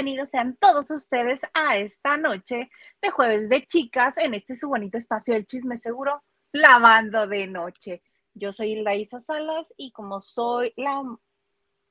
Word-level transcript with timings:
Bienvenidos 0.00 0.30
sean 0.30 0.56
todos 0.56 0.90
ustedes 0.92 1.42
a 1.52 1.76
esta 1.76 2.16
noche 2.16 2.70
de 3.02 3.10
jueves 3.10 3.50
de 3.50 3.66
chicas 3.66 4.16
en 4.16 4.32
este 4.32 4.56
su 4.56 4.66
bonito 4.66 4.96
espacio 4.96 5.34
del 5.34 5.44
chisme 5.44 5.76
seguro, 5.76 6.24
lavando 6.52 7.26
de 7.26 7.46
noche. 7.46 8.02
Yo 8.32 8.50
soy 8.50 8.76
Laisa 8.76 9.20
Salas 9.20 9.74
y 9.76 9.92
como 9.92 10.22
soy 10.22 10.72
la, 10.78 11.02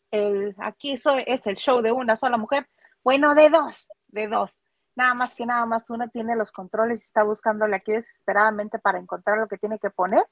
el, 0.10 0.56
aquí 0.58 0.98
soy, 0.98 1.24
es 1.28 1.46
el 1.46 1.56
show 1.56 1.84
de 1.84 1.92
una 1.92 2.16
sola 2.16 2.38
mujer, 2.38 2.68
bueno, 3.04 3.36
de 3.36 3.52
dos, 3.52 3.88
de 4.08 4.28
dos. 4.28 4.60
Nada 4.96 5.14
más 5.14 5.36
que 5.36 5.46
nada 5.46 5.68
más 5.68 5.88
una 5.92 6.08
tiene 6.08 6.36
los 6.36 6.52
controles 6.52 7.04
y 7.04 7.06
está 7.06 7.22
buscándole 7.22 7.76
aquí 7.76 7.92
desesperadamente 7.92 8.80
para 8.80 8.98
encontrar 8.98 9.38
lo 9.38 9.48
que 9.48 9.60
tiene 9.60 9.78
que 9.78 9.92
poner. 9.92 10.24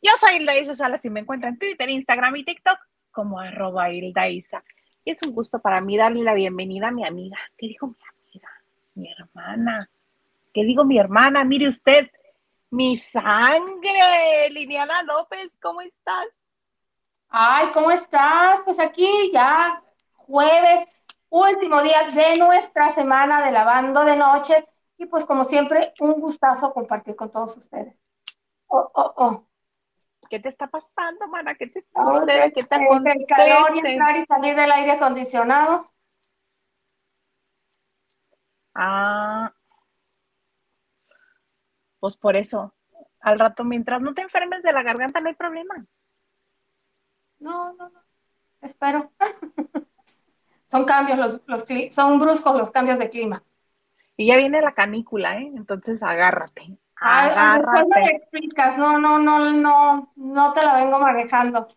Yo 0.00 0.12
soy 0.18 0.38
Laisa 0.38 0.74
Salas 0.74 1.04
y 1.04 1.10
me 1.10 1.20
encuentro 1.20 1.50
en 1.50 1.58
Twitter, 1.58 1.90
Instagram 1.90 2.36
y 2.36 2.44
TikTok 2.46 2.78
como 3.10 3.38
arroba 3.38 3.90
Hildaisa. 3.90 4.64
Y 4.64 4.71
es 5.10 5.22
un 5.22 5.34
gusto 5.34 5.60
para 5.60 5.80
mí 5.80 5.96
darle 5.96 6.22
la 6.22 6.34
bienvenida 6.34 6.88
a 6.88 6.92
mi 6.92 7.06
amiga. 7.06 7.38
¿Qué 7.56 7.66
dijo 7.66 7.86
mi 7.88 7.96
amiga? 8.10 8.48
Mi 8.94 9.12
hermana. 9.12 9.90
¿Qué 10.52 10.64
digo 10.64 10.84
mi 10.84 10.98
hermana? 10.98 11.44
Mire 11.44 11.68
usted, 11.68 12.10
mi 12.70 12.96
sangre. 12.96 14.50
Liliana 14.50 15.02
López, 15.02 15.58
¿cómo 15.60 15.80
estás? 15.80 16.26
Ay, 17.28 17.68
¿cómo 17.72 17.90
estás? 17.90 18.60
Pues 18.64 18.78
aquí 18.78 19.30
ya 19.32 19.82
jueves, 20.14 20.88
último 21.30 21.82
día 21.82 22.10
de 22.10 22.38
nuestra 22.38 22.94
semana 22.94 23.44
de 23.44 23.52
lavando 23.52 24.04
de 24.04 24.16
noche. 24.16 24.66
Y 24.98 25.06
pues 25.06 25.24
como 25.24 25.44
siempre, 25.44 25.92
un 26.00 26.20
gustazo 26.20 26.72
compartir 26.72 27.16
con 27.16 27.30
todos 27.30 27.56
ustedes. 27.56 27.96
Oh, 28.68 28.90
oh, 28.94 29.12
oh. 29.16 29.46
¿Qué 30.28 30.38
te 30.38 30.48
está 30.48 30.66
pasando, 30.66 31.26
mana? 31.28 31.54
¿Qué 31.54 31.66
te 31.66 31.84
sucede? 31.94 32.52
¿Qué 32.52 32.62
te 32.62 32.74
acontece? 32.74 33.18
El 33.18 33.26
calor 33.26 33.68
y 33.74 33.78
entrar 33.86 34.16
y 34.16 34.26
salir 34.26 34.56
del 34.56 34.72
aire 34.72 34.92
acondicionado. 34.92 35.84
Ah, 38.74 39.52
pues 42.00 42.16
por 42.16 42.36
eso. 42.36 42.74
Al 43.20 43.38
rato, 43.38 43.64
mientras 43.64 44.00
no 44.00 44.14
te 44.14 44.22
enfermes 44.22 44.62
de 44.62 44.72
la 44.72 44.82
garganta, 44.82 45.20
no 45.20 45.28
hay 45.28 45.34
problema. 45.34 45.86
No, 47.38 47.72
no, 47.74 47.90
no. 47.90 48.02
Espero. 48.60 49.12
son 50.70 50.84
cambios, 50.84 51.18
los, 51.18 51.40
los, 51.46 51.94
son 51.94 52.18
bruscos 52.18 52.56
los 52.56 52.70
cambios 52.70 52.98
de 52.98 53.10
clima. 53.10 53.44
Y 54.16 54.26
ya 54.26 54.36
viene 54.36 54.60
la 54.60 54.72
canícula, 54.72 55.38
¿eh? 55.38 55.52
Entonces 55.54 56.02
agárrate. 56.02 56.78
Ay, 57.04 57.60
me 57.88 58.16
explicas, 58.16 58.78
no, 58.78 58.98
no, 58.98 59.18
no, 59.18 59.52
no, 59.52 60.12
no 60.14 60.52
te 60.52 60.62
la 60.64 60.76
vengo 60.76 61.00
manejando. 61.00 61.68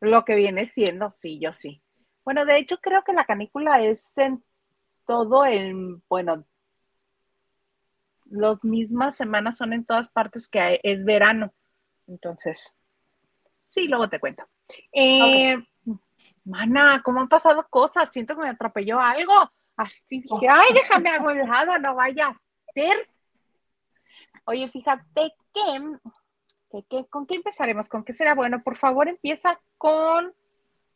Lo 0.00 0.24
que 0.24 0.34
viene 0.34 0.64
siendo, 0.64 1.10
sí, 1.10 1.38
yo 1.38 1.52
sí. 1.52 1.82
Bueno, 2.24 2.44
de 2.44 2.58
hecho 2.58 2.78
creo 2.78 3.02
que 3.04 3.12
la 3.12 3.24
canícula 3.24 3.82
es 3.82 4.18
en 4.18 4.44
todo 5.06 5.44
el, 5.44 6.02
bueno, 6.08 6.44
las 8.26 8.64
mismas 8.64 9.16
semanas 9.16 9.56
son 9.56 9.72
en 9.72 9.84
todas 9.84 10.08
partes 10.08 10.48
que 10.48 10.80
es 10.82 11.04
verano. 11.04 11.54
Entonces, 12.06 12.74
sí, 13.66 13.86
luego 13.88 14.08
te 14.08 14.20
cuento. 14.20 14.44
Eh, 14.92 15.56
Mana, 16.44 17.00
¿cómo 17.04 17.20
han 17.20 17.28
pasado 17.28 17.66
cosas? 17.68 18.10
Siento 18.10 18.34
que 18.34 18.42
me 18.42 18.50
atropelló 18.50 19.00
algo. 19.00 19.52
Así 19.76 20.22
que, 20.40 20.48
ay, 20.48 20.72
déjame 20.74 21.10
lado, 21.46 21.78
no 21.78 21.94
vayas 21.94 22.36
a 22.36 22.72
ser 22.74 23.08
Oye, 24.48 24.66
fíjate 24.68 25.34
que, 25.52 27.06
¿con 27.10 27.26
qué 27.26 27.34
empezaremos? 27.34 27.86
¿Con 27.86 28.02
qué 28.02 28.14
será 28.14 28.34
bueno? 28.34 28.62
Por 28.62 28.76
favor, 28.76 29.06
empieza 29.06 29.60
con 29.76 30.32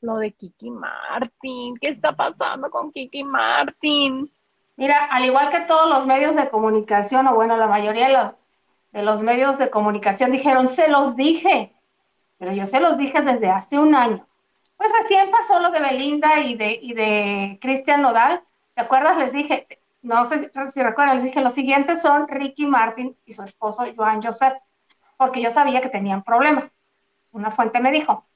lo 0.01 0.17
de 0.17 0.33
Kiki 0.33 0.71
Martin. 0.71 1.77
¿Qué 1.77 1.89
está 1.89 2.17
pasando 2.17 2.71
con 2.71 2.91
Kiki 2.91 3.25
Martin? 3.25 4.33
Mira, 4.77 5.05
al 5.05 5.27
igual 5.27 5.51
que 5.51 5.61
todos 5.61 5.87
los 5.91 6.07
medios 6.07 6.35
de 6.35 6.49
comunicación, 6.49 7.27
o 7.27 7.35
bueno, 7.35 7.59
la 7.59 7.69
mayoría 7.69 8.07
de 8.07 8.13
los, 8.15 8.33
de 8.93 9.03
los 9.03 9.21
medios 9.21 9.59
de 9.59 9.69
comunicación 9.69 10.33
dijeron, 10.33 10.69
se 10.69 10.89
los 10.89 11.15
dije, 11.15 11.77
pero 12.39 12.53
yo 12.53 12.67
se 12.67 12.81
los 12.81 12.97
dije 12.97 13.21
desde 13.21 13.51
hace 13.51 13.79
un 13.79 13.95
año. 13.95 14.27
Pues 14.79 14.91
recién 15.03 15.31
pasó 15.31 15.61
lo 15.61 15.71
de 15.71 15.81
Belinda 15.81 16.41
y 16.41 16.55
de, 16.55 16.79
y 16.81 16.95
de 16.95 17.59
Cristian 17.61 18.01
Nodal. 18.01 18.43
¿Te 18.73 18.81
acuerdas? 18.81 19.19
Les 19.19 19.31
dije, 19.31 19.67
no 20.03 20.29
sé 20.29 20.51
si 20.75 20.83
recuerdan, 20.83 21.17
les 21.17 21.27
dije, 21.27 21.41
los 21.41 21.55
siguientes 21.55 22.03
son 22.03 22.27
Ricky 22.29 22.67
Martin 22.67 23.17
y 23.25 23.33
su 23.35 23.43
esposo 23.43 23.85
Joan 23.97 24.21
Joseph, 24.21 24.55
porque 25.17 25.41
yo 25.41 25.51
sabía 25.53 25.81
que 25.81 25.89
tenían 25.89 26.23
problemas. 26.25 26.71
Una 27.31 27.51
fuente 27.53 27.81
me 27.81 27.93
dijo. 27.93 28.27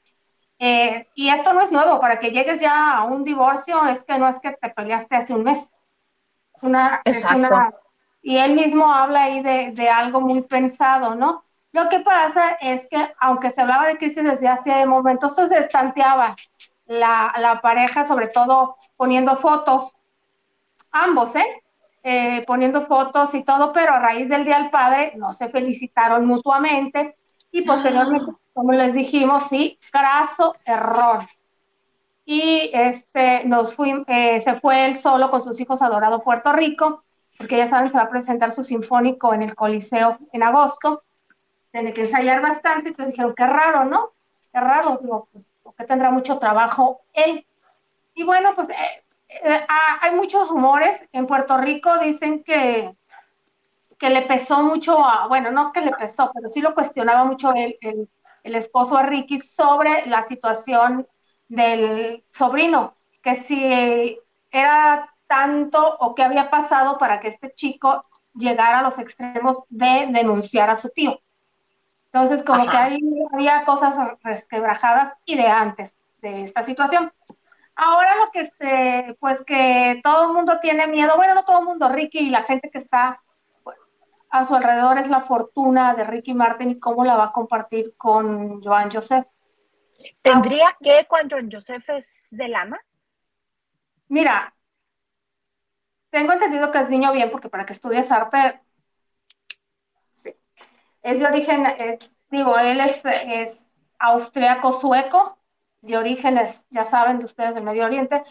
Eh, 0.58 1.08
y 1.14 1.28
esto 1.28 1.52
no 1.52 1.60
es 1.60 1.72
nuevo, 1.72 2.00
para 2.00 2.18
que 2.18 2.30
llegues 2.30 2.60
ya 2.60 2.96
a 2.96 3.04
un 3.04 3.24
divorcio, 3.24 3.84
es 3.86 4.02
que 4.04 4.18
no 4.18 4.28
es 4.28 4.38
que 4.40 4.52
te 4.52 4.70
peleaste 4.70 5.16
hace 5.16 5.34
un 5.34 5.42
mes. 5.42 5.58
Es 6.54 6.62
una, 6.62 7.02
Exacto. 7.04 7.48
y 8.22 8.38
él 8.38 8.54
mismo 8.54 8.90
habla 8.90 9.24
ahí 9.24 9.42
de, 9.42 9.72
de, 9.72 9.90
algo 9.90 10.20
muy 10.20 10.42
pensado, 10.42 11.14
¿no? 11.14 11.44
Lo 11.72 11.88
que 11.90 12.00
pasa 12.00 12.52
es 12.60 12.86
que, 12.88 13.12
aunque 13.20 13.50
se 13.50 13.60
hablaba 13.60 13.88
de 13.88 13.98
crisis 13.98 14.22
desde 14.22 14.48
hace 14.48 14.86
momentos, 14.86 15.32
esto 15.32 15.48
se 15.48 15.58
estanteaba 15.58 16.36
la, 16.86 17.34
la 17.38 17.60
pareja, 17.60 18.06
sobre 18.06 18.28
todo 18.28 18.76
poniendo 18.96 19.36
fotos 19.36 19.95
ambos, 21.02 21.34
¿eh? 21.34 21.62
¿eh? 22.02 22.44
Poniendo 22.46 22.86
fotos 22.86 23.34
y 23.34 23.42
todo, 23.42 23.72
pero 23.72 23.94
a 23.94 23.98
raíz 23.98 24.28
del 24.28 24.44
Día 24.44 24.58
del 24.58 24.70
Padre 24.70 25.12
no 25.16 25.34
se 25.34 25.48
felicitaron 25.48 26.26
mutuamente 26.26 27.16
y 27.50 27.62
posteriormente, 27.62 28.32
ah. 28.32 28.38
como 28.54 28.72
les 28.72 28.92
dijimos, 28.92 29.44
sí, 29.50 29.78
graso 29.92 30.52
error. 30.64 31.26
Y 32.24 32.70
este, 32.72 33.44
nos 33.44 33.74
fui, 33.74 34.04
eh, 34.08 34.40
se 34.42 34.60
fue 34.60 34.86
él 34.86 34.98
solo 34.98 35.30
con 35.30 35.44
sus 35.44 35.60
hijos 35.60 35.80
a 35.82 35.88
Dorado, 35.88 36.22
Puerto 36.22 36.52
Rico, 36.52 37.04
porque 37.38 37.56
ya 37.56 37.68
saben, 37.68 37.90
se 37.90 37.96
va 37.96 38.04
a 38.04 38.10
presentar 38.10 38.52
su 38.52 38.64
sinfónico 38.64 39.32
en 39.32 39.42
el 39.42 39.54
Coliseo 39.54 40.18
en 40.32 40.42
agosto. 40.42 41.02
Tiene 41.70 41.92
que 41.92 42.02
ensayar 42.02 42.40
bastante, 42.42 42.88
entonces 42.88 43.12
dijeron, 43.12 43.34
qué 43.36 43.46
raro, 43.46 43.84
¿no? 43.84 44.10
Qué 44.52 44.60
raro, 44.60 44.98
digo, 45.02 45.28
pues, 45.32 45.46
porque 45.62 45.84
tendrá 45.84 46.10
mucho 46.10 46.38
trabajo 46.38 47.02
él. 47.12 47.46
Y 48.14 48.24
bueno, 48.24 48.52
pues 48.54 48.70
eh, 48.70 49.04
eh, 49.42 49.66
ah, 49.68 49.98
hay 50.02 50.14
muchos 50.14 50.48
rumores. 50.48 51.02
En 51.12 51.26
Puerto 51.26 51.58
Rico 51.58 51.98
dicen 51.98 52.42
que, 52.44 52.94
que 53.98 54.10
le 54.10 54.22
pesó 54.22 54.62
mucho, 54.62 55.04
a, 55.04 55.26
bueno, 55.28 55.50
no 55.50 55.72
que 55.72 55.80
le 55.80 55.92
pesó, 55.92 56.30
pero 56.34 56.48
sí 56.48 56.60
lo 56.60 56.74
cuestionaba 56.74 57.24
mucho 57.24 57.52
el, 57.54 57.76
el, 57.80 58.08
el 58.42 58.54
esposo 58.54 58.96
a 58.96 59.02
Ricky 59.02 59.40
sobre 59.40 60.06
la 60.06 60.26
situación 60.26 61.06
del 61.48 62.24
sobrino, 62.30 62.96
que 63.22 63.44
si 63.44 64.18
era 64.50 65.12
tanto 65.26 65.96
o 65.98 66.14
qué 66.14 66.22
había 66.22 66.46
pasado 66.46 66.98
para 66.98 67.20
que 67.20 67.28
este 67.28 67.52
chico 67.54 68.00
llegara 68.34 68.80
a 68.80 68.82
los 68.82 68.98
extremos 68.98 69.64
de 69.68 70.08
denunciar 70.10 70.70
a 70.70 70.76
su 70.76 70.88
tío. 70.90 71.20
Entonces, 72.12 72.42
como 72.44 72.66
que 72.66 72.76
ahí 72.76 72.98
había 73.32 73.64
cosas 73.64 73.94
resquebrajadas 74.22 75.14
y 75.24 75.36
de 75.36 75.48
antes 75.48 75.94
de 76.22 76.44
esta 76.44 76.62
situación. 76.62 77.12
Ahora 77.76 78.16
lo 78.16 78.30
que 78.30 78.40
este, 78.40 79.16
pues 79.20 79.42
que 79.44 80.00
todo 80.02 80.28
el 80.28 80.32
mundo 80.32 80.58
tiene 80.60 80.86
miedo, 80.86 81.14
bueno, 81.16 81.34
no 81.34 81.44
todo 81.44 81.58
el 81.60 81.66
mundo, 81.66 81.90
Ricky 81.90 82.20
y 82.20 82.30
la 82.30 82.42
gente 82.42 82.70
que 82.70 82.78
está 82.78 83.22
a 84.30 84.46
su 84.46 84.54
alrededor 84.54 84.98
es 84.98 85.08
la 85.08 85.20
fortuna 85.20 85.94
de 85.94 86.04
Ricky 86.04 86.32
Martin 86.32 86.70
y 86.70 86.80
cómo 86.80 87.04
la 87.04 87.16
va 87.16 87.24
a 87.24 87.32
compartir 87.32 87.94
con 87.96 88.62
Joan 88.62 88.90
Joseph. 88.90 89.26
¿Tendría 90.22 90.76
que 90.82 91.06
cuando 91.06 91.36
Joan 91.36 91.50
Joseph 91.52 91.88
es 91.90 92.28
de 92.30 92.48
lana? 92.48 92.80
Mira, 94.08 94.54
tengo 96.10 96.32
entendido 96.32 96.70
que 96.70 96.78
es 96.78 96.88
niño 96.88 97.12
bien, 97.12 97.30
porque 97.30 97.48
para 97.48 97.66
que 97.66 97.74
estudies 97.74 98.10
arte, 98.10 98.60
sí. 100.14 100.34
es 101.02 101.20
de 101.20 101.26
origen, 101.26 101.66
eh, 101.66 101.98
digo, 102.30 102.58
él 102.58 102.80
es, 102.80 103.00
es 103.04 103.66
austriaco 103.98 104.80
sueco, 104.80 105.35
de 105.86 105.96
orígenes, 105.96 106.64
ya 106.70 106.84
saben, 106.84 107.18
de 107.18 107.24
ustedes 107.24 107.54
del 107.54 107.64
Medio 107.64 107.84
Oriente, 107.84 108.22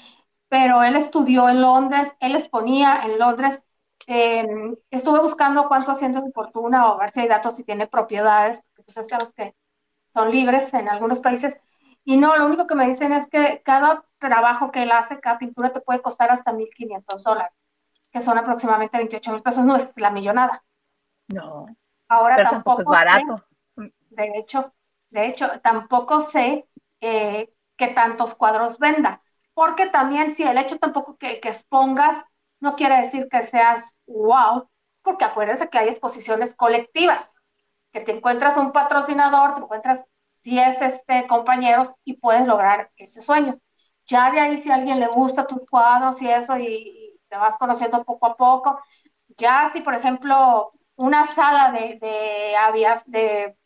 pero 0.49 0.83
él 0.83 0.95
estudió 0.95 1.49
en 1.49 1.61
Londres, 1.61 2.13
él 2.19 2.35
exponía 2.35 3.01
en 3.03 3.17
Londres. 3.17 3.63
Em, 4.07 4.75
estuve 4.91 5.19
buscando 5.19 5.67
cuánto 5.67 5.91
haciendo 5.91 6.21
su 6.21 6.31
fortuna 6.31 6.91
o 6.91 6.97
ver 6.99 7.09
si 7.11 7.21
hay 7.21 7.27
datos 7.27 7.55
si 7.55 7.63
tiene 7.63 7.87
propiedades, 7.87 8.61
porque 8.75 8.91
pues 8.93 9.11
es 9.11 9.33
que 9.33 9.55
son 10.13 10.29
libres 10.31 10.73
en 10.73 10.87
algunos 10.87 11.19
países. 11.19 11.57
Y 12.03 12.17
no, 12.17 12.37
lo 12.37 12.45
único 12.45 12.67
que 12.67 12.75
me 12.75 12.87
dicen 12.87 13.13
es 13.13 13.27
que 13.27 13.61
cada 13.65 14.05
trabajo 14.19 14.71
que 14.71 14.83
él 14.83 14.91
hace, 14.91 15.19
cada 15.19 15.39
pintura 15.39 15.73
te 15.73 15.81
puede 15.81 16.01
costar 16.01 16.29
hasta 16.29 16.53
1.500 16.53 17.23
dólares, 17.23 17.53
que 18.11 18.21
son 18.21 18.37
aproximadamente 18.37 18.97
28 18.97 19.31
mil 19.31 19.41
pesos, 19.41 19.65
no 19.65 19.75
es 19.75 19.91
la 19.97 20.11
millonada. 20.11 20.63
No. 21.27 21.65
Ahora 22.07 22.43
tampoco, 22.43 22.81
es 22.81 22.87
barato. 22.87 23.43
de 23.75 24.31
hecho, 24.37 24.71
de 25.09 25.27
hecho, 25.27 25.59
tampoco 25.61 26.21
sé 26.21 26.67
eh, 27.01 27.49
que 27.77 27.87
tantos 27.89 28.35
cuadros 28.35 28.79
venda. 28.79 29.21
Porque 29.53 29.87
también 29.87 30.33
si 30.33 30.43
el 30.43 30.57
hecho 30.57 30.77
tampoco 30.79 31.17
que, 31.17 31.39
que, 31.39 31.49
expongas 31.49 32.23
no 32.59 32.75
quiere 32.75 33.01
decir 33.01 33.27
que 33.29 33.47
seas 33.47 33.95
wow, 34.07 34.69
porque 35.01 35.25
acuérdense 35.25 35.69
que 35.69 35.77
hay 35.77 35.89
exposiciones 35.89 36.53
colectivas, 36.55 37.33
que 37.91 38.01
te 38.01 38.11
encuentras 38.11 38.57
un 38.57 38.71
patrocinador, 38.71 39.55
te 39.55 39.61
encuentras 39.61 40.05
10 40.43 40.81
este, 40.81 41.27
compañeros 41.27 41.93
y 42.05 42.13
puedes 42.17 42.45
lograr 42.47 42.91
ese 42.97 43.21
sueño. 43.21 43.59
Ya 44.07 44.31
de 44.31 44.39
ahí 44.39 44.61
si 44.61 44.71
a 44.71 44.75
alguien 44.75 44.99
le 44.99 45.07
gusta 45.07 45.47
tus 45.47 45.67
cuadros 45.69 46.21
y 46.21 46.29
eso 46.29 46.57
y, 46.57 47.19
te 47.27 47.37
vas 47.37 47.57
conociendo 47.57 48.03
poco 48.03 48.27
a 48.27 48.37
poco. 48.37 48.79
Ya 49.37 49.71
si, 49.73 49.81
por 49.81 49.95
ejemplo, 49.95 50.71
una 50.95 51.27
sala 51.33 51.71
de, 51.71 51.97
de, 51.99 52.55
de, 53.07 53.57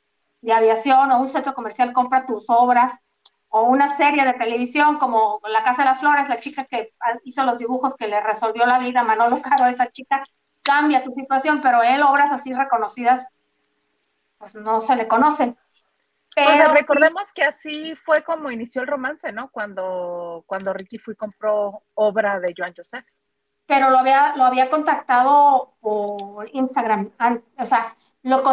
de 0.41 0.53
aviación 0.53 1.11
o 1.11 1.19
un 1.19 1.29
centro 1.29 1.53
comercial 1.53 1.93
compra 1.93 2.25
tus 2.25 2.45
obras 2.49 2.93
o 3.49 3.63
una 3.63 3.97
serie 3.97 4.23
de 4.23 4.33
televisión 4.33 4.97
como 4.99 5.41
La 5.47 5.63
Casa 5.63 5.81
de 5.81 5.89
las 5.89 5.99
Flores, 5.99 6.29
la 6.29 6.39
chica 6.39 6.65
que 6.65 6.93
hizo 7.23 7.43
los 7.43 7.57
dibujos 7.57 7.95
que 7.95 8.07
le 8.07 8.21
resolvió 8.21 8.65
la 8.65 8.79
vida, 8.79 9.03
Manolo 9.03 9.41
Caro, 9.41 9.65
esa 9.69 9.87
chica, 9.91 10.23
cambia 10.61 11.03
tu 11.03 11.11
situación, 11.11 11.59
pero 11.61 11.81
él 11.81 12.03
obras 12.03 12.31
así 12.31 12.53
reconocidas, 12.53 13.25
pues 14.37 14.53
no 14.53 14.81
se 14.81 14.95
le 14.95 15.07
conocen. 15.07 15.57
Pero, 16.35 16.51
o 16.51 16.53
sea, 16.53 16.67
recordemos 16.67 17.33
que 17.33 17.43
así 17.43 17.95
fue 17.95 18.23
como 18.23 18.51
inició 18.51 18.83
el 18.83 18.87
romance, 18.87 19.31
¿no? 19.31 19.49
Cuando, 19.49 20.43
cuando 20.45 20.71
Ricky 20.71 20.99
fue 20.99 21.15
y 21.15 21.17
compró 21.17 21.81
obra 21.95 22.39
de 22.39 22.53
Joan 22.55 22.73
Joseph. 22.77 23.05
Pero 23.65 23.89
lo 23.89 23.97
había, 23.97 24.35
lo 24.35 24.43
había 24.43 24.69
contactado 24.69 25.73
por 25.79 26.47
Instagram, 26.53 27.11
o 27.57 27.65
sea, 27.65 27.95
lo, 28.21 28.43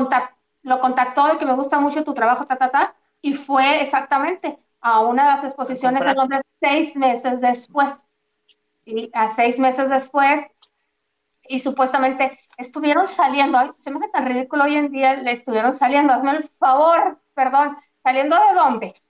lo 0.62 0.81
contactó 0.81 1.26
de 1.26 1.38
que 1.38 1.46
me 1.46 1.54
gusta 1.54 1.81
mucho 1.81 2.02
tu 2.02 2.14
trabajo, 2.14 2.46
ta, 2.46 2.56
ta, 2.56 2.70
ta, 2.70 2.94
y 3.20 3.34
fue 3.34 3.82
exactamente 3.82 4.58
a 4.86 5.00
una 5.00 5.24
de 5.24 5.30
las 5.30 5.44
exposiciones 5.44 6.00
en 6.00 6.14
Londres 6.14 6.42
seis 6.60 6.94
meses 6.94 7.40
después. 7.40 7.92
Y 8.84 9.10
a 9.14 9.34
seis 9.34 9.58
meses 9.58 9.90
después, 9.90 10.46
y 11.48 11.58
supuestamente 11.58 12.38
estuvieron 12.56 13.08
saliendo, 13.08 13.74
se 13.78 13.90
me 13.90 13.96
hace 13.96 14.08
tan 14.10 14.26
ridículo 14.26 14.62
hoy 14.62 14.76
en 14.76 14.92
día, 14.92 15.16
le 15.16 15.32
estuvieron 15.32 15.72
saliendo, 15.72 16.12
hazme 16.12 16.36
el 16.36 16.48
favor, 16.48 17.18
perdón, 17.34 17.76
¿saliendo 18.00 18.36
de 18.36 18.54
dónde? 18.54 19.02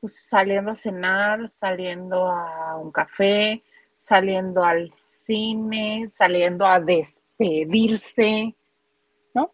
Pues 0.00 0.28
saliendo 0.28 0.72
a 0.72 0.74
cenar, 0.74 1.48
saliendo 1.48 2.26
a 2.26 2.74
un 2.74 2.90
café, 2.90 3.62
saliendo 3.98 4.64
al 4.64 4.90
cine, 4.90 6.08
saliendo 6.10 6.66
a 6.66 6.80
despedirse, 6.80 8.52
¿no? 9.32 9.52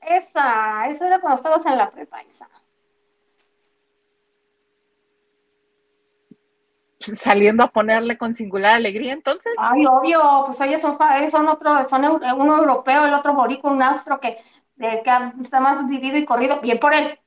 Esa, 0.00 0.88
eso 0.88 1.04
era 1.04 1.20
cuando 1.20 1.36
estabas 1.36 1.66
en 1.66 1.76
la 1.76 1.90
prepa, 1.90 2.22
esa. 2.22 2.48
Saliendo 6.98 7.62
a 7.62 7.70
ponerle 7.70 8.18
con 8.18 8.34
singular 8.34 8.74
alegría, 8.74 9.12
entonces. 9.12 9.54
Ay, 9.58 9.86
obvio, 9.86 10.44
pues 10.46 10.60
ellos 10.60 10.82
son, 10.82 10.98
son 11.30 11.48
otro, 11.48 11.88
son 11.88 12.04
uno 12.04 12.56
europeo, 12.56 13.06
el 13.06 13.14
otro 13.14 13.34
borico, 13.34 13.68
un 13.68 13.82
austro 13.82 14.20
que, 14.20 14.36
que 14.78 15.02
está 15.42 15.60
más 15.60 15.86
vivido 15.88 16.18
y 16.18 16.24
corrido, 16.24 16.60
bien 16.60 16.78
por 16.78 16.94
él. 16.94 17.18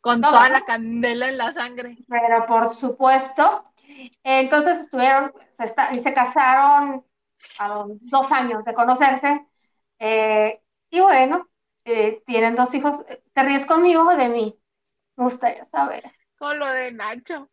Con 0.00 0.20
toda 0.20 0.48
la 0.50 0.62
candela 0.62 1.28
en 1.28 1.38
la 1.38 1.52
sangre. 1.52 1.96
Pero 2.08 2.46
por 2.46 2.74
supuesto. 2.74 3.64
Entonces 4.22 4.80
estuvieron, 4.80 5.32
se, 5.58 6.02
se 6.02 6.14
casaron 6.14 7.04
a 7.58 7.68
los 7.68 7.88
dos 8.02 8.30
años 8.32 8.64
de 8.64 8.74
conocerse. 8.74 9.46
Eh, 9.98 10.60
y 10.90 11.00
bueno, 11.00 11.48
eh, 11.84 12.22
tienen 12.26 12.54
dos 12.54 12.74
hijos. 12.74 13.02
¿Te 13.32 13.42
ríes 13.44 13.64
conmigo 13.64 14.02
o 14.02 14.16
de 14.16 14.28
mí? 14.28 14.58
Me 15.16 15.24
gustaría 15.24 15.64
saber. 15.66 16.04
Con 16.36 16.58
lo 16.58 16.66
de 16.66 16.92
Nacho 16.92 17.48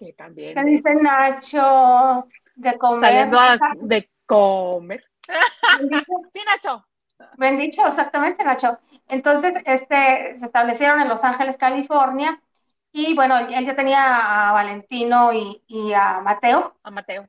que 0.00 0.14
también. 0.14 0.54
¿Qué 0.54 0.64
dice 0.64 0.94
Nacho? 0.94 2.26
De 2.54 2.78
comer. 2.78 3.00
Saliendo 3.00 3.38
de 3.82 4.10
comer. 4.24 5.04
sí, 6.32 6.40
Nacho. 6.46 6.86
Bendicho, 7.36 7.86
exactamente, 7.86 8.42
Nacho. 8.42 8.78
Entonces, 9.08 9.56
este, 9.66 10.38
se 10.38 10.46
establecieron 10.46 11.00
en 11.02 11.08
Los 11.08 11.22
Ángeles, 11.22 11.58
California, 11.58 12.40
y 12.92 13.14
bueno, 13.14 13.38
él 13.38 13.66
ya 13.66 13.76
tenía 13.76 14.48
a 14.48 14.52
Valentino 14.52 15.32
y, 15.32 15.62
y 15.66 15.92
a 15.92 16.20
Mateo. 16.20 16.76
A 16.82 16.90
Mateo. 16.90 17.28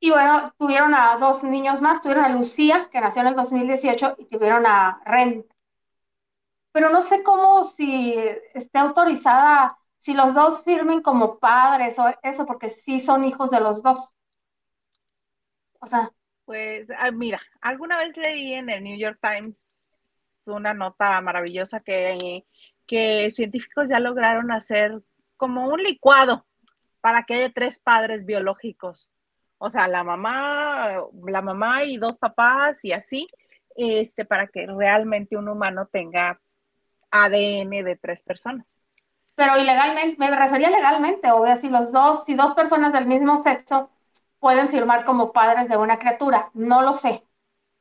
Y 0.00 0.10
bueno, 0.10 0.52
tuvieron 0.58 0.92
a 0.94 1.16
dos 1.18 1.44
niños 1.44 1.80
más, 1.80 2.02
tuvieron 2.02 2.24
a 2.24 2.28
Lucía, 2.30 2.88
que 2.90 3.00
nació 3.00 3.22
en 3.22 3.28
el 3.28 3.36
2018, 3.36 4.16
y 4.18 4.24
tuvieron 4.26 4.66
a 4.66 5.00
Ren. 5.04 5.46
Pero 6.72 6.90
no 6.90 7.02
sé 7.02 7.22
cómo 7.22 7.70
si 7.76 8.16
esté 8.54 8.78
autorizada 8.78 9.78
si 10.02 10.14
los 10.14 10.34
dos 10.34 10.64
firmen 10.64 11.00
como 11.00 11.38
padres 11.38 11.98
o 11.98 12.12
eso, 12.22 12.44
porque 12.46 12.70
sí 12.70 13.00
son 13.00 13.24
hijos 13.24 13.50
de 13.50 13.60
los 13.60 13.82
dos. 13.82 14.14
O 15.80 15.86
sea. 15.86 16.12
Pues 16.44 16.88
ah, 16.98 17.12
mira, 17.12 17.40
alguna 17.60 17.98
vez 17.98 18.16
leí 18.16 18.54
en 18.54 18.68
el 18.68 18.82
New 18.82 18.98
York 18.98 19.18
Times 19.22 20.42
una 20.46 20.74
nota 20.74 21.20
maravillosa 21.20 21.80
que, 21.80 22.44
que 22.86 23.30
científicos 23.30 23.88
ya 23.88 24.00
lograron 24.00 24.50
hacer 24.50 25.00
como 25.36 25.68
un 25.68 25.82
licuado 25.82 26.46
para 27.00 27.22
que 27.22 27.34
haya 27.34 27.52
tres 27.52 27.80
padres 27.80 28.26
biológicos. 28.26 29.08
O 29.58 29.70
sea, 29.70 29.88
la 29.88 30.02
mamá, 30.04 31.04
la 31.26 31.42
mamá 31.42 31.84
y 31.84 31.96
dos 31.96 32.18
papás 32.18 32.84
y 32.84 32.92
así, 32.92 33.28
este, 33.76 34.24
para 34.24 34.48
que 34.48 34.66
realmente 34.66 35.36
un 35.36 35.48
humano 35.48 35.88
tenga 35.92 36.40
ADN 37.12 37.84
de 37.84 37.96
tres 38.00 38.22
personas 38.24 38.81
pero 39.34 39.58
ilegalmente, 39.58 40.16
me 40.18 40.30
refería 40.30 40.70
legalmente, 40.70 41.30
o 41.30 41.44
sea, 41.44 41.58
si 41.58 41.68
los 41.68 41.90
dos, 41.92 42.24
si 42.26 42.34
dos 42.34 42.54
personas 42.54 42.92
del 42.92 43.06
mismo 43.06 43.42
sexo 43.42 43.90
pueden 44.38 44.68
firmar 44.68 45.04
como 45.04 45.32
padres 45.32 45.68
de 45.68 45.76
una 45.76 45.98
criatura, 45.98 46.50
no 46.54 46.82
lo 46.82 46.94
sé. 46.94 47.24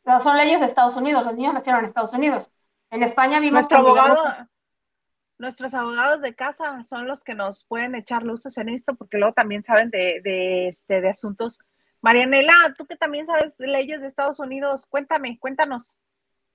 Pero 0.03 0.20
son 0.22 0.38
leyes 0.38 0.60
de 0.60 0.67
Estados 0.67 0.96
Unidos, 0.96 1.24
los 1.24 1.36
niños 1.36 1.53
nacieron 1.53 1.79
en 1.79 1.86
Estados 1.86 2.13
Unidos. 2.13 2.51
En 2.89 3.03
España 3.03 3.39
vimos 3.39 3.53
Nuestro 3.53 3.79
abogado, 3.79 4.17
nuestros 5.38 5.74
abogados 5.74 6.22
de 6.22 6.36
casa 6.36 6.84
son 6.84 7.08
los 7.08 7.24
que 7.24 7.34
nos 7.34 7.65
pueden 7.65 7.96
echar 7.96 8.24
luces 8.24 8.58
en 8.58 8.70
esto, 8.70 8.96
porque 8.96 9.17
luego 9.17 9.34
también 9.34 9.63
saben 9.63 9.89
de, 9.89 10.22
de, 10.24 10.67
este, 10.67 11.01
de 11.01 11.10
asuntos. 11.10 11.60
Marianela, 12.01 12.53
tú 12.77 12.86
que 12.86 12.96
también 12.96 13.25
sabes 13.25 13.60
leyes 13.60 14.01
de 14.01 14.08
Estados 14.08 14.39
Unidos, 14.39 14.86
cuéntame, 14.86 15.39
cuéntanos 15.39 15.98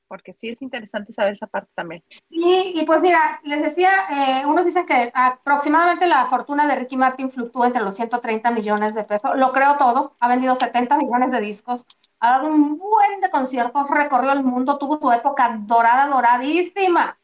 porque 0.08 0.32
sí 0.32 0.48
es 0.48 0.62
interesante 0.62 1.12
saber 1.12 1.32
esa 1.32 1.46
parte 1.46 1.70
también. 1.74 2.02
Y, 2.30 2.82
pues 2.86 3.00
mira, 3.00 3.40
les 3.44 3.62
decía, 3.62 3.90
eh, 4.10 4.46
unos 4.46 4.64
dicen 4.64 4.86
que 4.86 5.10
aproximadamente 5.14 6.06
la 6.06 6.26
fortuna 6.26 6.66
de 6.66 6.76
Ricky 6.76 6.96
Martin 6.96 7.30
fluctúa 7.30 7.66
entre 7.66 7.82
los 7.82 7.96
130 7.96 8.50
millones 8.50 8.94
de 8.94 9.04
pesos. 9.04 9.32
Lo 9.36 9.52
creo 9.52 9.76
todo, 9.76 10.14
ha 10.20 10.28
vendido 10.28 10.56
70 10.56 10.96
millones 10.96 11.30
de 11.30 11.40
discos, 11.40 11.84
ha 12.20 12.30
dado 12.30 12.48
un 12.48 12.78
buen 12.78 13.20
de 13.20 13.30
conciertos, 13.30 13.90
recorrió 13.90 14.32
el 14.32 14.42
mundo, 14.42 14.78
tuvo 14.78 14.98
su 14.98 15.12
época 15.12 15.58
dorada, 15.60 16.08
doradísima. 16.08 17.18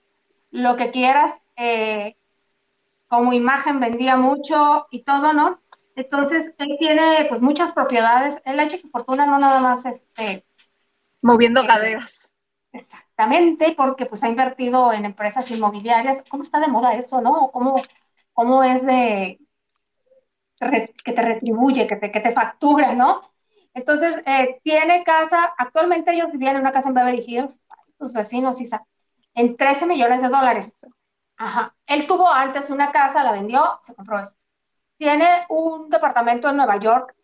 Lo 0.51 0.77
que 0.77 0.91
quieras, 0.91 1.41
eh, 1.57 2.17
como 3.09 3.33
imagen 3.33 3.81
vendía 3.81 4.17
mucho 4.17 4.87
y 4.91 5.03
todo, 5.03 5.33
¿no? 5.33 5.61
Entonces, 5.95 6.53
él 6.59 6.77
tiene 6.79 7.27
pues 7.29 7.41
muchas 7.41 7.73
propiedades. 7.73 8.41
Él 8.45 8.59
ha 8.59 8.65
hecho 8.65 8.79
su 8.79 8.89
fortuna 8.89 9.27
no 9.27 9.39
nada 9.39 9.61
más 9.61 9.85
este... 9.85 10.45
Moviendo 11.21 11.63
eh, 11.63 11.67
caderas 11.67 12.32
Exactamente, 12.73 13.75
porque 13.77 14.07
pues 14.07 14.23
ha 14.23 14.29
invertido 14.29 14.93
en 14.93 15.05
empresas 15.05 15.51
inmobiliarias. 15.51 16.23
¿Cómo 16.31 16.43
está 16.43 16.59
de 16.61 16.69
moda 16.69 16.95
eso, 16.95 17.21
no? 17.21 17.51
¿Cómo, 17.53 17.81
cómo 18.33 18.65
es 18.65 18.85
de 18.87 19.39
que 21.05 21.13
te 21.13 21.23
retribuye, 21.23 21.87
que 21.87 21.97
te, 21.97 22.11
que 22.11 22.21
te 22.21 22.33
factura, 22.33 22.95
¿no? 22.95 23.23
Entonces, 23.75 24.23
eh, 24.27 24.61
tiene 24.63 25.03
casa, 25.05 25.53
actualmente 25.59 26.13
ellos 26.13 26.31
vivían 26.33 26.57
en 26.57 26.63
una 26.63 26.73
casa 26.73 26.89
en 26.89 26.95
Beverly 26.95 27.25
Hills, 27.27 27.59
sus 27.99 28.13
vecinos, 28.13 28.61
Isa, 28.61 28.85
en 29.35 29.57
13 29.57 29.87
millones 29.87 30.21
de 30.23 30.29
dólares. 30.29 30.75
Ajá. 31.37 31.75
Él 31.87 32.07
tuvo 32.07 32.29
antes 32.31 32.71
una 32.71 32.93
casa, 32.93 33.25
la 33.25 33.33
vendió, 33.33 33.81
se 33.85 33.95
compró 33.95 34.21
eso. 34.21 34.37
Tiene 34.99 35.27
un 35.49 35.91
departamento 35.91 36.49
en 36.51 36.57
Nueva 36.57 36.79
York 36.79 37.15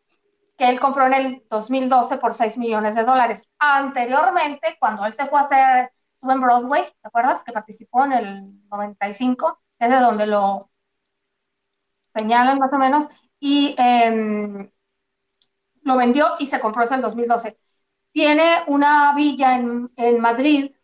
que 0.58 0.68
él 0.68 0.80
compró 0.80 1.06
en 1.06 1.14
el 1.14 1.46
2012 1.48 2.18
por 2.18 2.34
6 2.34 2.58
millones 2.58 2.96
de 2.96 3.04
dólares. 3.04 3.40
Anteriormente, 3.60 4.76
cuando 4.80 5.06
él 5.06 5.12
se 5.12 5.26
fue 5.26 5.38
a 5.38 5.44
hacer, 5.44 5.92
estuvo 6.14 6.32
en 6.32 6.40
Broadway, 6.40 6.84
¿te 7.00 7.08
acuerdas? 7.08 7.44
Que 7.44 7.52
participó 7.52 8.04
en 8.04 8.12
el 8.12 8.68
95, 8.68 9.60
que 9.78 9.86
es 9.86 9.90
de 9.90 10.00
donde 10.00 10.26
lo 10.26 10.68
señalan 12.14 12.58
más 12.58 12.72
o 12.72 12.78
menos, 12.78 13.06
y 13.38 13.76
em, 13.78 14.68
lo 15.82 15.96
vendió 15.96 16.26
y 16.40 16.48
se 16.48 16.60
compró 16.60 16.84
en 16.84 16.94
el 16.94 17.02
2012. 17.02 17.58
Tiene 18.12 18.64
una 18.66 19.14
villa 19.14 19.54
en, 19.56 19.92
en 19.96 20.20
Madrid, 20.20 20.74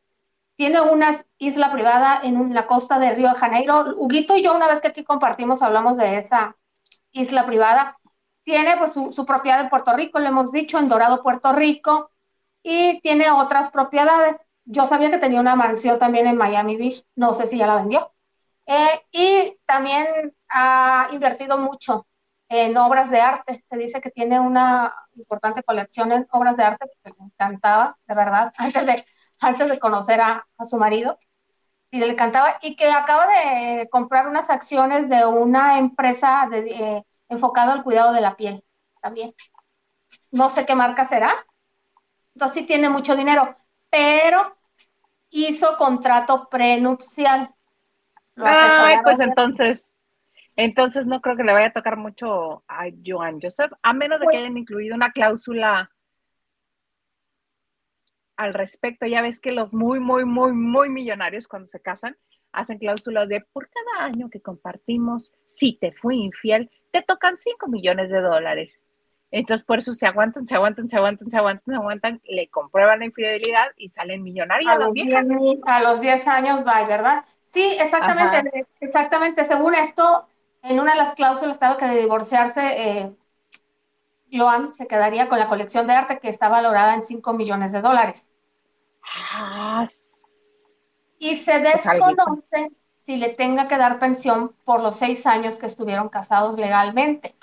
tiene 0.56 0.80
una 0.82 1.24
isla 1.38 1.72
privada 1.72 2.20
en 2.22 2.54
la 2.54 2.66
costa 2.68 3.00
de 3.00 3.14
Río 3.14 3.30
de 3.30 3.34
Janeiro. 3.34 3.94
Huguito 3.96 4.36
y 4.36 4.42
yo, 4.44 4.54
una 4.54 4.68
vez 4.68 4.80
que 4.80 4.88
aquí 4.88 5.04
compartimos, 5.04 5.62
hablamos 5.62 5.96
de 5.96 6.18
esa 6.18 6.56
isla 7.12 7.46
privada 7.46 7.98
tiene 8.44 8.76
pues 8.76 8.92
su, 8.92 9.26
propiedad 9.26 9.60
en 9.60 9.70
Puerto 9.70 9.94
Rico, 9.94 10.18
lo 10.18 10.26
hemos 10.28 10.52
dicho, 10.52 10.78
en 10.78 10.88
Dorado, 10.88 11.22
Puerto 11.22 11.52
Rico, 11.52 12.10
y 12.62 13.00
tiene 13.00 13.30
otras 13.30 13.70
propiedades. 13.70 14.36
Yo 14.64 14.86
sabía 14.88 15.10
que 15.10 15.18
tenía 15.18 15.40
una 15.40 15.56
mansión 15.56 15.98
también 15.98 16.26
en 16.26 16.36
Miami 16.36 16.76
Beach, 16.76 17.04
no 17.16 17.34
sé 17.34 17.46
si 17.46 17.58
ya 17.58 17.66
la 17.66 17.76
vendió. 17.76 18.12
Eh, 18.66 19.02
y 19.12 19.58
también 19.66 20.34
ha 20.48 21.08
invertido 21.12 21.58
mucho 21.58 22.06
en 22.48 22.76
obras 22.76 23.10
de 23.10 23.20
arte. 23.20 23.64
Se 23.68 23.76
dice 23.76 24.00
que 24.00 24.10
tiene 24.10 24.40
una 24.40 24.94
importante 25.16 25.62
colección 25.62 26.12
en 26.12 26.26
obras 26.32 26.56
de 26.56 26.64
arte 26.64 26.86
que 27.02 27.12
me 27.18 27.26
encantaba, 27.26 27.98
de 28.06 28.14
verdad, 28.14 28.52
antes 28.58 28.86
de, 28.86 29.06
antes 29.40 29.68
de 29.68 29.78
conocer 29.78 30.20
a, 30.20 30.46
a 30.58 30.64
su 30.64 30.76
marido. 30.78 31.18
y 31.90 31.98
le 32.00 32.08
encantaba, 32.08 32.58
y 32.62 32.76
que 32.76 32.90
acaba 32.90 33.26
de 33.28 33.88
comprar 33.90 34.28
unas 34.28 34.50
acciones 34.50 35.08
de 35.08 35.26
una 35.26 35.78
empresa 35.78 36.48
de, 36.50 36.58
eh, 36.70 37.04
enfocada 37.28 37.72
al 37.72 37.82
cuidado 37.82 38.12
de 38.12 38.20
la 38.20 38.36
piel 38.36 38.64
también. 39.00 39.34
No 40.30 40.50
sé 40.50 40.66
qué 40.66 40.74
marca 40.74 41.06
será. 41.06 41.32
Entonces 42.34 42.58
sí 42.58 42.66
tiene 42.66 42.88
mucho 42.88 43.16
dinero, 43.16 43.56
pero 43.90 44.56
hizo 45.30 45.76
contrato 45.76 46.48
prenupcial. 46.48 47.54
Ay, 48.36 48.96
pues 49.04 49.20
entonces, 49.20 49.96
entonces 50.56 51.06
no 51.06 51.20
creo 51.20 51.36
que 51.36 51.44
le 51.44 51.52
vaya 51.52 51.68
a 51.68 51.72
tocar 51.72 51.96
mucho 51.96 52.64
a 52.66 52.86
Joan 53.04 53.40
Joseph, 53.40 53.72
a 53.82 53.92
menos 53.92 54.18
de 54.20 54.26
que 54.26 54.32
pues 54.32 54.38
hayan 54.38 54.56
incluido 54.56 54.94
una 54.96 55.12
cláusula 55.12 55.90
al 58.36 58.54
respecto. 58.54 59.06
Ya 59.06 59.22
ves 59.22 59.40
que 59.40 59.52
los 59.52 59.72
muy, 59.72 60.00
muy, 60.00 60.24
muy, 60.24 60.52
muy 60.52 60.88
millonarios 60.88 61.46
cuando 61.46 61.66
se 61.66 61.80
casan 61.80 62.16
hacen 62.54 62.78
cláusulas 62.78 63.28
de 63.28 63.40
por 63.40 63.68
cada 63.68 64.06
año 64.06 64.30
que 64.30 64.40
compartimos, 64.40 65.32
si 65.44 65.76
te 65.76 65.92
fui 65.92 66.22
infiel, 66.22 66.70
te 66.94 67.02
tocan 67.02 67.36
5 67.36 67.66
millones 67.66 68.08
de 68.08 68.20
dólares. 68.20 68.84
Entonces, 69.32 69.66
por 69.66 69.78
eso 69.78 69.92
se 69.92 70.06
aguantan, 70.06 70.46
se 70.46 70.54
aguantan, 70.54 70.88
se 70.88 70.96
aguantan, 70.96 71.28
se 71.28 71.36
aguantan, 71.36 71.64
se 71.66 71.74
aguantan, 71.74 72.20
le 72.24 72.48
comprueban 72.48 73.00
la 73.00 73.06
infidelidad 73.06 73.66
y 73.76 73.88
salen 73.88 74.22
millonarios 74.22 74.70
a, 74.70 74.78
los 74.78 74.92
viejas. 74.92 75.26
a 75.66 75.82
los 75.82 76.00
10 76.00 76.28
años 76.28 76.64
va, 76.64 76.86
¿verdad? 76.86 77.24
Sí, 77.52 77.76
exactamente, 77.80 78.64
exactamente. 78.78 79.44
Según 79.44 79.74
esto, 79.74 80.28
en 80.62 80.78
una 80.78 80.92
de 80.92 80.98
las 80.98 81.14
cláusulas 81.14 81.56
estaba 81.56 81.76
que 81.76 81.86
de 81.86 81.98
divorciarse, 81.98 82.60
eh, 82.62 83.12
Joan 84.32 84.72
se 84.74 84.86
quedaría 84.86 85.28
con 85.28 85.40
la 85.40 85.48
colección 85.48 85.88
de 85.88 85.94
arte 85.94 86.20
que 86.20 86.28
está 86.28 86.48
valorada 86.48 86.94
en 86.94 87.02
5 87.02 87.32
millones 87.32 87.72
de 87.72 87.82
dólares. 87.82 88.30
Ah, 89.32 89.84
y 91.18 91.38
se 91.38 91.58
pues 91.58 91.82
desconoce 91.84 92.70
si 93.06 93.16
le 93.16 93.30
tenga 93.30 93.68
que 93.68 93.76
dar 93.76 93.98
pensión 93.98 94.54
por 94.64 94.80
los 94.80 94.96
seis 94.96 95.26
años 95.26 95.56
que 95.56 95.66
estuvieron 95.66 96.08
casados 96.08 96.56
legalmente. 96.56 97.34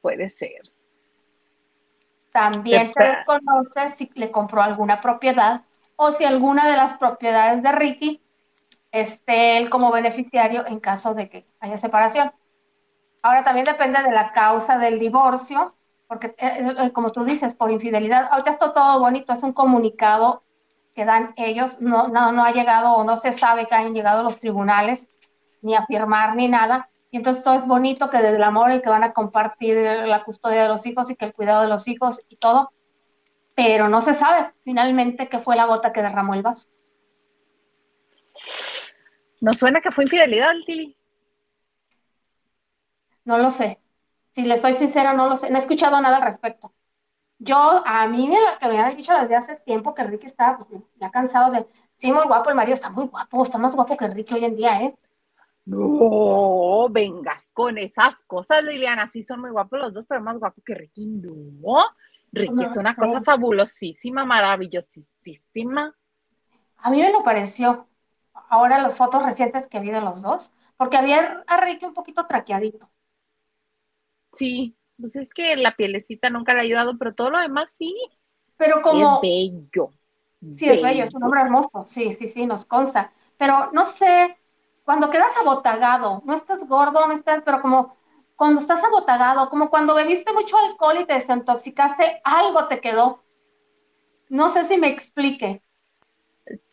Puede 0.00 0.28
ser. 0.28 0.70
También 2.32 2.92
se 2.92 3.02
desconoce 3.02 3.90
si 3.96 4.10
le 4.14 4.30
compró 4.30 4.62
alguna 4.62 5.00
propiedad 5.00 5.62
o 5.96 6.12
si 6.12 6.24
alguna 6.24 6.70
de 6.70 6.76
las 6.76 6.96
propiedades 6.96 7.62
de 7.62 7.72
Ricky 7.72 8.22
esté 8.92 9.58
él 9.58 9.68
como 9.68 9.90
beneficiario 9.90 10.66
en 10.66 10.80
caso 10.80 11.14
de 11.14 11.28
que 11.28 11.46
haya 11.58 11.76
separación. 11.78 12.32
Ahora 13.22 13.44
también 13.44 13.66
depende 13.66 14.02
de 14.02 14.12
la 14.12 14.32
causa 14.32 14.78
del 14.78 14.98
divorcio, 14.98 15.74
porque 16.06 16.28
eh, 16.38 16.74
eh, 16.78 16.92
como 16.92 17.12
tú 17.12 17.24
dices, 17.24 17.54
por 17.54 17.70
infidelidad, 17.70 18.28
ahorita 18.30 18.52
está 18.52 18.72
todo 18.72 19.00
bonito, 19.00 19.32
es 19.32 19.42
un 19.42 19.52
comunicado 19.52 20.42
que 21.00 21.06
dan 21.06 21.32
ellos, 21.36 21.80
no, 21.80 22.08
no, 22.08 22.30
no 22.30 22.44
ha 22.44 22.52
llegado 22.52 22.92
o 22.92 23.04
no 23.04 23.16
se 23.16 23.32
sabe 23.32 23.66
que 23.66 23.74
hayan 23.74 23.94
llegado 23.94 24.22
los 24.22 24.38
tribunales, 24.38 25.08
ni 25.62 25.74
a 25.74 25.86
firmar 25.86 26.36
ni 26.36 26.46
nada, 26.46 26.90
y 27.10 27.16
entonces 27.16 27.42
todo 27.42 27.54
es 27.54 27.66
bonito 27.66 28.10
que 28.10 28.18
desde 28.18 28.36
el 28.36 28.42
amor 28.42 28.70
y 28.70 28.82
que 28.82 28.90
van 28.90 29.02
a 29.02 29.14
compartir 29.14 29.78
la 29.78 30.22
custodia 30.24 30.64
de 30.64 30.68
los 30.68 30.84
hijos 30.84 31.08
y 31.08 31.16
que 31.16 31.24
el 31.24 31.32
cuidado 31.32 31.62
de 31.62 31.68
los 31.68 31.88
hijos 31.88 32.20
y 32.28 32.36
todo, 32.36 32.74
pero 33.54 33.88
no 33.88 34.02
se 34.02 34.12
sabe 34.12 34.52
finalmente 34.62 35.30
qué 35.30 35.38
fue 35.38 35.56
la 35.56 35.64
gota 35.64 35.90
que 35.90 36.02
derramó 36.02 36.34
el 36.34 36.42
vaso. 36.42 36.68
¿No 39.40 39.54
suena 39.54 39.80
que 39.80 39.92
fue 39.92 40.04
infidelidad, 40.04 40.52
Lili? 40.66 40.98
No 43.24 43.38
lo 43.38 43.50
sé. 43.50 43.80
Si 44.34 44.42
le 44.42 44.58
soy 44.58 44.74
sincera, 44.74 45.14
no 45.14 45.30
lo 45.30 45.38
sé. 45.38 45.48
No 45.48 45.56
he 45.56 45.60
escuchado 45.62 45.98
nada 45.98 46.18
al 46.18 46.24
respecto. 46.24 46.74
Yo, 47.42 47.56
a 47.86 48.06
mí 48.06 48.28
me, 48.28 48.36
que 48.60 48.68
me 48.68 48.78
habían 48.78 48.96
dicho 48.98 49.14
desde 49.14 49.34
hace 49.34 49.56
tiempo 49.56 49.94
que 49.94 50.04
Ricky 50.04 50.26
estaba 50.26 50.58
pues, 50.58 50.82
ya 51.00 51.10
cansado 51.10 51.50
de. 51.50 51.66
Sí, 51.96 52.12
muy 52.12 52.24
guapo, 52.26 52.50
el 52.50 52.56
marido 52.56 52.74
está 52.74 52.90
muy 52.90 53.06
guapo, 53.06 53.44
está 53.44 53.56
más 53.56 53.74
guapo 53.74 53.96
que 53.96 54.08
Ricky 54.08 54.34
hoy 54.34 54.44
en 54.44 54.56
día, 54.56 54.82
¿eh? 54.82 54.94
No, 55.64 56.88
vengas 56.90 57.48
con 57.54 57.78
esas 57.78 58.16
cosas, 58.26 58.62
Liliana. 58.62 59.06
Sí, 59.06 59.22
son 59.22 59.40
muy 59.40 59.50
guapos 59.50 59.78
los 59.78 59.94
dos, 59.94 60.06
pero 60.06 60.20
más 60.20 60.38
guapo 60.38 60.60
que 60.64 60.74
Ricky, 60.74 61.06
no. 61.06 61.86
Ricky 62.30 62.64
es 62.64 62.76
una 62.76 62.94
cosa 62.94 63.22
fabulosísima, 63.22 64.26
maravillosísima. 64.26 65.94
A 66.76 66.90
mí 66.90 67.00
me 67.00 67.10
lo 67.10 67.24
pareció. 67.24 67.88
Ahora 68.50 68.82
las 68.82 68.98
fotos 68.98 69.22
recientes 69.22 69.66
que 69.66 69.80
vi 69.80 69.90
de 69.90 70.00
los 70.02 70.20
dos, 70.20 70.52
porque 70.76 70.98
había 70.98 71.42
a 71.46 71.56
Ricky 71.58 71.86
un 71.86 71.94
poquito 71.94 72.26
traqueadito. 72.26 72.90
Sí, 74.32 74.76
pues 75.00 75.16
es 75.16 75.32
que 75.32 75.56
la 75.56 75.76
pielecita 75.76 76.30
nunca 76.30 76.52
le 76.52 76.60
ha 76.60 76.62
ayudado, 76.62 76.98
pero 76.98 77.14
todo 77.14 77.30
lo 77.30 77.38
demás 77.38 77.74
sí. 77.76 77.94
Pero 78.56 78.82
como... 78.82 79.16
Es 79.16 79.22
bello. 79.22 79.90
Sí, 80.56 80.68
es 80.68 80.82
bello, 80.82 81.04
es 81.04 81.14
un 81.14 81.22
hombre 81.24 81.42
hermoso, 81.42 81.84
sí, 81.86 82.12
sí, 82.12 82.28
sí, 82.28 82.46
nos 82.46 82.64
consta. 82.64 83.12
Pero 83.36 83.70
no 83.72 83.84
sé, 83.86 84.38
cuando 84.84 85.10
quedas 85.10 85.36
abotagado, 85.36 86.22
no 86.24 86.34
estás 86.34 86.66
gordo, 86.66 87.06
no 87.06 87.12
estás, 87.12 87.42
pero 87.44 87.60
como 87.60 87.96
cuando 88.36 88.60
estás 88.62 88.82
abotagado, 88.82 89.50
como 89.50 89.68
cuando 89.68 89.94
bebiste 89.94 90.32
mucho 90.32 90.56
alcohol 90.56 90.98
y 91.00 91.04
te 91.04 91.12
desintoxicaste, 91.12 92.22
algo 92.24 92.68
te 92.68 92.80
quedó. 92.80 93.22
No 94.30 94.50
sé 94.50 94.64
si 94.66 94.78
me 94.78 94.88
explique. 94.88 95.62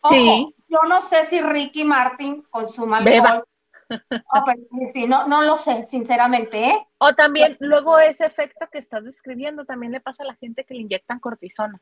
Sí. 0.08 0.54
yo 0.68 0.78
no 0.88 1.02
sé 1.02 1.26
si 1.26 1.40
Ricky 1.40 1.84
Martin 1.84 2.42
consuma 2.50 2.98
alcohol. 2.98 3.44
Oh, 4.34 4.44
sí, 4.92 5.06
no, 5.06 5.26
no 5.26 5.42
lo 5.42 5.56
sé, 5.56 5.86
sinceramente, 5.88 6.62
¿eh? 6.62 6.86
O 6.98 7.14
también, 7.14 7.56
luego 7.60 7.98
ese 7.98 8.26
efecto 8.26 8.66
que 8.70 8.78
estás 8.78 9.04
describiendo 9.04 9.64
también 9.64 9.92
le 9.92 10.00
pasa 10.00 10.22
a 10.22 10.26
la 10.26 10.34
gente 10.34 10.64
que 10.64 10.74
le 10.74 10.80
inyectan 10.80 11.20
cortisona. 11.20 11.80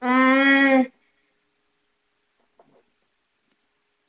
Mm. 0.00 0.82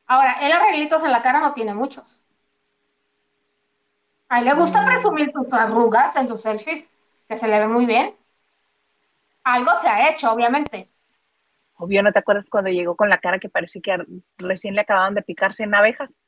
Ahora, 0.07 0.33
el 0.41 0.51
arreglitos 0.51 1.03
en 1.03 1.11
la 1.11 1.21
cara 1.21 1.39
no 1.39 1.53
tiene 1.53 1.73
muchos. 1.73 2.05
A 4.29 4.39
él 4.39 4.45
le 4.45 4.53
gusta 4.53 4.81
mm. 4.81 4.85
presumir 4.85 5.31
sus 5.31 5.53
arrugas 5.53 6.15
en 6.15 6.27
sus 6.27 6.41
selfies, 6.41 6.87
que 7.27 7.37
se 7.37 7.47
le 7.47 7.59
ve 7.59 7.67
muy 7.67 7.85
bien. 7.85 8.13
Algo 9.43 9.71
se 9.81 9.87
ha 9.87 10.09
hecho, 10.09 10.31
obviamente. 10.31 10.89
Obvio, 11.77 12.03
¿no 12.03 12.11
te 12.11 12.19
acuerdas 12.19 12.49
cuando 12.49 12.69
llegó 12.69 12.95
con 12.95 13.09
la 13.09 13.19
cara 13.19 13.39
que 13.39 13.49
parecía 13.49 13.81
que 13.81 14.05
recién 14.37 14.75
le 14.75 14.81
acababan 14.81 15.13
de 15.13 15.21
picarse 15.21 15.63
en 15.63 15.75
abejas? 15.75 16.21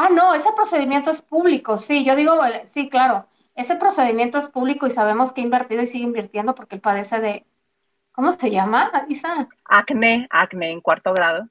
Ah, 0.00 0.10
no, 0.10 0.32
ese 0.32 0.52
procedimiento 0.52 1.10
es 1.10 1.20
público, 1.20 1.76
sí, 1.76 2.04
yo 2.04 2.14
digo, 2.14 2.38
sí, 2.72 2.88
claro, 2.88 3.26
ese 3.56 3.74
procedimiento 3.74 4.38
es 4.38 4.46
público 4.46 4.86
y 4.86 4.92
sabemos 4.92 5.32
que 5.32 5.40
ha 5.40 5.44
invertido 5.44 5.82
y 5.82 5.88
sigue 5.88 6.04
invirtiendo 6.04 6.54
porque 6.54 6.76
él 6.76 6.80
padece 6.80 7.18
de, 7.18 7.44
¿cómo 8.12 8.34
se 8.34 8.52
llama, 8.52 8.92
Isa? 9.08 9.48
Acné, 9.64 10.28
acné 10.30 10.70
en 10.70 10.80
cuarto 10.82 11.12
grado. 11.12 11.48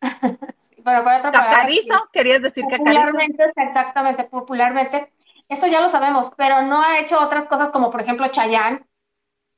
pero 0.00 1.04
para 1.04 1.20
¿Cacarizo? 1.20 2.08
¿Querías 2.14 2.40
decir 2.40 2.64
popularmente, 2.64 3.52
exactamente, 3.56 4.24
popularmente, 4.24 5.12
eso 5.50 5.66
ya 5.66 5.82
lo 5.82 5.90
sabemos, 5.90 6.32
pero 6.34 6.62
no 6.62 6.80
ha 6.80 6.98
hecho 6.98 7.20
otras 7.20 7.46
cosas 7.46 7.72
como, 7.72 7.90
por 7.90 8.00
ejemplo, 8.00 8.26
Chayán 8.28 8.86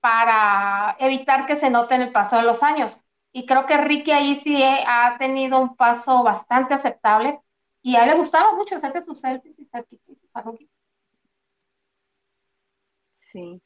para 0.00 0.96
evitar 0.98 1.46
que 1.46 1.54
se 1.54 1.70
note 1.70 1.94
en 1.94 2.02
el 2.02 2.10
paso 2.10 2.34
de 2.34 2.42
los 2.42 2.64
años. 2.64 3.00
Y 3.30 3.46
creo 3.46 3.66
que 3.66 3.76
Ricky 3.76 4.10
ahí 4.10 4.40
sí 4.42 4.60
ha 4.60 5.18
tenido 5.20 5.60
un 5.60 5.76
paso 5.76 6.24
bastante 6.24 6.74
aceptable 6.74 7.38
y 7.84 7.96
a 7.96 8.04
él 8.04 8.10
le 8.10 8.16
gustaba 8.16 8.54
mucho 8.54 8.76
hacerse 8.76 9.04
sus 9.04 9.20
selfies 9.20 9.58
y 9.58 9.66
sus 9.66 10.34
arruguitas. 10.34 10.74
Sí. 13.14 13.60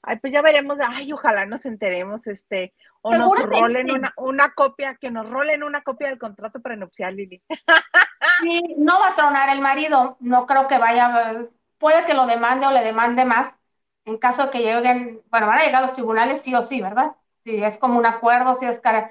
Ay, 0.00 0.18
pues 0.20 0.32
ya 0.32 0.40
veremos, 0.40 0.78
ay, 0.80 1.12
ojalá 1.12 1.44
nos 1.44 1.66
enteremos, 1.66 2.26
este, 2.28 2.72
o 3.02 3.12
nos 3.12 3.38
rolen 3.38 3.90
una, 3.90 4.14
una 4.16 4.54
copia, 4.54 4.96
que 4.96 5.10
nos 5.10 5.28
rolen 5.28 5.64
una 5.64 5.82
copia 5.82 6.08
del 6.08 6.18
contrato 6.18 6.60
prenupcial, 6.62 7.14
Lili. 7.14 7.42
Sí, 8.40 8.74
no 8.76 8.98
va 8.98 9.10
a 9.10 9.16
tronar 9.16 9.48
el 9.50 9.60
marido, 9.62 10.16
no 10.20 10.46
creo 10.46 10.68
que 10.68 10.78
vaya, 10.78 11.46
puede 11.78 12.04
que 12.04 12.12
lo 12.12 12.26
demande 12.26 12.66
o 12.66 12.72
le 12.72 12.82
demande 12.82 13.24
más, 13.24 13.54
en 14.04 14.18
caso 14.18 14.44
de 14.44 14.50
que 14.50 14.58
lleguen, 14.60 15.22
bueno, 15.30 15.46
van 15.46 15.58
a 15.58 15.64
llegar 15.64 15.82
a 15.82 15.86
los 15.86 15.94
tribunales 15.94 16.42
sí 16.42 16.54
o 16.54 16.62
sí, 16.62 16.80
¿verdad? 16.82 17.16
Si 17.46 17.62
es 17.62 17.78
como 17.78 17.98
un 17.98 18.06
acuerdo, 18.06 18.56
si 18.58 18.66
es 18.66 18.80
cara, 18.80 19.10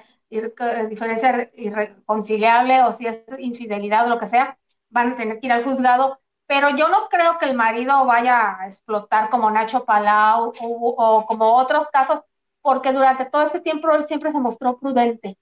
diferencia 0.90 1.48
irreconciliable 1.56 2.82
o 2.82 2.92
si 2.92 3.06
es 3.06 3.22
infidelidad 3.38 4.04
o 4.06 4.10
lo 4.10 4.18
que 4.18 4.28
sea, 4.28 4.58
van 4.90 5.12
a 5.12 5.16
tener 5.16 5.40
que 5.40 5.46
ir 5.46 5.52
al 5.52 5.64
juzgado. 5.64 6.20
Pero 6.46 6.68
yo 6.76 6.88
no 6.88 7.08
creo 7.08 7.38
que 7.38 7.46
el 7.46 7.54
marido 7.56 8.04
vaya 8.04 8.58
a 8.60 8.68
explotar 8.68 9.30
como 9.30 9.50
Nacho 9.50 9.86
Palau 9.86 10.52
o, 10.60 11.26
como 11.26 11.54
otros 11.56 11.88
casos, 11.88 12.20
porque 12.60 12.92
durante 12.92 13.24
todo 13.24 13.42
ese 13.42 13.60
tiempo 13.60 13.90
él 13.92 14.06
siempre 14.06 14.30
se 14.32 14.38
mostró 14.38 14.78
prudente. 14.78 15.38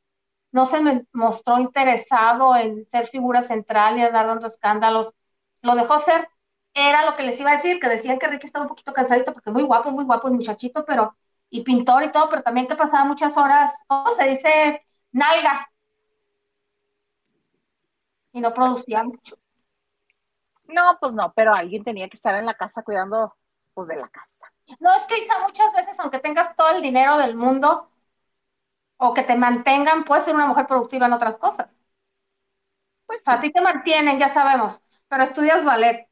No 0.53 0.67
se 0.67 0.79
mostró 1.13 1.59
interesado 1.59 2.57
en 2.57 2.87
ser 2.87 3.09
figura 3.09 3.43
central 3.43 3.99
y 3.99 4.03
andar 4.03 4.27
dando 4.29 4.47
escándalos. 4.47 5.13
Lo 5.63 5.75
dejó 5.75 5.99
ser. 6.01 6.29
Era 6.75 7.05
lo 7.07 7.17
que 7.17 7.25
les 7.25 7.39
iba 7.41 7.51
a 7.53 7.57
decir, 7.57 7.81
que 7.81 7.89
decían 7.89 8.19
que 8.19 8.29
Ricky 8.29 8.47
estaba 8.47 8.65
un 8.65 8.69
poquito 8.69 8.93
cansadito 8.93 9.33
porque 9.33 9.51
muy 9.51 9.63
guapo, 9.65 9.91
muy 9.91 10.05
guapo 10.05 10.29
el 10.29 10.35
muchachito, 10.35 10.85
pero 10.85 11.17
y 11.51 11.63
pintor 11.63 12.05
y 12.05 12.13
todo, 12.13 12.29
pero 12.29 12.43
también 12.43 12.67
que 12.67 12.77
pasaba 12.77 13.05
muchas 13.05 13.37
horas, 13.37 13.73
¿cómo 13.87 14.15
se 14.15 14.25
dice? 14.29 14.83
Nalga. 15.13 15.71
Y 18.33 18.41
no 18.41 18.53
producía 18.53 19.05
mucho. 19.05 19.37
No, 20.67 20.99
pues 20.99 21.15
no, 21.15 21.33
pero 21.35 21.55
alguien 21.55 21.85
tenía 21.85 22.09
que 22.09 22.17
estar 22.17 22.35
en 22.35 22.47
la 22.47 22.55
casa 22.55 22.83
cuidando, 22.83 23.37
pues, 23.75 23.87
de 23.87 23.97
la 23.97 24.09
casa. 24.09 24.51
No, 24.81 24.93
es 24.95 25.03
que 25.05 25.19
Isa, 25.19 25.39
muchas 25.41 25.73
veces, 25.75 25.99
aunque 26.01 26.19
tengas 26.19 26.57
todo 26.57 26.71
el 26.71 26.83
dinero 26.83 27.19
del 27.19 27.37
mundo, 27.37 27.91
o 28.97 29.13
que 29.15 29.23
te 29.23 29.37
mantengan, 29.37 30.05
puedes 30.05 30.25
ser 30.25 30.35
una 30.35 30.47
mujer 30.47 30.67
productiva 30.67 31.07
en 31.07 31.13
otras 31.13 31.37
cosas. 31.37 31.69
Pues 33.07 33.29
a 33.29 33.41
ti 33.41 33.53
te 33.53 33.61
mantienen, 33.61 34.19
ya 34.19 34.31
sabemos, 34.31 34.83
pero 35.09 35.25
estudias 35.25 35.65
ballet. 35.65 36.09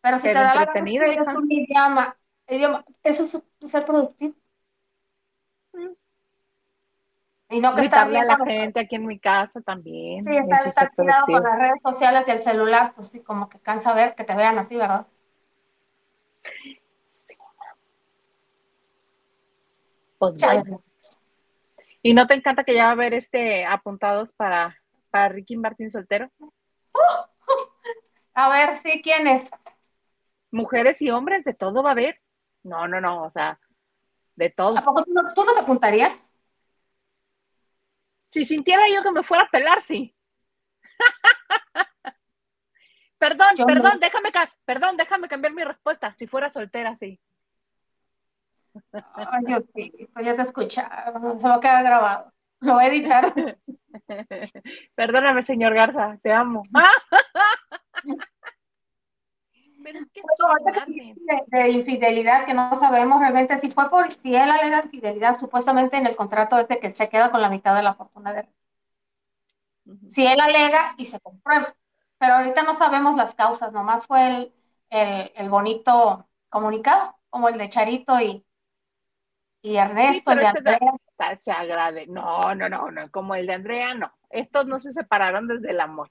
Pero 0.00 0.18
si 0.18 0.24
te 0.24 0.34
da 0.34 0.54
la 0.54 0.72
un 1.36 1.50
idioma, 1.50 2.17
idioma, 2.48 2.84
eso 3.02 3.24
es 3.24 3.70
ser 3.70 3.84
productivo. 3.84 4.34
Mm. 5.72 5.92
Y 7.50 7.60
no 7.60 7.74
que 7.74 7.80
Gritarle 7.80 8.18
a 8.18 8.24
la 8.24 8.36
gente 8.44 8.80
aquí 8.80 8.96
en 8.96 9.06
mi 9.06 9.18
casa 9.18 9.60
también. 9.62 10.24
Sí, 10.26 10.36
estar, 10.68 10.90
tirado 10.94 11.26
con 11.26 11.42
las 11.42 11.58
redes 11.58 11.80
sociales 11.82 12.24
y 12.26 12.30
el 12.30 12.40
celular, 12.40 12.92
pues 12.94 13.08
sí, 13.08 13.20
como 13.20 13.48
que 13.48 13.58
cansa 13.58 13.94
ver 13.94 14.14
que 14.14 14.24
te 14.24 14.34
vean 14.34 14.58
así, 14.58 14.76
¿verdad? 14.76 15.06
Pues 20.18 20.34
¿Y 22.02 22.12
no 22.12 22.26
te 22.26 22.34
encanta 22.34 22.64
que 22.64 22.74
ya 22.74 22.84
va 22.84 22.88
a 22.90 22.92
haber 22.92 23.14
este 23.14 23.64
apuntados 23.64 24.32
para, 24.32 24.76
para 25.10 25.28
Ricky 25.28 25.56
Martín 25.56 25.90
soltero? 25.90 26.30
a 28.34 28.48
ver, 28.50 28.78
sí, 28.78 29.00
¿quiénes? 29.02 29.48
Mujeres 30.50 31.00
y 31.02 31.10
hombres, 31.10 31.44
de 31.44 31.54
todo 31.54 31.82
va 31.82 31.90
a 31.90 31.92
haber. 31.92 32.20
No, 32.62 32.88
no, 32.88 33.00
no, 33.00 33.24
o 33.24 33.30
sea, 33.30 33.58
de 34.36 34.50
todo. 34.50 34.78
¿A 34.78 34.82
poco 34.82 35.04
tú 35.04 35.12
no, 35.12 35.32
tú 35.34 35.44
no 35.44 35.54
te 35.54 35.60
apuntarías? 35.60 36.12
Si 38.28 38.44
sintiera 38.44 38.84
yo 38.94 39.02
que 39.02 39.10
me 39.10 39.22
fuera 39.22 39.44
a 39.44 39.48
pelar, 39.48 39.80
sí. 39.80 40.14
perdón, 43.18 43.48
perdón, 43.66 44.00
déjame, 44.00 44.30
perdón, 44.64 44.96
déjame 44.96 45.28
cambiar 45.28 45.52
mi 45.54 45.64
respuesta. 45.64 46.12
Si 46.12 46.26
fuera 46.26 46.50
soltera, 46.50 46.94
sí. 46.94 47.20
Ay, 49.14 49.44
Dios, 49.46 49.64
sí, 49.74 50.08
pues 50.12 50.26
ya 50.26 50.36
te 50.36 50.42
escucha, 50.42 50.88
se 51.38 51.48
va 51.48 51.54
a 51.54 51.60
quedar 51.60 51.84
grabado. 51.84 52.32
Lo 52.60 52.74
voy 52.74 52.84
a 52.84 52.88
editar. 52.88 53.34
Perdóname, 54.94 55.42
señor 55.42 55.74
Garza, 55.74 56.18
te 56.22 56.32
amo. 56.32 56.62
Pero 59.88 60.00
es 60.00 60.10
que 60.12 60.20
de, 60.86 61.44
de, 61.46 61.70
infidelidad 61.70 62.44
que 62.44 62.52
no 62.52 62.78
sabemos 62.78 63.20
realmente 63.20 63.58
si 63.58 63.70
fue 63.70 63.88
por 63.88 64.12
si 64.12 64.34
él 64.34 64.50
alega 64.50 64.84
infidelidad 64.84 65.38
supuestamente 65.40 65.96
en 65.96 66.06
el 66.06 66.14
contrato 66.14 66.58
este 66.58 66.78
que 66.78 66.90
se 66.90 67.08
queda 67.08 67.30
con 67.30 67.40
la 67.40 67.48
mitad 67.48 67.74
de 67.74 67.82
la 67.82 67.94
fortuna 67.94 68.34
de 68.34 68.40
él. 68.40 68.48
Si 70.12 70.26
él 70.26 70.38
alega 70.40 70.94
y 70.98 71.06
se 71.06 71.18
comprueba. 71.20 71.74
Pero 72.18 72.34
ahorita 72.34 72.64
no 72.64 72.74
sabemos 72.74 73.16
las 73.16 73.34
causas, 73.34 73.72
nomás 73.72 74.04
fue 74.06 74.26
el, 74.26 74.52
el, 74.90 75.32
el 75.36 75.48
bonito 75.48 76.28
comunicado, 76.50 77.16
como 77.30 77.48
el 77.48 77.56
de 77.56 77.70
Charito 77.70 78.20
y, 78.20 78.44
y 79.62 79.76
Ernesto, 79.76 80.32
sí, 80.32 80.38
este 80.40 81.36
se 81.38 81.52
agrade. 81.52 82.06
No, 82.08 82.54
no, 82.54 82.68
no, 82.68 82.90
no, 82.90 83.10
como 83.10 83.34
el 83.34 83.46
de 83.46 83.54
Andrea, 83.54 83.94
no. 83.94 84.12
Estos 84.28 84.66
no 84.66 84.78
se 84.78 84.92
separaron 84.92 85.46
desde 85.46 85.70
el 85.70 85.80
amor. 85.80 86.10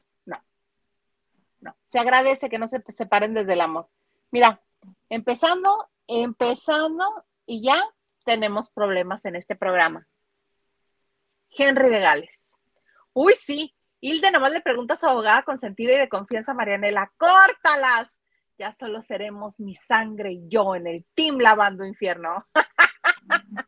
Se 1.86 2.00
agradece 2.00 2.50
que 2.50 2.60
no 2.60 2.68
se 2.68 2.84
separen 2.90 3.34
desde 3.34 3.54
el 3.54 3.62
amor. 3.62 3.90
Mira, 4.32 4.62
empezando, 5.10 5.90
empezando 6.08 7.06
y 7.46 7.64
ya 7.64 7.82
tenemos 8.26 8.70
problemas 8.70 9.26
en 9.26 9.36
este 9.36 9.56
programa. 9.56 10.08
Henry 11.50 11.90
de 11.90 12.00
Gales. 12.00 12.60
Uy, 13.14 13.34
sí. 13.36 13.74
Hilde 14.00 14.30
nomás 14.32 14.52
le 14.52 14.62
pregunta 14.62 14.94
a 14.94 14.98
su 14.98 15.08
abogada 15.08 15.42
con 15.42 15.58
sentido 15.58 15.94
y 15.94 15.98
de 15.98 16.10
confianza, 16.10 16.54
Marianela, 16.54 17.12
córtalas. 17.18 18.22
Ya 18.60 18.72
solo 18.72 19.02
seremos 19.02 19.60
mi 19.60 19.74
sangre 19.74 20.34
y 20.34 20.48
yo 20.48 20.76
en 20.76 20.88
el 20.88 21.06
team 21.16 21.38
lavando 21.40 21.86
infierno. 21.86 22.46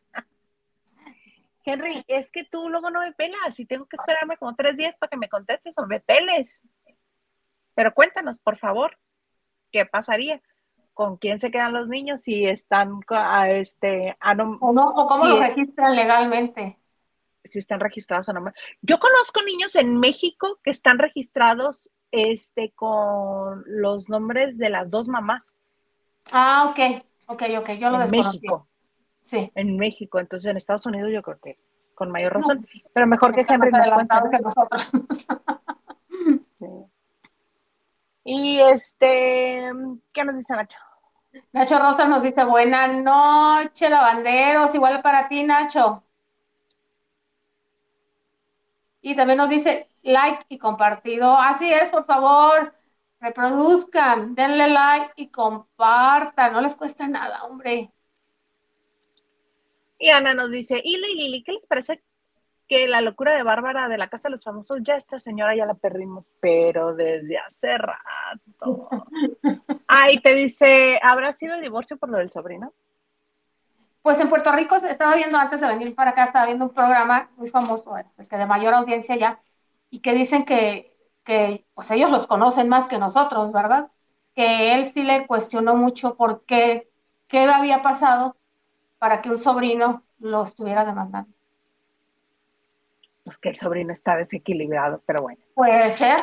Henry, 1.66 2.04
es 2.08 2.32
que 2.32 2.44
tú 2.44 2.70
luego 2.70 2.90
no 2.90 3.02
me 3.02 3.14
pelas 3.14 3.60
y 3.60 3.66
tengo 3.66 3.86
que 3.86 3.96
esperarme 3.96 4.38
como 4.38 4.56
tres 4.56 4.76
días 4.76 4.96
para 4.98 5.10
que 5.10 5.18
me 5.18 5.30
contestes 5.30 5.78
o 5.78 5.86
me 5.86 6.00
peles. 6.00 6.62
Pero 7.80 7.94
cuéntanos, 7.94 8.38
por 8.40 8.58
favor, 8.58 8.98
¿qué 9.72 9.86
pasaría? 9.86 10.42
¿Con 10.94 11.16
quién 11.16 11.40
se 11.40 11.50
quedan 11.50 11.72
los 11.72 11.88
niños 11.88 12.20
si 12.20 12.46
están 12.46 13.00
a 13.08 13.50
este 13.52 14.18
a 14.20 14.34
o, 14.34 14.74
no, 14.74 14.90
o 14.90 15.08
cómo 15.08 15.24
lo 15.24 15.40
registran 15.40 15.96
legalmente? 15.96 16.78
Si 17.46 17.58
están 17.58 17.80
registrados 17.80 18.28
o 18.28 18.34
no. 18.34 18.52
Yo 18.82 19.00
conozco 19.00 19.42
niños 19.44 19.78
en 19.78 19.98
México 19.98 20.60
que 20.62 20.72
están 20.72 21.00
registrados 21.00 21.90
este 22.12 22.74
con 22.76 23.64
los 23.66 24.10
nombres 24.10 24.58
de 24.58 24.72
las 24.72 24.90
dos 24.90 25.08
mamás. 25.08 25.56
Ah, 26.34 26.68
ok, 26.72 27.06
ok, 27.28 27.44
ok, 27.60 27.70
yo 27.80 27.92
lo 27.92 28.02
en 28.02 28.12
México. 28.12 28.68
Sí. 29.22 29.50
En 29.56 29.78
México, 29.78 30.20
entonces 30.20 30.52
en 30.52 30.58
Estados 30.58 30.86
Unidos 30.86 31.12
yo 31.14 31.22
creo 31.22 31.40
que 31.40 31.60
con 31.96 32.12
mayor 32.12 32.34
razón, 32.34 32.68
pero 32.92 33.08
mejor 33.08 33.34
que 33.34 33.46
Henry 33.48 33.72
nos 33.72 33.90
cuente. 33.90 34.16
Que 34.32 34.40
nosotros. 34.40 34.92
sí. 36.56 36.66
Y 38.32 38.62
este, 38.62 39.72
¿qué 40.14 40.24
nos 40.24 40.38
dice 40.38 40.56
Nacho? 40.56 40.78
Nacho 41.52 41.80
Rosa 41.80 42.08
nos 42.08 42.22
dice, 42.22 42.44
buenas 42.44 42.94
noches, 42.94 43.90
lavanderos, 43.90 44.76
igual 44.76 45.02
para 45.02 45.28
ti, 45.28 45.44
Nacho. 45.44 46.04
Y 49.02 49.16
también 49.16 49.38
nos 49.38 49.50
dice 49.50 49.90
like 50.04 50.46
y 50.48 50.60
compartido. 50.60 51.36
Así 51.36 51.74
es, 51.74 51.90
por 51.90 52.06
favor, 52.06 52.72
reproduzcan, 53.20 54.36
denle 54.36 54.70
like 54.70 55.14
y 55.16 55.30
compartan, 55.30 56.54
no 56.54 56.62
les 56.62 56.76
cuesta 56.76 57.08
nada, 57.08 57.46
hombre. 57.46 57.92
Y 59.98 60.10
Ana 60.10 60.36
nos 60.36 60.52
dice, 60.52 60.80
y 60.84 60.98
Lili, 60.98 61.42
¿qué 61.42 61.54
les 61.54 61.66
parece 61.66 62.04
que 62.70 62.88
la 62.88 63.02
locura 63.02 63.34
de 63.34 63.42
Bárbara 63.42 63.90
de 63.90 63.98
la 63.98 64.08
Casa 64.08 64.30
de 64.30 64.34
los 64.34 64.44
Famosos, 64.44 64.80
ya 64.84 64.96
esta 64.96 65.18
señora 65.18 65.56
ya 65.56 65.66
la 65.66 65.74
perdimos, 65.74 66.24
pero 66.40 66.94
desde 66.94 67.40
hace 67.40 67.78
rato. 67.80 68.90
Ay, 69.88 70.20
te 70.20 70.36
dice, 70.36 71.00
¿habrá 71.02 71.34
sido 71.34 71.56
el 71.56 71.62
divorcio 71.62 71.98
por 71.98 72.10
lo 72.10 72.20
del 72.20 72.30
sobrino? 72.30 72.72
Pues 74.04 74.20
en 74.20 74.30
Puerto 74.30 74.52
Rico 74.52 74.76
estaba 74.76 75.16
viendo 75.16 75.38
antes 75.38 75.60
de 75.60 75.68
venir 75.68 75.96
para 75.96 76.12
acá, 76.12 76.26
estaba 76.26 76.46
viendo 76.46 76.66
un 76.66 76.74
programa 76.74 77.32
muy 77.38 77.50
famoso, 77.50 77.98
el 77.98 78.28
que 78.28 78.38
de 78.38 78.46
mayor 78.46 78.76
audiencia 78.76 79.16
ya, 79.16 79.42
y 79.90 80.00
que 80.00 80.14
dicen 80.14 80.46
que, 80.46 80.96
que 81.24 81.66
pues 81.74 81.90
ellos 81.90 82.12
los 82.12 82.28
conocen 82.28 82.70
más 82.70 82.88
que 82.88 83.00
nosotros, 83.00 83.52
¿verdad? 83.52 83.90
Que 84.36 84.76
él 84.76 84.92
sí 84.94 85.02
le 85.02 85.26
cuestionó 85.26 85.76
mucho 85.76 86.16
por 86.16 86.46
qué, 86.46 86.88
qué 87.28 87.40
había 87.40 87.82
pasado 87.82 88.38
para 89.00 89.22
que 89.22 89.32
un 89.32 89.40
sobrino 89.40 90.04
lo 90.20 90.44
estuviera 90.44 90.86
demandando. 90.86 91.39
Pues 93.30 93.38
que 93.38 93.50
el 93.50 93.58
sobrino 93.58 93.94
está 93.94 94.16
desequilibrado, 94.16 95.04
pero 95.06 95.22
bueno. 95.22 95.40
Puede 95.54 95.92
ser, 95.92 96.18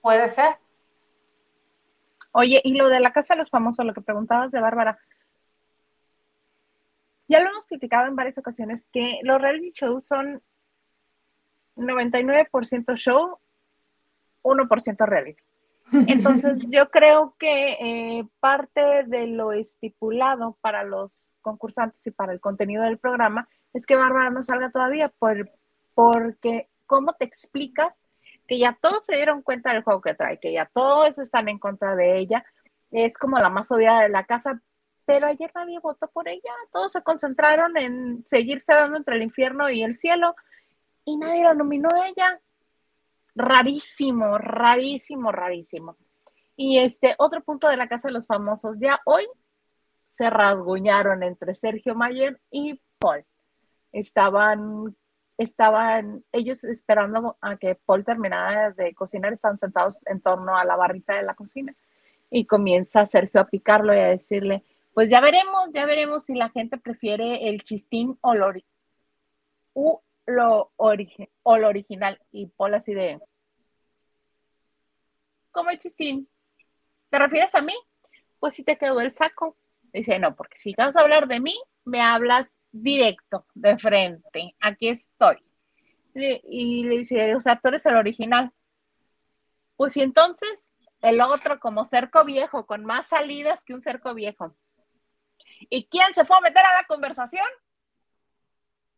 puede 0.00 0.30
ser. 0.30 0.56
Oye, 2.32 2.58
y 2.64 2.72
lo 2.72 2.88
de 2.88 3.00
la 3.00 3.12
casa 3.12 3.34
de 3.34 3.40
los 3.40 3.50
famosos, 3.50 3.84
lo 3.84 3.92
que 3.92 4.00
preguntabas 4.00 4.50
de 4.50 4.58
Bárbara, 4.58 4.98
ya 7.28 7.40
lo 7.40 7.50
hemos 7.50 7.66
criticado 7.66 8.06
en 8.06 8.16
varias 8.16 8.38
ocasiones, 8.38 8.88
que 8.90 9.18
los 9.24 9.42
reality 9.42 9.72
shows 9.72 10.06
son 10.06 10.40
99% 11.76 12.96
show, 12.96 13.38
1% 14.42 15.06
reality. 15.06 15.42
Entonces, 16.08 16.70
yo 16.70 16.88
creo 16.88 17.36
que 17.38 17.72
eh, 17.72 18.26
parte 18.40 19.04
de 19.04 19.26
lo 19.26 19.52
estipulado 19.52 20.56
para 20.62 20.82
los 20.82 21.36
concursantes 21.42 22.06
y 22.06 22.10
para 22.10 22.32
el 22.32 22.40
contenido 22.40 22.84
del 22.84 22.96
programa 22.96 23.50
es 23.74 23.84
que 23.84 23.96
Bárbara 23.96 24.30
no 24.30 24.42
salga 24.42 24.70
todavía, 24.70 25.10
por, 25.10 25.50
porque 25.96 26.68
¿cómo 26.84 27.14
te 27.14 27.24
explicas 27.24 27.94
que 28.46 28.58
ya 28.58 28.78
todos 28.82 29.06
se 29.06 29.16
dieron 29.16 29.40
cuenta 29.40 29.72
del 29.72 29.82
juego 29.82 30.02
que 30.02 30.12
trae, 30.12 30.38
que 30.38 30.52
ya 30.52 30.70
todos 30.74 31.18
están 31.18 31.48
en 31.48 31.58
contra 31.58 31.96
de 31.96 32.18
ella? 32.18 32.44
Es 32.90 33.16
como 33.16 33.38
la 33.38 33.48
más 33.48 33.72
odiada 33.72 34.02
de 34.02 34.10
la 34.10 34.24
casa, 34.24 34.60
pero 35.06 35.26
ayer 35.26 35.50
nadie 35.54 35.78
votó 35.80 36.08
por 36.08 36.28
ella, 36.28 36.52
todos 36.70 36.92
se 36.92 37.02
concentraron 37.02 37.78
en 37.78 38.26
seguirse 38.26 38.74
dando 38.74 38.98
entre 38.98 39.16
el 39.16 39.22
infierno 39.22 39.70
y 39.70 39.82
el 39.82 39.96
cielo 39.96 40.36
y 41.06 41.16
nadie 41.16 41.44
la 41.44 41.54
nominó 41.54 41.88
a 41.88 42.08
ella 42.08 42.42
rarísimo, 43.34 44.36
rarísimo, 44.36 45.32
rarísimo. 45.32 45.96
Y 46.56 46.78
este 46.78 47.14
otro 47.16 47.42
punto 47.42 47.68
de 47.68 47.78
la 47.78 47.88
Casa 47.88 48.08
de 48.08 48.14
los 48.14 48.26
Famosos, 48.26 48.76
ya 48.78 49.00
hoy 49.06 49.26
se 50.04 50.28
rasguñaron 50.28 51.22
entre 51.22 51.54
Sergio 51.54 51.94
Mayer 51.94 52.38
y 52.50 52.82
Paul. 52.98 53.24
Estaban, 53.92 54.94
estaban 55.38 56.24
ellos 56.32 56.64
esperando 56.64 57.36
a 57.40 57.56
que 57.56 57.74
Paul 57.74 58.04
terminara 58.04 58.70
de 58.72 58.94
cocinar, 58.94 59.32
estaban 59.32 59.56
sentados 59.56 60.06
en 60.06 60.20
torno 60.20 60.56
a 60.56 60.64
la 60.64 60.76
barrita 60.76 61.14
de 61.14 61.22
la 61.22 61.34
cocina. 61.34 61.74
Y 62.30 62.46
comienza 62.46 63.06
Sergio 63.06 63.40
a 63.40 63.46
picarlo 63.46 63.94
y 63.94 63.98
a 63.98 64.06
decirle, 64.06 64.64
pues 64.94 65.10
ya 65.10 65.20
veremos, 65.20 65.70
ya 65.72 65.86
veremos 65.86 66.24
si 66.24 66.34
la 66.34 66.48
gente 66.48 66.78
prefiere 66.78 67.48
el 67.48 67.62
chistín 67.62 68.18
o 68.22 68.34
lo, 68.34 68.52
lo, 70.26 70.72
o 70.76 71.58
lo 71.58 71.68
original. 71.68 72.20
Y 72.32 72.46
Paul 72.46 72.74
así 72.74 72.94
de, 72.94 73.20
¿cómo 75.50 75.70
el 75.70 75.78
chistín? 75.78 76.28
¿Te 77.10 77.18
refieres 77.18 77.54
a 77.54 77.62
mí? 77.62 77.74
Pues 78.40 78.54
si 78.54 78.64
te 78.64 78.76
quedó 78.76 79.00
el 79.00 79.12
saco. 79.12 79.56
Dice, 79.92 80.18
no, 80.18 80.34
porque 80.34 80.58
si 80.58 80.74
vas 80.76 80.96
a 80.96 81.00
hablar 81.00 81.28
de 81.28 81.40
mí, 81.40 81.54
me 81.84 82.00
hablas 82.02 82.55
directo, 82.82 83.46
de 83.54 83.78
frente, 83.78 84.54
aquí 84.60 84.88
estoy. 84.88 85.36
Y 86.14 86.84
le 86.84 86.98
dice, 86.98 87.34
o 87.34 87.40
sea, 87.40 87.56
tú 87.56 87.68
eres 87.68 87.84
el 87.86 87.96
original. 87.96 88.52
Pues 89.76 89.96
y 89.96 90.02
entonces 90.02 90.72
el 91.02 91.20
otro 91.20 91.60
como 91.60 91.84
cerco 91.84 92.24
viejo, 92.24 92.66
con 92.66 92.84
más 92.84 93.08
salidas 93.08 93.64
que 93.64 93.74
un 93.74 93.80
cerco 93.80 94.14
viejo. 94.14 94.56
¿Y 95.68 95.86
quién 95.86 96.14
se 96.14 96.24
fue 96.24 96.36
a 96.36 96.40
meter 96.40 96.64
a 96.64 96.80
la 96.80 96.86
conversación? 96.86 97.46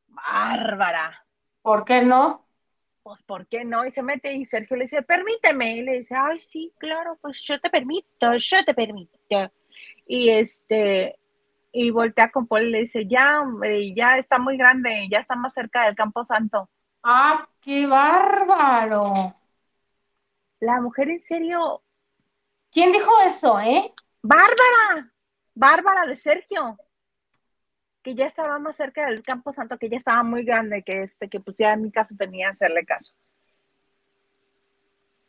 Bárbara. 0.06 1.26
¿Por 1.62 1.84
qué 1.84 2.02
no? 2.02 2.46
Pues, 3.02 3.22
¿por 3.22 3.46
qué 3.46 3.64
no? 3.64 3.84
Y 3.84 3.90
se 3.90 4.02
mete 4.02 4.32
y 4.34 4.46
Sergio 4.46 4.76
le 4.76 4.84
dice, 4.84 5.02
permíteme. 5.02 5.76
Y 5.76 5.82
le 5.82 5.98
dice, 5.98 6.14
ay, 6.16 6.40
sí, 6.40 6.72
claro, 6.78 7.18
pues 7.20 7.40
yo 7.42 7.58
te 7.58 7.70
permito, 7.70 8.34
yo 8.36 8.64
te 8.64 8.74
permito. 8.74 9.18
Y 10.06 10.30
este, 10.30 11.18
y 11.72 11.90
voltea 11.90 12.30
con 12.30 12.46
Paul 12.46 12.68
y 12.68 12.70
le 12.70 12.80
dice, 12.80 13.06
ya, 13.06 13.40
hombre, 13.40 13.94
ya 13.94 14.16
está 14.16 14.38
muy 14.38 14.56
grande, 14.56 15.06
ya 15.10 15.18
está 15.18 15.36
más 15.36 15.52
cerca 15.54 15.84
del 15.84 15.96
Campo 15.96 16.24
Santo. 16.24 16.68
¡Ah, 17.02 17.48
qué 17.60 17.86
bárbaro! 17.86 19.34
La 20.60 20.80
mujer 20.80 21.10
en 21.10 21.20
serio. 21.20 21.82
¿Quién 22.70 22.92
dijo 22.92 23.10
eso, 23.26 23.60
eh? 23.60 23.92
Bárbara, 24.22 25.12
Bárbara 25.54 26.06
de 26.06 26.16
Sergio, 26.16 26.76
que 28.02 28.14
ya 28.14 28.26
estaba 28.26 28.58
más 28.58 28.76
cerca 28.76 29.06
del 29.06 29.22
Campo 29.22 29.52
Santo, 29.52 29.78
que 29.78 29.88
ya 29.88 29.96
estaba 29.96 30.22
muy 30.22 30.44
grande, 30.44 30.82
que 30.82 31.02
este, 31.02 31.28
que 31.28 31.40
pues 31.40 31.56
ya 31.58 31.72
en 31.72 31.82
mi 31.82 31.92
caso 31.92 32.14
tenía 32.18 32.48
que 32.48 32.52
hacerle 32.52 32.84
caso. 32.84 33.14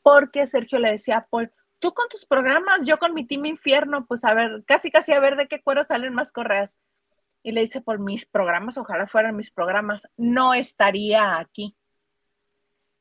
Porque 0.01 0.47
Sergio 0.47 0.79
le 0.79 0.91
decía 0.91 1.17
a 1.17 1.27
Paul, 1.27 1.51
tú 1.79 1.93
con 1.93 2.07
tus 2.09 2.25
programas, 2.25 2.85
yo 2.85 2.99
con 2.99 3.13
mi 3.13 3.25
team 3.25 3.45
infierno, 3.45 4.05
pues 4.05 4.23
a 4.25 4.33
ver, 4.33 4.63
casi 4.65 4.91
casi 4.91 5.13
a 5.13 5.19
ver 5.19 5.35
de 5.35 5.47
qué 5.47 5.61
cuero 5.61 5.83
salen 5.83 6.13
más 6.13 6.31
correas. 6.31 6.77
Y 7.41 7.53
le 7.53 7.61
dice, 7.61 7.81
por 7.81 7.99
mis 7.99 8.25
programas, 8.25 8.77
ojalá 8.77 9.07
fueran 9.07 9.35
mis 9.35 9.49
programas, 9.49 10.07
no 10.17 10.53
estaría 10.53 11.37
aquí. 11.39 11.75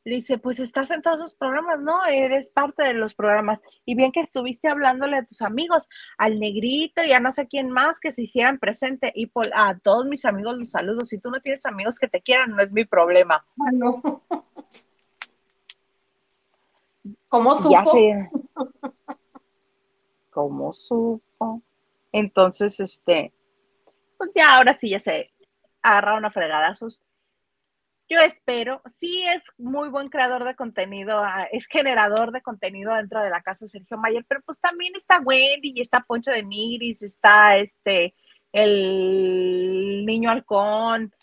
Le 0.05 0.15
dice, 0.15 0.39
pues 0.39 0.61
estás 0.61 0.91
en 0.91 1.03
todos 1.03 1.21
los 1.21 1.35
programas, 1.35 1.81
¿no? 1.81 2.07
Eres 2.07 2.51
parte 2.51 2.85
de 2.85 2.95
los 2.95 3.15
programas. 3.15 3.61
Y 3.85 3.95
bien 3.95 4.13
que 4.13 4.21
estuviste 4.21 4.69
hablándole 4.69 5.19
a 5.19 5.27
tus 5.27 5.43
amigos, 5.43 5.89
al 6.17 6.39
negrito 6.39 7.03
y 7.05 7.13
a 7.13 7.21
no 7.21 7.31
sé 7.31 7.47
quién 7.47 7.71
más 7.71 8.01
que 8.01 8.13
se 8.13 8.23
hicieran 8.23 8.59
presente. 8.59 9.13
Y 9.15 9.31
a 9.53 9.77
todos 9.79 10.07
mis 10.07 10.25
amigos 10.25 10.57
los 10.57 10.71
saludos. 10.71 11.09
Si 11.09 11.19
tú 11.19 11.31
no 11.31 11.41
tienes 11.41 11.67
amigos 11.67 11.99
que 11.99 12.09
te 12.09 12.23
quieran, 12.23 12.53
no 12.53 12.63
es 12.63 12.73
mi 12.73 12.87
problema. 12.87 13.45
Ah, 13.61 13.73
no. 13.73 14.23
¿Cómo 17.29 17.57
supo? 17.57 17.71
Ya 17.71 17.85
sé. 17.85 18.31
¿Cómo 20.31 20.73
supo? 20.73 21.63
Entonces, 22.13 22.81
este, 22.81 23.33
pues 24.19 24.31
ya 24.35 24.57
ahora 24.57 24.73
sí 24.73 24.91
ya 24.91 24.99
se 24.99 25.33
agarraron 25.83 26.25
a 26.25 26.31
fregadazos. 26.31 27.01
Yo 28.11 28.21
espero, 28.21 28.81
sí 28.87 29.23
es 29.23 29.43
muy 29.59 29.91
buen 29.91 30.09
creador 30.09 30.45
de 30.45 30.57
contenido, 30.57 31.19
ah, 31.19 31.47
es 31.53 31.67
generador 31.67 32.33
de 32.33 32.41
contenido 32.41 32.95
dentro 32.95 33.21
de 33.21 33.29
la 33.29 33.43
casa 33.43 33.67
de 33.67 33.69
Sergio 33.69 33.99
Mayer, 33.99 34.25
pero 34.27 34.41
pues 34.47 34.59
también 34.61 34.95
está 34.97 35.21
Wendy 35.21 35.75
y 35.75 35.83
está 35.83 36.01
Poncho 36.01 36.31
de 36.31 36.43
Niris, 36.43 37.03
está 37.03 37.59
este, 37.59 38.15
el 38.51 40.07
niño 40.07 40.31
halcón, 40.31 41.15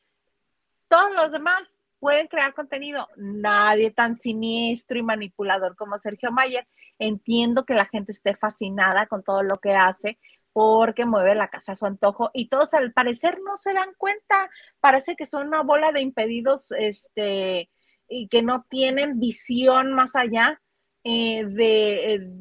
todos 0.87 1.11
los 1.15 1.31
demás 1.31 1.81
pueden 1.99 2.27
crear 2.27 2.53
contenido, 2.53 3.07
nadie 3.17 3.91
tan 3.91 4.15
siniestro 4.15 4.97
y 4.97 5.03
manipulador 5.03 5.75
como 5.75 5.97
Sergio 5.97 6.31
Mayer. 6.31 6.67
Entiendo 6.99 7.65
que 7.65 7.73
la 7.73 7.85
gente 7.85 8.11
esté 8.11 8.35
fascinada 8.35 9.07
con 9.07 9.23
todo 9.23 9.43
lo 9.43 9.57
que 9.59 9.73
hace, 9.73 10.17
porque 10.55 11.05
mueve 11.05 11.35
la 11.35 11.49
casa 11.49 11.73
a 11.73 11.75
su 11.75 11.85
antojo 11.85 12.31
y 12.33 12.47
todos 12.47 12.73
al 12.73 12.93
parecer 12.93 13.39
no 13.45 13.57
se 13.57 13.73
dan 13.73 13.89
cuenta, 13.97 14.49
parece 14.79 15.17
que 15.17 15.25
son 15.25 15.47
una 15.47 15.63
bola 15.63 15.91
de 15.91 15.99
impedidos 15.99 16.71
este, 16.71 17.69
y 18.07 18.29
que 18.29 18.41
no 18.41 18.65
tienen 18.69 19.19
visión 19.19 19.91
más 19.91 20.15
allá 20.15 20.61
eh, 21.03 21.43
de, 21.45 22.31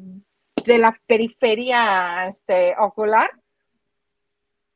de, 0.65 0.77
la 0.77 0.97
periferia 1.05 2.27
este, 2.27 2.73
ocular 2.79 3.29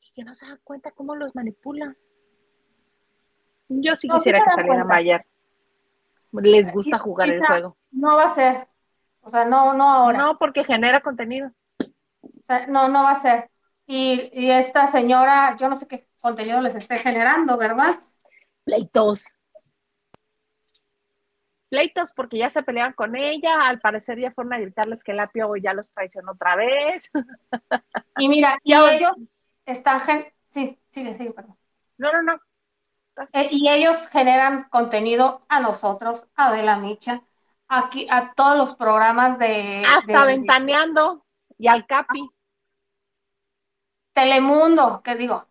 y 0.01 0.11
que 0.11 0.25
no 0.25 0.35
se 0.35 0.45
dan 0.45 0.59
cuenta 0.63 0.91
cómo 0.91 1.15
los 1.15 1.33
manipula. 1.33 1.95
Yo 3.69 3.95
sí 3.95 4.09
quisiera 4.09 4.43
que 4.43 4.51
saliera 4.51 4.83
Mayer. 4.83 5.25
Les 6.31 6.71
gusta 6.71 6.99
jugar 6.99 7.29
el 7.29 7.45
juego. 7.45 7.77
No 7.91 8.15
va 8.15 8.25
a 8.25 8.35
ser. 8.35 8.67
O 9.21 9.29
sea, 9.29 9.45
no, 9.45 9.73
no 9.73 9.89
ahora. 9.89 10.17
No, 10.17 10.37
porque 10.37 10.63
genera 10.63 11.01
contenido 11.01 11.51
no, 12.67 12.87
no 12.87 13.03
va 13.03 13.11
a 13.11 13.21
ser. 13.21 13.49
Y, 13.85 14.49
esta 14.49 14.91
señora, 14.91 15.55
yo 15.57 15.69
no 15.69 15.75
sé 15.75 15.87
qué 15.87 16.07
contenido 16.19 16.61
les 16.61 16.75
esté 16.75 16.99
generando, 16.99 17.57
¿verdad? 17.57 17.99
Pleitos. 18.63 19.35
Pleitos 21.69 22.11
porque 22.13 22.37
ya 22.37 22.49
se 22.49 22.63
pelearon 22.63 22.93
con 22.93 23.15
ella, 23.15 23.67
al 23.67 23.79
parecer 23.79 24.19
ya 24.19 24.31
fueron 24.31 24.53
a 24.53 24.59
gritarles 24.59 25.03
que 25.03 25.11
el 25.11 25.19
apio 25.19 25.55
ya 25.55 25.73
los 25.73 25.91
traicionó 25.93 26.31
otra 26.31 26.55
vez. 26.55 27.11
Y 28.17 28.27
mira, 28.27 28.57
y 28.63 28.73
ellos 28.73 29.13
están, 29.65 30.01
sí, 30.51 30.79
sigue, 30.91 31.17
sigue, 31.17 31.31
perdón. 31.31 31.57
No, 31.97 32.11
no, 32.11 32.21
no. 32.23 32.39
Eh, 33.33 33.49
y 33.51 33.69
ellos 33.69 33.95
generan 34.11 34.69
contenido 34.69 35.41
a 35.49 35.59
nosotros, 35.59 36.25
a 36.35 36.51
De 36.51 36.63
la 36.63 36.77
Micha, 36.77 37.21
aquí, 37.67 38.07
a 38.09 38.33
todos 38.33 38.57
los 38.57 38.75
programas 38.75 39.37
de... 39.39 39.83
Hasta 39.87 40.25
ventaneando 40.25 41.25
y 41.57 41.67
al 41.67 41.85
Capi. 41.85 42.29
Telemundo, 44.13 45.01
que 45.03 45.15
digo, 45.15 45.47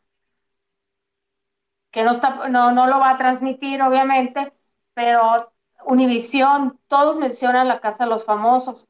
que 1.91 2.03
no, 2.03 2.13
está, 2.13 2.49
no, 2.49 2.73
no 2.73 2.87
lo 2.87 2.99
va 2.99 3.11
a 3.11 3.19
transmitir, 3.19 3.83
obviamente, 3.83 4.53
pero 4.95 5.53
Univisión, 5.85 6.79
todos 6.89 7.17
mencionan 7.17 7.69
la 7.69 7.81
Casa 7.81 8.05
de 8.05 8.11
los 8.11 8.25
Famosos. 8.25 8.89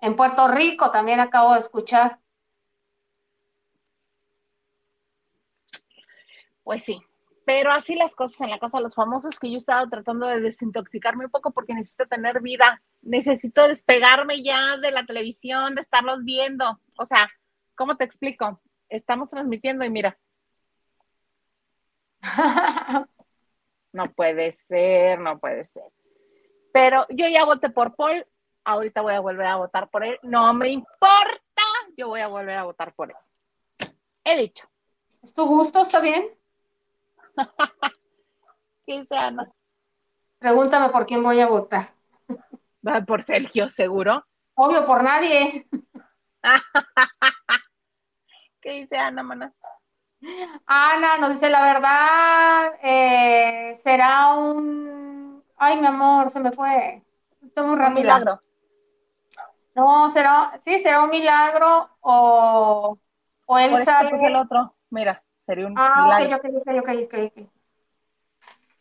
En 0.00 0.16
Puerto 0.16 0.48
Rico 0.48 0.90
también 0.90 1.20
acabo 1.20 1.54
de 1.54 1.60
escuchar. 1.60 2.18
Pues 6.64 6.84
sí, 6.84 7.02
pero 7.50 7.72
así 7.72 7.96
las 7.96 8.14
cosas 8.14 8.42
en 8.42 8.50
la 8.50 8.60
Casa 8.60 8.78
de 8.78 8.84
los 8.84 8.94
Famosos 8.94 9.40
que 9.40 9.50
yo 9.50 9.56
he 9.56 9.58
estado 9.58 9.88
tratando 9.88 10.28
de 10.28 10.38
desintoxicarme 10.38 11.24
un 11.24 11.32
poco 11.32 11.50
porque 11.50 11.74
necesito 11.74 12.06
tener 12.06 12.40
vida, 12.40 12.80
necesito 13.02 13.66
despegarme 13.66 14.40
ya 14.40 14.76
de 14.76 14.92
la 14.92 15.04
televisión, 15.04 15.74
de 15.74 15.80
estarlos 15.80 16.22
viendo. 16.22 16.80
O 16.96 17.04
sea, 17.04 17.26
¿cómo 17.74 17.96
te 17.96 18.04
explico? 18.04 18.60
estamos 18.88 19.30
transmitiendo 19.30 19.84
y 19.84 19.90
mira. 19.90 20.16
No 23.92 24.12
puede 24.12 24.52
ser, 24.52 25.18
no 25.18 25.40
puede 25.40 25.64
ser. 25.64 25.82
Pero 26.72 27.04
yo 27.08 27.26
ya 27.26 27.44
voté 27.44 27.68
por 27.68 27.96
Paul, 27.96 28.24
ahorita 28.62 29.02
voy 29.02 29.14
a 29.14 29.18
volver 29.18 29.46
a 29.46 29.56
votar 29.56 29.90
por 29.90 30.04
él. 30.04 30.20
No 30.22 30.54
me 30.54 30.68
importa, 30.68 31.64
yo 31.96 32.06
voy 32.06 32.20
a 32.20 32.28
volver 32.28 32.56
a 32.56 32.62
votar 32.62 32.94
por 32.94 33.10
él. 33.10 33.90
He 34.22 34.38
dicho. 34.38 34.70
¿Es 35.24 35.34
tu 35.34 35.44
gusto? 35.44 35.82
¿Está 35.82 35.98
bien? 35.98 36.39
¿Qué 38.86 39.00
dice 39.00 39.16
Ana? 39.16 39.50
Pregúntame 40.38 40.88
por 40.90 41.06
quién 41.06 41.22
voy 41.22 41.40
a 41.40 41.46
votar. 41.46 41.92
Por 43.06 43.22
Sergio, 43.22 43.68
seguro. 43.68 44.24
Obvio, 44.54 44.86
por 44.86 45.02
nadie. 45.02 45.68
¿Qué 48.60 48.72
dice 48.72 48.96
Ana, 48.96 49.22
mana? 49.22 49.52
Ana 50.66 51.18
nos 51.18 51.34
dice 51.34 51.48
la 51.48 51.62
verdad, 51.62 52.72
eh, 52.82 53.80
será 53.82 54.34
un... 54.34 55.42
Ay, 55.56 55.80
mi 55.80 55.86
amor, 55.86 56.30
se 56.30 56.40
me 56.40 56.52
fue. 56.52 57.02
Estoy 57.42 57.66
muy 57.66 57.76
rápido. 57.76 57.98
Un 57.98 58.02
milagro. 58.02 58.40
No, 59.74 60.10
será, 60.12 60.60
sí, 60.64 60.82
será 60.82 61.02
un 61.02 61.10
milagro 61.10 61.88
o, 62.00 62.98
o 63.46 63.54
Por 63.70 63.84
sale... 63.84 64.10
el 64.26 64.36
otro. 64.36 64.74
Mira, 64.90 65.22
sería 65.50 65.66
un 65.66 65.74
ah, 65.76 66.04
milagro. 66.04 67.48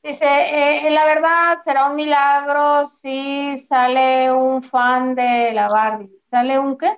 Dice, 0.03 0.25
eh, 0.27 0.89
la 0.91 1.03
verdad 1.03 1.63
será 1.63 1.89
un 1.89 1.95
milagro 1.95 2.87
si 3.01 3.65
sale 3.67 4.31
un 4.31 4.61
fan 4.61 5.15
de 5.15 5.51
la 5.51 5.67
Barbie. 5.67 6.11
¿Sale 6.29 6.59
un 6.59 6.77
qué? 6.77 6.95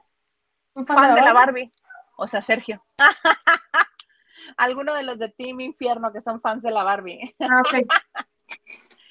¿Un 0.73 0.85
fan, 0.85 1.15
de, 1.15 1.21
la 1.21 1.31
Barbie? 1.31 1.71
o 2.17 2.27
sea, 2.27 2.41
Sergio. 2.41 2.85
Alguno 4.57 4.93
de 4.93 5.03
los 5.03 5.17
de 5.17 5.29
Team 5.29 5.61
Infierno 5.61 6.11
que 6.11 6.19
son 6.19 6.41
fans 6.41 6.61
de 6.63 6.71
la 6.71 6.83
Barbie. 6.83 7.33
Ah, 7.39 7.63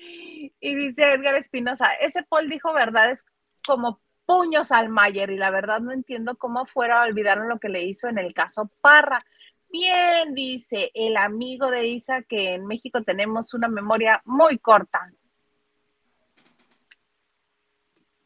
y 0.61 0.75
dice 0.75 1.15
Edgar 1.15 1.37
Espinosa, 1.37 1.87
ese 2.01 2.23
Paul 2.23 2.51
dijo 2.51 2.75
verdades 2.75 3.25
como 3.67 4.01
puños 4.27 4.73
al 4.73 4.91
Mayer 4.91 5.31
y 5.31 5.39
la 5.39 5.51
verdad 5.51 5.81
no 5.81 5.91
entiendo 5.91 6.37
cómo 6.37 6.67
fuera 6.67 7.01
a 7.01 7.07
olvidar 7.07 7.39
lo 7.39 7.59
que 7.59 7.71
le 7.71 7.83
hizo 7.83 8.09
en 8.09 8.19
el 8.19 8.35
caso 8.35 8.71
Parra. 8.83 9.25
Bien, 9.71 10.35
dice 10.35 10.91
el 10.95 11.17
amigo 11.17 11.71
de 11.71 11.87
Isa 11.87 12.23
que 12.23 12.55
en 12.55 12.67
México 12.67 13.03
tenemos 13.03 13.55
una 13.55 13.69
memoria 13.69 14.21
muy 14.25 14.59
corta. 14.59 15.13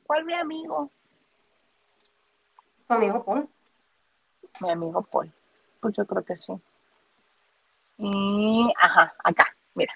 ¿Cuál 0.05 0.25
mi 0.25 0.35
amigo? 0.35 0.91
¿Tu 2.87 2.95
amigo 2.95 3.25
Paul? 3.25 3.49
mi 4.61 4.71
amigo 4.71 5.03
Paul. 5.03 5.33
Pues 5.81 5.95
yo 5.97 6.07
creo 6.07 6.25
que 6.25 6.37
sí. 6.37 6.53
Y, 7.99 8.73
ajá, 8.81 9.15
acá, 9.23 9.55
mira. 9.75 9.93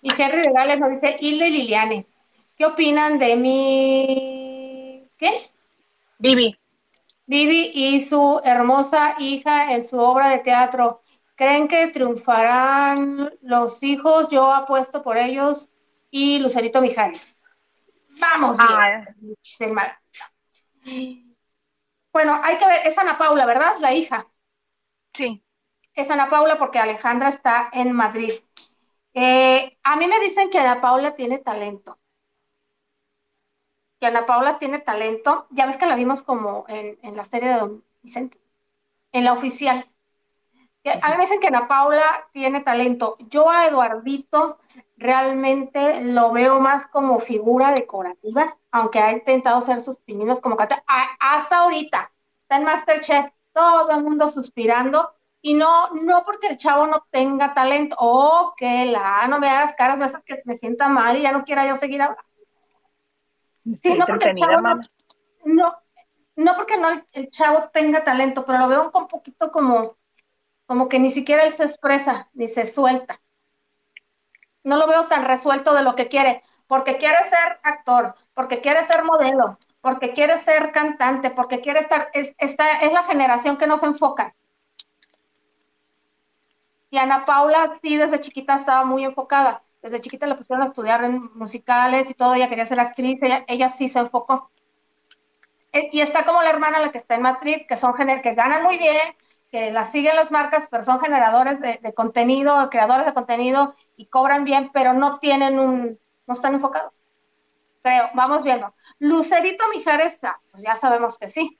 Y 0.00 0.10
Henry 0.20 0.42
de 0.42 0.52
Gales 0.52 0.80
nos 0.80 0.90
dice, 0.90 1.16
Hilde 1.20 1.48
y 1.48 1.50
Liliane, 1.50 2.06
¿qué 2.56 2.66
opinan 2.66 3.18
de 3.18 3.36
mi... 3.36 5.10
¿Qué? 5.18 5.50
Vivi. 6.18 6.56
Vivi 7.26 7.70
y 7.74 8.04
su 8.04 8.40
hermosa 8.44 9.16
hija 9.18 9.72
en 9.72 9.84
su 9.84 9.98
obra 9.98 10.30
de 10.30 10.38
teatro. 10.38 11.02
¿Creen 11.34 11.68
que 11.68 11.88
triunfarán 11.88 13.32
los 13.42 13.82
hijos? 13.82 14.30
Yo 14.30 14.52
apuesto 14.52 15.02
por 15.02 15.16
ellos 15.16 15.70
y 16.10 16.38
Lucerito 16.38 16.80
Mijares. 16.80 17.38
Vamos, 18.20 18.56
ah. 18.60 19.04
Bueno, 22.12 22.38
hay 22.42 22.58
que 22.58 22.66
ver, 22.66 22.86
es 22.86 22.98
Ana 22.98 23.16
Paula, 23.16 23.46
¿verdad? 23.46 23.76
La 23.80 23.94
hija. 23.94 24.26
Sí. 25.14 25.42
Es 25.94 26.10
Ana 26.10 26.28
Paula 26.28 26.58
porque 26.58 26.78
Alejandra 26.78 27.30
está 27.30 27.70
en 27.72 27.92
Madrid. 27.92 28.34
Eh, 29.14 29.70
a 29.82 29.96
mí 29.96 30.06
me 30.06 30.20
dicen 30.20 30.50
que 30.50 30.58
Ana 30.58 30.80
Paula 30.80 31.14
tiene 31.14 31.38
talento. 31.38 31.98
Que 34.02 34.08
Ana 34.08 34.26
Paula 34.26 34.58
tiene 34.58 34.80
talento. 34.80 35.46
Ya 35.50 35.64
ves 35.64 35.76
que 35.76 35.86
la 35.86 35.94
vimos 35.94 36.24
como 36.24 36.64
en, 36.66 37.16
la 37.16 37.24
serie 37.24 37.50
de 37.50 37.60
Don 37.60 37.84
Vicente. 38.02 38.36
En 39.12 39.24
la 39.24 39.32
oficial. 39.32 39.86
A 40.84 41.10
mí 41.10 41.16
me 41.16 41.22
dicen 41.22 41.38
que 41.38 41.46
Ana 41.46 41.68
Paula 41.68 42.02
tiene 42.32 42.62
talento. 42.62 43.14
Yo 43.28 43.48
a 43.48 43.68
Eduardito 43.68 44.58
realmente 44.96 46.00
lo 46.00 46.32
veo 46.32 46.58
más 46.58 46.88
como 46.88 47.20
figura 47.20 47.70
decorativa, 47.70 48.58
aunque 48.72 48.98
ha 48.98 49.12
intentado 49.12 49.58
hacer 49.58 49.80
sus 49.80 49.98
pininos 49.98 50.40
como 50.40 50.56
canta. 50.56 50.82
Hasta 51.20 51.58
ahorita 51.58 52.10
está 52.40 52.56
en 52.56 52.64
Masterchef, 52.64 53.26
todo 53.52 53.92
el 53.92 54.02
mundo 54.02 54.32
suspirando. 54.32 55.12
Y 55.40 55.54
no, 55.54 55.90
no 55.90 56.24
porque 56.24 56.48
el 56.48 56.56
chavo 56.56 56.88
no 56.88 57.06
tenga 57.12 57.54
talento, 57.54 57.94
o 58.00 58.52
que 58.56 58.86
la 58.86 59.28
no 59.28 59.38
me 59.38 59.48
hagas 59.48 59.76
caras, 59.76 59.96
no 59.96 60.22
que 60.24 60.42
me 60.44 60.56
sienta 60.56 60.88
mal 60.88 61.16
y 61.16 61.22
ya 61.22 61.30
no 61.30 61.44
quiera 61.44 61.68
yo 61.68 61.76
seguir 61.76 62.02
hablando. 62.02 62.31
Sí, 63.82 63.94
no 63.94 64.06
porque 64.06 64.30
el 64.30 64.36
chavo 64.36 64.60
no, 65.44 65.76
no, 66.36 66.56
porque 66.56 66.76
no 66.76 66.88
el, 67.12 67.30
chavo 67.30 67.70
tenga 67.72 68.04
talento, 68.04 68.44
pero 68.44 68.58
lo 68.58 68.68
veo 68.68 68.90
un 68.94 69.08
poquito 69.08 69.50
como 69.50 69.96
como 70.66 70.88
que 70.88 70.98
ni 70.98 71.12
siquiera 71.12 71.44
él 71.44 71.52
se 71.52 71.64
expresa 71.64 72.28
ni 72.32 72.48
se 72.48 72.72
suelta. 72.72 73.20
No 74.64 74.76
lo 74.76 74.86
veo 74.86 75.06
tan 75.06 75.24
resuelto 75.24 75.74
de 75.74 75.82
lo 75.82 75.94
que 75.94 76.08
quiere, 76.08 76.42
porque 76.66 76.96
quiere 76.96 77.18
ser 77.28 77.60
actor, 77.62 78.14
porque 78.32 78.60
quiere 78.60 78.84
ser 78.86 79.04
modelo, 79.04 79.58
porque 79.80 80.12
quiere 80.12 80.42
ser 80.44 80.72
cantante, 80.72 81.30
porque 81.30 81.60
quiere 81.60 81.80
estar, 81.80 82.08
es, 82.14 82.34
esta 82.38 82.78
es 82.78 82.92
la 82.92 83.02
generación 83.02 83.58
que 83.58 83.66
no 83.66 83.78
se 83.78 83.86
enfoca. 83.86 84.34
Y 86.90 86.98
Ana 86.98 87.24
Paula 87.24 87.72
sí 87.82 87.96
desde 87.96 88.20
chiquita 88.20 88.56
estaba 88.56 88.84
muy 88.84 89.04
enfocada. 89.04 89.62
Desde 89.82 90.00
chiquita 90.00 90.26
le 90.26 90.36
pusieron 90.36 90.62
a 90.62 90.66
estudiar 90.66 91.02
en 91.04 91.30
musicales 91.34 92.08
y 92.08 92.14
todo, 92.14 92.34
ella 92.34 92.48
quería 92.48 92.66
ser 92.66 92.80
actriz, 92.80 93.20
ella, 93.20 93.44
ella 93.48 93.70
sí 93.76 93.88
se 93.88 93.98
enfocó. 93.98 94.50
E, 95.72 95.90
y 95.92 96.00
está 96.00 96.24
como 96.24 96.42
la 96.42 96.50
hermana 96.50 96.78
la 96.78 96.92
que 96.92 96.98
está 96.98 97.16
en 97.16 97.22
Madrid, 97.22 97.62
que 97.68 97.76
son 97.76 97.94
que 97.94 98.34
ganan 98.34 98.62
muy 98.62 98.78
bien, 98.78 99.14
que 99.50 99.70
las 99.70 99.90
siguen 99.92 100.16
las 100.16 100.30
marcas, 100.30 100.68
pero 100.70 100.84
son 100.84 101.00
generadores 101.00 101.60
de, 101.60 101.94
contenido, 101.94 102.70
creadores 102.70 103.06
de 103.06 103.14
contenido 103.14 103.74
y 103.96 104.06
cobran 104.06 104.44
bien, 104.44 104.70
pero 104.72 104.94
no 104.94 105.18
tienen 105.18 105.58
un, 105.58 105.98
no 106.26 106.34
están 106.34 106.54
enfocados. 106.54 107.04
Creo, 107.82 108.08
vamos 108.14 108.44
viendo. 108.44 108.74
Lucerito 108.98 109.64
Mijares, 109.74 110.16
ah, 110.22 110.38
pues 110.50 110.62
ya 110.62 110.76
sabemos 110.76 111.18
que 111.18 111.28
sí. 111.28 111.58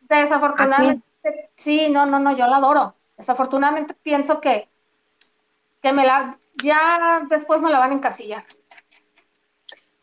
Desafortunadamente, 0.00 1.04
sí, 1.56 1.90
no, 1.90 2.06
no, 2.06 2.18
no, 2.18 2.36
yo 2.36 2.46
la 2.46 2.56
adoro. 2.56 2.96
Desafortunadamente 3.16 3.94
pienso 3.94 4.40
que, 4.40 4.68
que 5.82 5.92
me 5.92 6.06
la, 6.06 6.38
ya 6.62 7.26
después 7.28 7.60
me 7.60 7.70
la 7.70 7.78
van 7.78 7.90
a 7.90 7.94
encasillar 7.94 8.44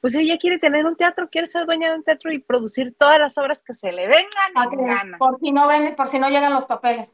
pues 0.02 0.16
ella 0.16 0.38
quiere 0.38 0.60
tener 0.60 0.86
un 0.86 0.96
teatro, 0.96 1.30
quiere 1.30 1.48
ser 1.48 1.66
dueña 1.66 1.90
de 1.90 1.98
un 1.98 2.04
teatro 2.04 2.32
y 2.32 2.40
producir 2.40 2.96
todas 2.98 3.20
las 3.20 3.38
obras 3.38 3.62
que 3.62 3.74
se 3.74 3.92
le 3.92 4.08
vengan 4.08 5.18
Por 5.18 5.40
si 5.40 5.52
no 5.52 5.68
ven, 5.68 5.96
por 5.96 6.08
si 6.08 6.20
no 6.20 6.30
llegan 6.30 6.54
los 6.54 6.66
papeles. 6.66 7.10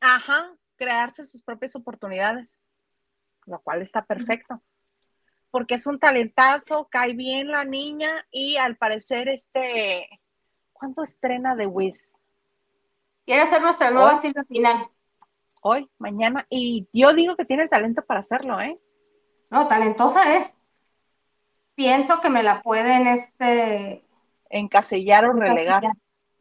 Ajá, 0.00 0.54
crearse 0.76 1.24
sus 1.24 1.42
propias 1.42 1.74
oportunidades, 1.76 2.58
lo 3.46 3.60
cual 3.60 3.82
está 3.82 4.04
perfecto. 4.04 4.60
Porque 5.50 5.74
es 5.74 5.86
un 5.86 5.98
talentazo, 5.98 6.88
cae 6.90 7.14
bien 7.14 7.48
la 7.48 7.64
niña 7.64 8.10
y 8.30 8.56
al 8.56 8.76
parecer 8.76 9.28
este, 9.28 10.08
¿cuánto 10.72 11.02
estrena 11.02 11.54
de 11.54 11.66
Wiz? 11.66 12.20
Quiere 13.24 13.42
hacer 13.42 13.62
nuestra 13.62 13.90
nueva 13.90 14.20
cita 14.20 14.44
final. 14.44 14.88
Hoy, 15.64 15.88
mañana, 15.98 16.44
y 16.50 16.88
yo 16.92 17.14
digo 17.14 17.36
que 17.36 17.44
tiene 17.44 17.62
el 17.62 17.70
talento 17.70 18.04
para 18.04 18.18
hacerlo, 18.18 18.60
¿eh? 18.60 18.80
No, 19.48 19.68
talentosa 19.68 20.36
es. 20.36 20.52
Pienso 21.76 22.20
que 22.20 22.30
me 22.30 22.42
la 22.42 22.62
pueden 22.62 23.06
este 23.06 24.04
encasillar 24.50 25.24
o 25.24 25.32
relegar. 25.34 25.84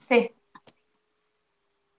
Sí. 0.08 0.36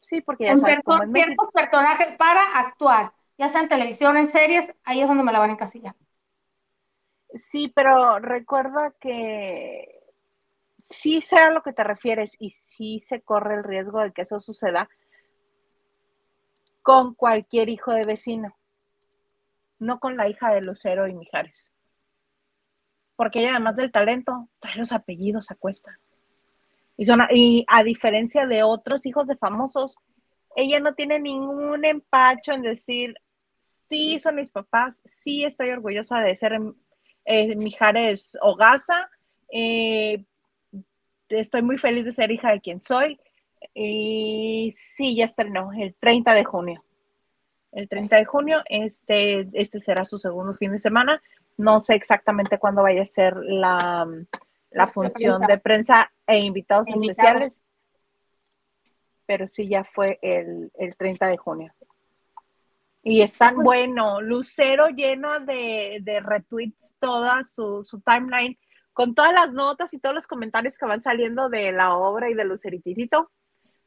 Sí, 0.01 0.21
porque 0.21 0.47
ya 0.47 0.57
sabes 0.57 0.81
cómo 0.85 1.05
ciertos 1.13 1.49
personajes 1.55 2.17
para 2.17 2.59
actuar, 2.59 3.13
ya 3.39 3.49
sea 3.49 3.61
en 3.61 3.69
televisión, 3.69 4.17
en 4.17 4.27
series, 4.27 4.75
ahí 4.83 5.01
es 5.01 5.07
donde 5.07 5.23
me 5.23 5.33
la 5.33 5.39
van 5.39 5.51
a 5.51 5.53
encasillar. 5.53 5.95
Sí, 7.35 7.73
pero 7.73 8.19
recuerda 8.19 8.93
que 8.99 10.03
sí 10.83 11.23
sé 11.23 11.39
a 11.39 11.51
lo 11.51 11.63
que 11.63 11.73
te 11.73 11.85
refieres 11.85 12.35
y 12.41 12.51
sí 12.51 12.99
se 12.99 13.23
corre 13.23 13.55
el 13.55 13.63
riesgo 13.65 14.01
de 14.01 14.13
que 14.13 14.23
eso 14.23 14.41
suceda 14.41 14.89
con 16.83 17.15
cualquier 17.15 17.69
hijo 17.69 17.93
de 17.93 18.05
vecino 18.05 18.57
no 19.83 19.99
con 19.99 20.17
la 20.17 20.29
hija 20.29 20.55
de 20.55 20.61
Lucero 20.61 21.09
y 21.09 21.15
Mijares. 21.15 21.73
Porque 23.17 23.41
ella, 23.41 23.51
además 23.51 23.77
del 23.77 23.93
talento, 23.93 24.49
trae 24.61 24.77
los 24.77 24.93
apellidos 24.93 25.51
a 25.51 25.57
cuesta. 25.57 25.99
Y, 26.97 27.05
son, 27.05 27.21
y 27.31 27.65
a 27.69 27.83
diferencia 27.83 28.47
de 28.47 28.63
otros 28.63 29.05
hijos 29.07 29.27
de 29.27 29.37
famosos, 29.37 29.97
ella 30.57 30.81
no 30.81 30.95
tiene 30.95 31.19
ningún 31.19 31.85
empacho 31.85 32.53
en 32.53 32.63
decir, 32.63 33.15
sí, 33.59 34.19
son 34.19 34.37
mis 34.37 34.51
papás, 34.51 35.03
sí 35.05 35.45
estoy 35.45 35.71
orgullosa 35.71 36.21
de 36.21 36.37
ser 36.37 36.59
eh, 37.25 37.57
Mijares 37.57 38.39
Ogaza, 38.41 39.11
eh, 39.51 40.25
estoy 41.29 41.63
muy 41.63 41.79
feliz 41.79 42.05
de 42.05 42.13
ser 42.13 42.31
hija 42.31 42.51
de 42.51 42.61
quien 42.61 42.81
soy. 42.81 43.19
Y 43.75 44.73
sí, 44.73 45.17
ya 45.17 45.25
estrenó 45.25 45.73
el 45.73 45.95
30 45.95 46.35
de 46.35 46.45
junio 46.45 46.85
el 47.73 47.89
30 47.89 48.17
de 48.17 48.25
junio. 48.25 48.63
Este, 48.67 49.49
este 49.55 49.81
será 49.81 50.05
su 50.05 50.19
segundo 50.19 50.55
fin 50.55 50.73
de 50.73 50.79
semana. 50.79 51.21
No 51.57 51.81
sé 51.81 51.95
exactamente 51.95 52.59
cuándo 52.59 52.83
vaya 52.83 53.03
a 53.03 53.07
ser 53.07 53.37
la, 53.37 54.07
función 54.91 55.43
de 55.43 55.59
prensa 55.59 56.11
e 56.27 56.39
invitados, 56.39 56.89
especiales, 56.89 57.65
pero 59.27 59.47
sí 59.49 59.69
ya 59.69 59.85
fue 59.85 60.19
el, 60.23 60.71
30 60.97 61.27
de 61.27 61.37
junio. 61.37 61.73
Y 63.05 63.23
es 63.23 63.33
tan 63.33 63.57
bueno, 63.57 64.21
Lucero 64.21 64.89
lleno 64.89 65.41
de, 65.41 65.99
de 66.03 66.21
retweets 66.21 66.95
toda 67.01 67.43
su, 67.43 67.83
su, 67.83 68.01
timeline, 68.01 68.57
con 68.93 69.15
todas 69.15 69.33
las 69.33 69.53
notas 69.53 69.93
y 69.93 69.99
todos 69.99 70.15
los 70.15 70.29
comentarios 70.29 70.79
que 70.79 70.87
van 70.87 71.03
saliendo 71.03 71.49
de 71.49 71.73
la 71.73 71.97
obra 71.97 72.31
y 72.31 72.35
de 72.35 72.45
Luceritito. 72.45 73.31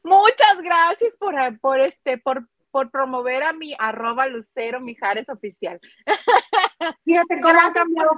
Muchas 0.06 0.62
gracias 0.62 1.16
por, 1.16 1.34
por, 1.58 1.80
este, 1.80 2.16
por 2.16 2.46
por 2.76 2.90
promover 2.90 3.42
a 3.42 3.54
mi 3.54 3.74
arroba 3.78 4.26
Lucero 4.26 4.82
Mijares 4.82 5.30
oficial. 5.30 5.80
Fíjate 7.06 7.40
cómo 7.40 7.58
han 7.58 7.72
cambiado, 7.72 8.10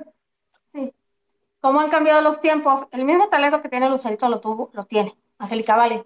sí, 0.72 0.92
cómo 1.60 1.78
han 1.78 1.90
cambiado 1.90 2.20
los 2.22 2.40
tiempos. 2.40 2.88
El 2.90 3.04
mismo 3.04 3.28
talento 3.28 3.62
que 3.62 3.68
tiene 3.68 3.88
Lucerito 3.88 4.28
lo 4.28 4.40
tuvo, 4.40 4.70
lo 4.72 4.84
tiene, 4.84 5.16
Angélica 5.38 5.76
Vale. 5.76 6.04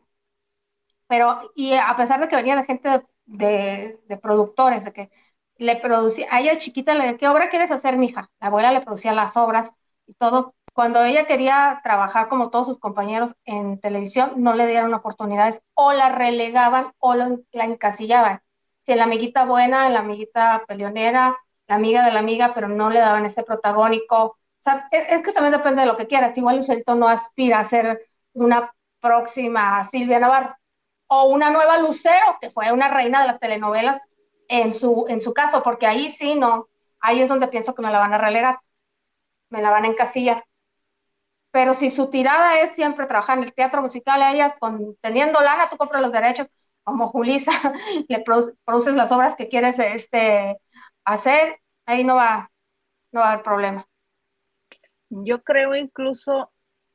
Pero, 1.06 1.50
y 1.54 1.72
a 1.72 1.96
pesar 1.96 2.20
de 2.20 2.28
que 2.28 2.36
venía 2.36 2.56
de 2.56 2.64
gente 2.64 3.06
de, 3.24 4.18
productores, 4.20 4.84
de 4.84 4.92
que 4.92 5.10
le 5.56 5.76
producía, 5.76 6.26
a 6.30 6.42
ella 6.42 6.58
chiquita 6.58 6.92
le 6.92 7.16
¿qué 7.16 7.28
obra 7.28 7.48
quieres 7.48 7.70
hacer, 7.70 7.96
mija? 7.96 8.30
La 8.38 8.48
abuela 8.48 8.70
le 8.70 8.82
producía 8.82 9.14
las 9.14 9.34
obras 9.38 9.72
todo. 10.14 10.54
Cuando 10.72 11.04
ella 11.04 11.26
quería 11.26 11.80
trabajar 11.84 12.28
como 12.28 12.50
todos 12.50 12.66
sus 12.66 12.78
compañeros 12.78 13.34
en 13.44 13.78
televisión, 13.80 14.32
no 14.36 14.54
le 14.54 14.66
dieron 14.66 14.94
oportunidades 14.94 15.60
o 15.74 15.92
la 15.92 16.08
relegaban 16.10 16.92
o 16.98 17.14
la 17.14 17.64
encasillaban. 17.64 18.40
Si 18.86 18.94
la 18.94 19.04
amiguita 19.04 19.44
buena, 19.44 19.88
la 19.90 20.00
amiguita 20.00 20.64
peleonera, 20.66 21.36
la 21.66 21.74
amiga 21.74 22.04
de 22.04 22.12
la 22.12 22.20
amiga, 22.20 22.52
pero 22.54 22.68
no 22.68 22.90
le 22.90 23.00
daban 23.00 23.26
ese 23.26 23.42
protagónico. 23.42 24.24
O 24.24 24.36
sea, 24.60 24.88
es, 24.90 25.22
que 25.22 25.32
también 25.32 25.52
depende 25.52 25.82
de 25.82 25.88
lo 25.88 25.96
que 25.96 26.06
quieras. 26.06 26.36
Igual 26.36 26.56
Lucerito 26.56 26.94
no 26.94 27.08
aspira 27.08 27.60
a 27.60 27.68
ser 27.68 28.06
una 28.32 28.72
próxima 29.00 29.84
Silvia 29.90 30.20
Navarro 30.20 30.56
o 31.08 31.24
una 31.24 31.50
nueva 31.50 31.78
Lucero, 31.78 32.38
que 32.40 32.50
fue 32.50 32.72
una 32.72 32.88
reina 32.88 33.20
de 33.20 33.26
las 33.26 33.38
telenovelas 33.38 34.00
en 34.48 34.72
su, 34.72 35.04
en 35.08 35.20
su 35.20 35.34
caso, 35.34 35.62
porque 35.62 35.86
ahí 35.86 36.10
sí, 36.12 36.34
no, 36.34 36.68
ahí 37.00 37.20
es 37.20 37.28
donde 37.28 37.48
pienso 37.48 37.74
que 37.74 37.82
me 37.82 37.90
la 37.90 37.98
van 37.98 38.14
a 38.14 38.18
relegar, 38.18 38.60
me 39.52 39.62
la 39.62 39.70
van 39.70 39.84
a 39.84 39.88
encasillar 39.88 40.44
pero 41.52 41.74
si 41.74 41.90
su 41.90 42.08
tirada 42.08 42.60
es 42.62 42.72
siempre 42.72 43.06
trabajar 43.06 43.38
en 43.38 43.44
el 43.44 43.52
teatro 43.52 43.82
musical, 43.82 44.22
ella 44.22 44.56
con, 44.58 44.96
teniendo 45.00 45.40
lana, 45.40 45.68
tú 45.68 45.76
compras 45.76 46.02
los 46.02 46.10
derechos, 46.10 46.48
como 46.82 47.08
Julisa, 47.08 47.52
le 48.08 48.24
produces 48.64 48.94
las 48.94 49.12
obras 49.12 49.36
que 49.36 49.48
quieres 49.48 49.78
este, 49.78 50.58
hacer, 51.04 51.60
ahí 51.84 52.04
no 52.04 52.16
va, 52.16 52.50
no 53.12 53.20
va 53.20 53.28
a 53.28 53.32
haber 53.32 53.44
problema. 53.44 53.86
Yo 55.10 55.42
creo 55.42 55.76
incluso, 55.76 56.50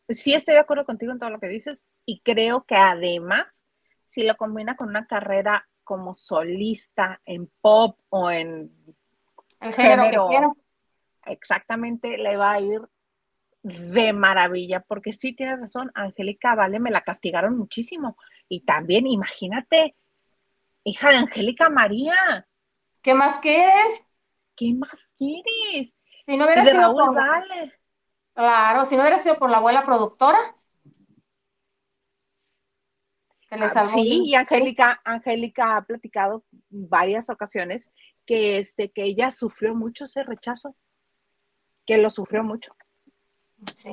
sí 0.09 0.33
estoy 0.33 0.55
de 0.55 0.61
acuerdo 0.61 0.85
contigo 0.85 1.11
en 1.11 1.19
todo 1.19 1.29
lo 1.29 1.39
que 1.39 1.47
dices, 1.47 1.85
y 2.07 2.21
creo 2.21 2.63
que 2.63 2.75
además, 2.75 3.63
si 4.05 4.23
lo 4.23 4.35
combina 4.37 4.75
con 4.75 4.89
una 4.89 5.05
carrera 5.05 5.69
como 5.83 6.15
solista 6.15 7.21
en 7.25 7.49
pop 7.61 7.99
o 8.09 8.31
en 8.31 8.71
el 9.59 9.73
género, 9.73 10.29
exactamente 11.29 12.17
le 12.17 12.37
va 12.37 12.53
a 12.53 12.61
ir 12.61 12.81
de 13.63 14.13
maravilla, 14.13 14.81
porque 14.81 15.13
sí 15.13 15.33
tienes 15.33 15.59
razón, 15.59 15.91
Angélica 15.93 16.55
Vale 16.55 16.79
me 16.79 16.91
la 16.91 17.01
castigaron 17.01 17.57
muchísimo. 17.57 18.17
Y 18.47 18.61
también, 18.61 19.07
imagínate, 19.07 19.95
hija 20.83 21.09
de 21.09 21.17
Angélica 21.17 21.69
María. 21.69 22.47
¿Qué 23.01 23.13
más 23.13 23.39
quieres? 23.39 24.05
¿Qué 24.55 24.73
más 24.73 25.11
quieres? 25.17 25.95
Si 26.25 26.37
no 26.37 26.45
hubiera 26.45 26.65
sido 26.65 26.93
por... 26.93 27.15
Vale. 27.15 27.73
Claro, 28.33 28.85
si 28.85 28.95
no 28.95 29.01
hubiera 29.01 29.21
sido 29.21 29.37
por 29.37 29.49
la 29.49 29.57
abuela 29.57 29.83
productora. 29.83 30.37
Ah, 33.49 33.87
sí, 33.87 34.23
y 34.25 34.35
Angélica, 34.35 35.01
Angélica 35.05 35.77
ha 35.77 35.85
platicado 35.85 36.43
varias 36.69 37.29
ocasiones 37.29 37.91
que, 38.25 38.57
este, 38.59 38.91
que 38.91 39.03
ella 39.03 39.31
sufrió 39.31 39.73
mucho 39.73 40.03
ese 40.03 40.23
rechazo, 40.23 40.75
que 41.87 41.97
lo 41.97 42.11
sufrió 42.11 42.43
mucho. 42.43 42.75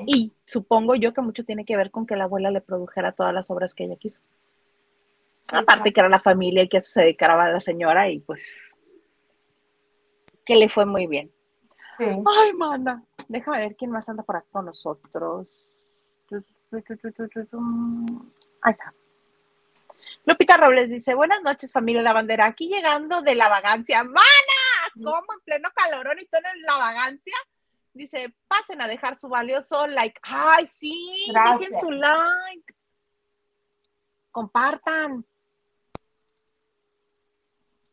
Y 0.07 0.35
supongo 0.45 0.95
yo 0.97 1.15
que 1.15 1.23
mucho 1.23 1.45
tiene 1.45 1.65
que 1.65 1.77
ver 1.77 1.91
con 1.91 2.07
que 2.07 2.17
la 2.17 2.25
abuela 2.25 2.51
le 2.51 2.61
produjera 2.61 3.13
todas 3.13 3.33
las 3.33 3.51
obras 3.51 3.75
que 3.75 3.85
ella 3.85 3.97
quiso. 3.97 4.21
Aparte 5.53 5.93
que 5.93 6.01
era 6.01 6.09
la 6.09 6.21
familia 6.21 6.65
y 6.65 6.69
que 6.69 6.79
eso 6.79 6.91
se 6.91 7.03
dedicaba 7.03 7.45
a 7.45 7.51
la 7.51 7.61
señora 7.61 8.11
y 8.11 8.19
pues 8.19 8.75
que 10.45 10.57
le 10.57 10.69
fue 10.69 10.85
muy 10.85 11.07
bien. 11.07 11.33
Ay, 11.99 12.53
manda. 12.55 13.03
Déjame 13.29 13.59
ver 13.59 13.77
quién 13.77 13.91
más 13.91 14.09
anda 14.09 14.23
por 14.23 14.37
acá 14.37 14.49
con 14.51 14.67
nosotros. 14.67 15.49
Ahí 18.61 18.73
está. 18.73 18.93
Lupita 20.27 20.57
Robles 20.57 20.91
dice, 20.91 21.15
buenas 21.15 21.43
noches 21.43 21.73
familia 21.73 22.03
la 22.03 22.13
bandera, 22.13 22.47
aquí 22.47 22.69
llegando 22.69 23.23
de 23.23 23.35
la 23.35 23.49
vagancia. 23.49 24.03
¡Mana! 24.03 24.25
¿Cómo 24.95 25.33
en 25.33 25.41
pleno 25.45 25.69
calorón 25.75 26.19
y 26.19 26.27
tú 26.27 26.37
en 26.37 26.63
la 26.63 26.77
vagancia? 26.77 27.35
Dice, 27.95 28.35
pasen 28.49 28.83
a 28.83 28.89
dejar 28.89 29.15
su 29.15 29.29
valioso 29.29 29.87
like. 29.87 30.21
¡Ay, 30.25 30.67
sí! 30.67 31.33
Dejen 31.33 31.81
su 31.81 31.91
like. 31.93 32.75
Compartan. 34.33 35.25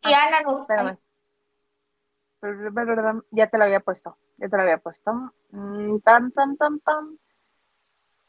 Y 0.04 0.12
ah, 0.12 0.28
Ana, 0.28 0.42
no. 0.42 1.00
Ya 3.30 3.48
te 3.48 3.58
lo 3.60 3.64
había 3.64 3.80
puesto. 3.80 4.18
Ya 4.38 4.50
te 4.50 4.58
lo 4.58 4.64
había 4.64 4.80
puesto. 4.80 5.12
Mm, 5.52 6.00
tan, 6.00 6.32
tan, 6.32 6.58
tan, 6.58 6.80
tan. 6.80 7.20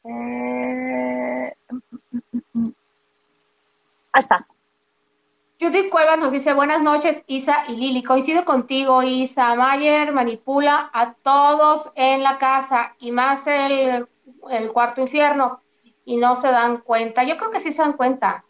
Eh, 0.04 1.56
mm, 1.70 2.18
mm, 2.52 2.72
Ahí 4.12 4.20
estás. 4.20 4.58
Judith 5.62 5.90
Cuevas 5.90 6.18
nos 6.18 6.32
dice, 6.32 6.54
buenas 6.54 6.82
noches, 6.82 7.22
Isa 7.28 7.66
y 7.68 7.76
Lili. 7.76 8.02
Coincido 8.02 8.44
contigo, 8.44 9.00
Isa. 9.04 9.54
Mayer 9.54 10.10
manipula 10.10 10.90
a 10.92 11.14
todos 11.14 11.88
en 11.94 12.24
la 12.24 12.36
casa 12.38 12.96
y 12.98 13.12
más 13.12 13.46
el, 13.46 14.08
cuarto 14.72 15.02
infierno 15.02 15.62
y 16.04 16.16
no 16.16 16.42
se 16.42 16.48
dan 16.48 16.78
cuenta. 16.78 17.22
Yo 17.22 17.36
creo 17.36 17.52
que 17.52 17.60
sí 17.60 17.72
se 17.72 17.80
dan 17.80 17.92
cuenta. 17.92 18.44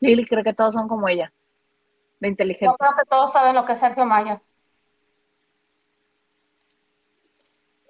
Lili 0.00 0.26
cree 0.26 0.44
que 0.44 0.52
todos 0.52 0.74
son 0.74 0.86
como 0.86 1.08
ella, 1.08 1.32
de 2.20 2.28
inteligente. 2.28 2.66
Yo 2.66 2.76
creo 2.76 2.92
que 2.94 3.08
todos 3.08 3.32
saben 3.32 3.54
lo 3.54 3.64
que 3.64 3.72
es 3.72 3.80
Sergio 3.80 4.04
Mayer. 4.04 4.38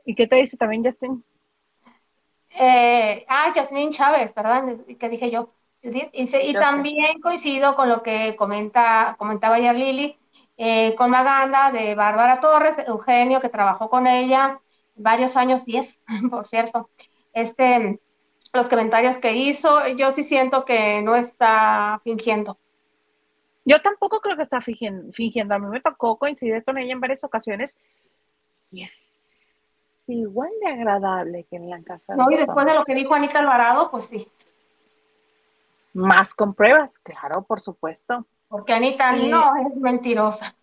¿Y 0.04 0.14
qué 0.14 0.28
te 0.28 0.36
dice 0.36 0.56
también 0.56 0.84
Justin? 0.84 1.24
Eh, 2.50 3.26
ah, 3.28 3.50
Jasmine 3.52 3.90
Chávez, 3.90 4.32
¿verdad? 4.32 4.76
¿Qué 4.96 5.08
dije 5.08 5.28
yo? 5.28 5.48
Y, 5.84 6.54
también 6.54 7.20
coincido 7.20 7.76
con 7.76 7.90
lo 7.90 8.02
que 8.02 8.34
comenta, 8.36 9.16
comentaba 9.18 9.56
ayer 9.56 9.74
Lili, 9.74 10.18
eh, 10.56 10.94
con 10.94 11.10
Maganda 11.10 11.70
de 11.70 11.94
Bárbara 11.94 12.40
Torres, 12.40 12.76
Eugenio, 12.86 13.40
que 13.40 13.50
trabajó 13.50 13.90
con 13.90 14.06
ella 14.06 14.60
varios 14.94 15.36
años, 15.36 15.64
10, 15.66 16.00
por 16.30 16.46
cierto. 16.46 16.88
Este, 17.34 18.00
los 18.54 18.68
comentarios 18.68 19.18
que 19.18 19.32
hizo, 19.32 19.86
yo 19.88 20.12
sí 20.12 20.24
siento 20.24 20.64
que 20.64 21.02
no 21.02 21.16
está 21.16 22.00
fingiendo. 22.02 22.56
Yo 23.66 23.82
tampoco 23.82 24.20
creo 24.20 24.36
que 24.36 24.42
está 24.42 24.60
fingiendo. 24.60 25.12
fingiendo. 25.12 25.54
A 25.54 25.58
mí 25.58 25.66
me 25.66 25.80
tocó 25.80 26.16
coincidir 26.18 26.64
con 26.64 26.78
ella 26.78 26.92
en 26.92 27.00
varias 27.00 27.24
ocasiones 27.24 27.78
y 28.70 28.82
es 28.82 30.04
igual 30.06 30.50
de 30.62 30.72
agradable 30.72 31.46
que 31.50 31.56
en 31.56 31.68
la 31.68 31.82
casa. 31.82 32.14
No, 32.14 32.30
y 32.30 32.36
después 32.36 32.64
de 32.64 32.74
lo 32.74 32.84
que 32.84 32.94
dijo 32.94 33.14
Anita 33.14 33.40
Alvarado, 33.40 33.90
pues 33.90 34.04
sí. 34.06 34.30
Más 35.94 36.34
con 36.34 36.54
pruebas, 36.54 36.98
claro, 36.98 37.44
por 37.44 37.60
supuesto. 37.60 38.26
Porque 38.48 38.72
Anita 38.72 39.12
no 39.12 39.56
es 39.56 39.76
mentirosa. 39.76 40.54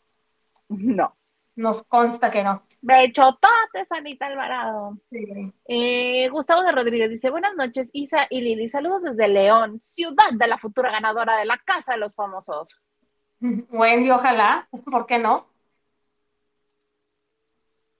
No. 0.69 1.15
Nos 1.55 1.83
consta 1.83 2.29
que 2.29 2.43
no. 2.43 2.63
De 2.81 3.03
hecho, 3.03 3.37
es 3.73 3.91
Anita 3.91 4.25
Alvarado. 4.25 4.97
Sí. 5.09 5.53
Eh, 5.67 6.29
Gustavo 6.29 6.63
de 6.63 6.71
Rodríguez 6.71 7.09
dice: 7.09 7.29
Buenas 7.29 7.55
noches, 7.55 7.89
Isa 7.93 8.27
y 8.29 8.41
Lili. 8.41 8.67
Saludos 8.67 9.03
desde 9.03 9.27
León, 9.27 9.79
ciudad 9.81 10.31
de 10.33 10.47
la 10.47 10.57
futura 10.57 10.91
ganadora 10.91 11.37
de 11.37 11.45
la 11.45 11.57
Casa 11.57 11.93
de 11.93 11.99
los 11.99 12.15
Famosos. 12.15 12.79
Wendy, 13.39 14.11
ojalá, 14.11 14.67
¿por 14.89 15.05
qué 15.05 15.19
no? 15.19 15.47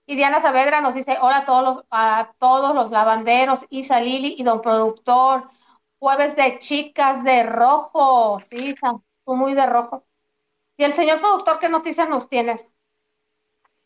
Y 0.04 0.16
Diana 0.16 0.42
Saavedra 0.42 0.80
nos 0.80 0.94
dice, 0.94 1.16
hola 1.20 1.38
a 1.38 1.46
todos 1.46 1.62
los, 1.62 1.84
a 1.90 2.32
todos 2.38 2.74
los 2.74 2.90
lavanderos, 2.90 3.64
Isa 3.70 4.00
Lili 4.00 4.34
y 4.36 4.42
don 4.42 4.60
productor. 4.60 5.44
Jueves 6.02 6.34
de 6.34 6.58
chicas 6.58 7.22
de 7.22 7.44
rojo. 7.44 8.40
Sí, 8.50 8.74
tú 9.24 9.36
muy 9.36 9.54
de 9.54 9.64
rojo. 9.66 10.04
Y 10.76 10.82
el 10.82 10.94
señor 10.94 11.20
productor, 11.20 11.60
¿qué 11.60 11.68
noticias 11.68 12.08
nos 12.08 12.28
tienes? 12.28 12.60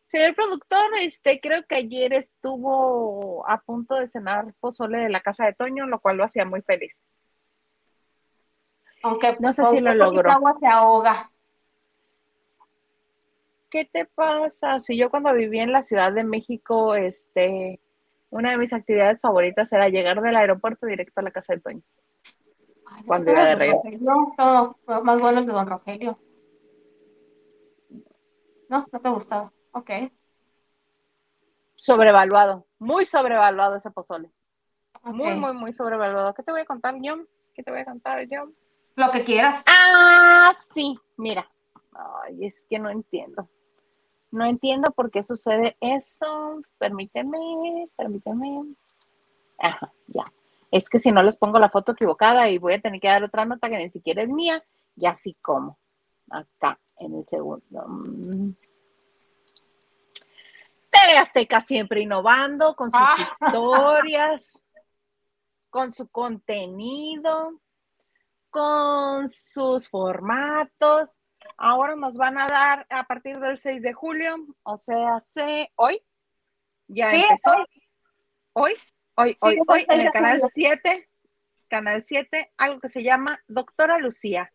Señor 0.06 0.34
productor, 0.34 0.94
este, 0.98 1.38
creo 1.42 1.66
que 1.66 1.74
ayer 1.74 2.14
estuvo 2.14 3.46
a 3.46 3.60
punto 3.60 3.96
de 3.96 4.08
cenar 4.08 4.54
pozole 4.60 4.96
de 4.96 5.10
la 5.10 5.20
casa 5.20 5.44
de 5.44 5.52
Toño, 5.52 5.84
lo 5.84 6.00
cual 6.00 6.16
lo 6.16 6.24
hacía 6.24 6.46
muy 6.46 6.62
feliz. 6.62 7.02
Aunque 9.02 9.36
no 9.38 9.52
sé 9.52 9.66
si 9.66 9.80
lo 9.80 9.92
logró. 9.92 10.32
agua 10.32 10.56
se 10.58 10.66
ahoga. 10.66 11.30
¿qué 13.68 13.84
te 13.84 14.06
pasa? 14.06 14.80
Si 14.80 14.96
yo 14.96 15.10
cuando 15.10 15.34
vivía 15.34 15.64
en 15.64 15.72
la 15.72 15.82
Ciudad 15.82 16.14
de 16.14 16.24
México, 16.24 16.94
este, 16.94 17.78
una 18.30 18.52
de 18.52 18.56
mis 18.56 18.72
actividades 18.72 19.20
favoritas 19.20 19.70
era 19.70 19.90
llegar 19.90 20.22
del 20.22 20.36
aeropuerto 20.36 20.86
directo 20.86 21.20
a 21.20 21.24
la 21.24 21.30
casa 21.30 21.52
de 21.52 21.60
Toño. 21.60 21.82
Cuando 23.06 23.30
iba 23.30 23.44
de 23.44 23.54
regreso. 23.54 23.82
más 25.02 25.20
bueno 25.20 25.44
de 25.44 25.52
Don 25.52 25.66
Rogelio. 25.66 26.18
No, 28.68 28.86
no 28.90 29.00
te 29.00 29.08
gustaba. 29.08 29.52
Ok. 29.72 29.90
Sobrevaluado, 31.74 32.66
muy 32.78 33.04
sobrevaluado 33.04 33.76
ese 33.76 33.90
pozole. 33.90 34.30
Muy, 35.04 35.36
muy, 35.36 35.52
muy 35.52 35.72
sobrevaluado. 35.72 36.34
¿Qué 36.34 36.42
te 36.42 36.50
voy 36.50 36.62
a 36.62 36.64
contar, 36.64 36.96
John? 37.02 37.28
¿Qué 37.54 37.62
te 37.62 37.70
voy 37.70 37.80
a 37.80 37.84
contar, 37.84 38.26
John? 38.30 38.54
Lo 38.96 39.10
que 39.10 39.24
quieras. 39.24 39.62
Ah, 39.66 40.52
sí, 40.72 40.98
mira. 41.16 41.48
Ay, 41.92 42.46
es 42.46 42.66
que 42.68 42.78
no 42.78 42.90
entiendo. 42.90 43.48
No 44.30 44.44
entiendo 44.44 44.90
por 44.90 45.10
qué 45.10 45.22
sucede 45.22 45.76
eso. 45.80 46.60
Permíteme, 46.78 47.88
permíteme. 47.96 48.74
Ajá, 49.58 49.92
ya. 50.08 50.24
Es 50.70 50.88
que 50.88 50.98
si 50.98 51.12
no 51.12 51.22
les 51.22 51.36
pongo 51.36 51.58
la 51.58 51.70
foto 51.70 51.92
equivocada 51.92 52.48
y 52.48 52.58
voy 52.58 52.74
a 52.74 52.80
tener 52.80 53.00
que 53.00 53.08
dar 53.08 53.24
otra 53.24 53.44
nota 53.44 53.68
que 53.68 53.78
ni 53.78 53.90
siquiera 53.90 54.22
es 54.22 54.28
mía, 54.28 54.62
ya 54.94 55.10
así 55.10 55.34
como. 55.40 55.78
Acá, 56.30 56.78
en 56.98 57.14
el 57.14 57.28
segundo. 57.28 57.84
Mm. 57.86 58.56
TV 60.90 61.18
Azteca 61.18 61.60
siempre 61.60 62.00
innovando 62.00 62.74
con 62.74 62.90
sus 62.90 63.00
ah. 63.00 63.16
historias, 63.20 64.62
con 65.70 65.92
su 65.92 66.08
contenido, 66.08 67.60
con 68.50 69.28
sus 69.28 69.88
formatos 69.88 71.20
Ahora 71.56 71.96
nos 71.96 72.16
van 72.16 72.38
a 72.38 72.46
dar 72.46 72.86
a 72.90 73.04
partir 73.04 73.38
del 73.38 73.58
6 73.58 73.82
de 73.82 73.92
julio, 73.92 74.36
o 74.62 74.76
sea, 74.76 75.20
sé, 75.20 75.72
hoy, 75.76 76.02
ya 76.88 77.14
empezó. 77.14 77.52
Hoy, 77.52 77.66
hoy, 78.52 78.74
hoy, 79.16 79.36
hoy, 79.40 79.86
en 79.88 80.00
el 80.00 80.10
canal 80.12 80.42
7, 80.48 81.08
canal 81.68 82.02
7, 82.02 82.52
algo 82.56 82.80
que 82.80 82.88
se 82.88 83.02
llama 83.02 83.42
Doctora 83.48 83.98
Lucía, 83.98 84.52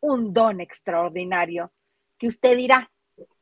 un 0.00 0.32
don 0.32 0.60
extraordinario, 0.60 1.72
que 2.18 2.28
usted 2.28 2.56
dirá, 2.56 2.90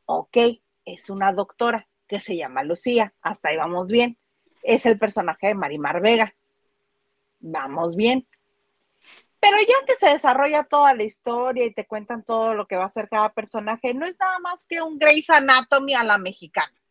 ok, 0.07 0.36
es 0.84 1.11
una 1.11 1.32
doctora 1.32 1.88
que 2.07 2.20
se 2.20 2.36
llama 2.36 2.62
Lucía, 2.64 3.14
hasta 3.22 3.49
ahí 3.49 3.57
vamos 3.57 3.86
bien, 3.86 4.18
es 4.62 4.86
el 4.86 4.99
personaje 4.99 5.49
de 5.49 5.55
Marimar 5.55 6.01
Vega, 6.01 6.34
vamos 7.40 7.97
bien. 7.97 8.26
Pero 9.40 9.57
ya 9.59 9.86
que 9.86 9.97
se 9.97 10.07
desarrolla 10.07 10.62
toda 10.62 10.95
la 10.95 11.03
historia 11.03 11.64
y 11.64 11.72
te 11.72 11.86
cuentan 11.86 12.22
todo 12.22 12.55
lo 12.55 12.68
que 12.68 12.76
va 12.76 12.84
a 12.84 12.88
ser 12.88 13.09
cada 13.09 13.32
personaje, 13.32 13.93
no 13.93 14.07
es 14.07 14.18
nada 14.20 14.38
más 14.38 14.66
que 14.66 14.80
un 14.80 14.99
Grey's 14.99 15.30
Anatomy 15.30 15.95
a 15.95 16.05
la 16.05 16.18
mexicana. 16.18 16.82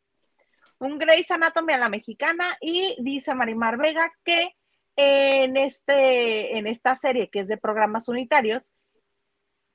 Un 0.82 0.98
Grey's 0.98 1.30
Anatomy 1.30 1.74
a 1.74 1.78
la 1.78 1.90
mexicana 1.90 2.58
y 2.60 2.98
dice 3.04 3.36
Marimar 3.36 3.78
Vega 3.78 4.12
que 4.26 4.56
en, 4.96 5.56
este, 5.56 6.58
en 6.58 6.66
esta 6.66 6.96
serie 6.96 7.30
que 7.30 7.42
es 7.42 7.48
de 7.48 7.58
programas 7.58 8.10
unitarios, 8.10 8.74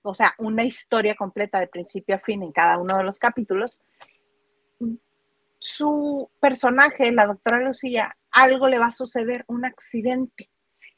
o 0.03 0.15
sea, 0.15 0.35
una 0.39 0.65
historia 0.65 1.15
completa 1.15 1.61
de 1.61 1.69
principio 1.69 2.17
a 2.17 2.19
fin 2.19 2.43
en 2.43 2.51
cada 2.51 2.79
uno 2.79 2.97
de 2.97 3.05
los 3.05 3.21
capítulos, 3.21 3.81
su 5.61 6.29
personaje, 6.41 7.13
la 7.13 7.27
doctora 7.27 7.61
Lucía, 7.61 8.17
algo 8.33 8.69
le 8.69 8.81
va 8.81 8.87
a 8.87 8.93
suceder, 8.93 9.45
un 9.47 9.65
accidente. 9.65 10.51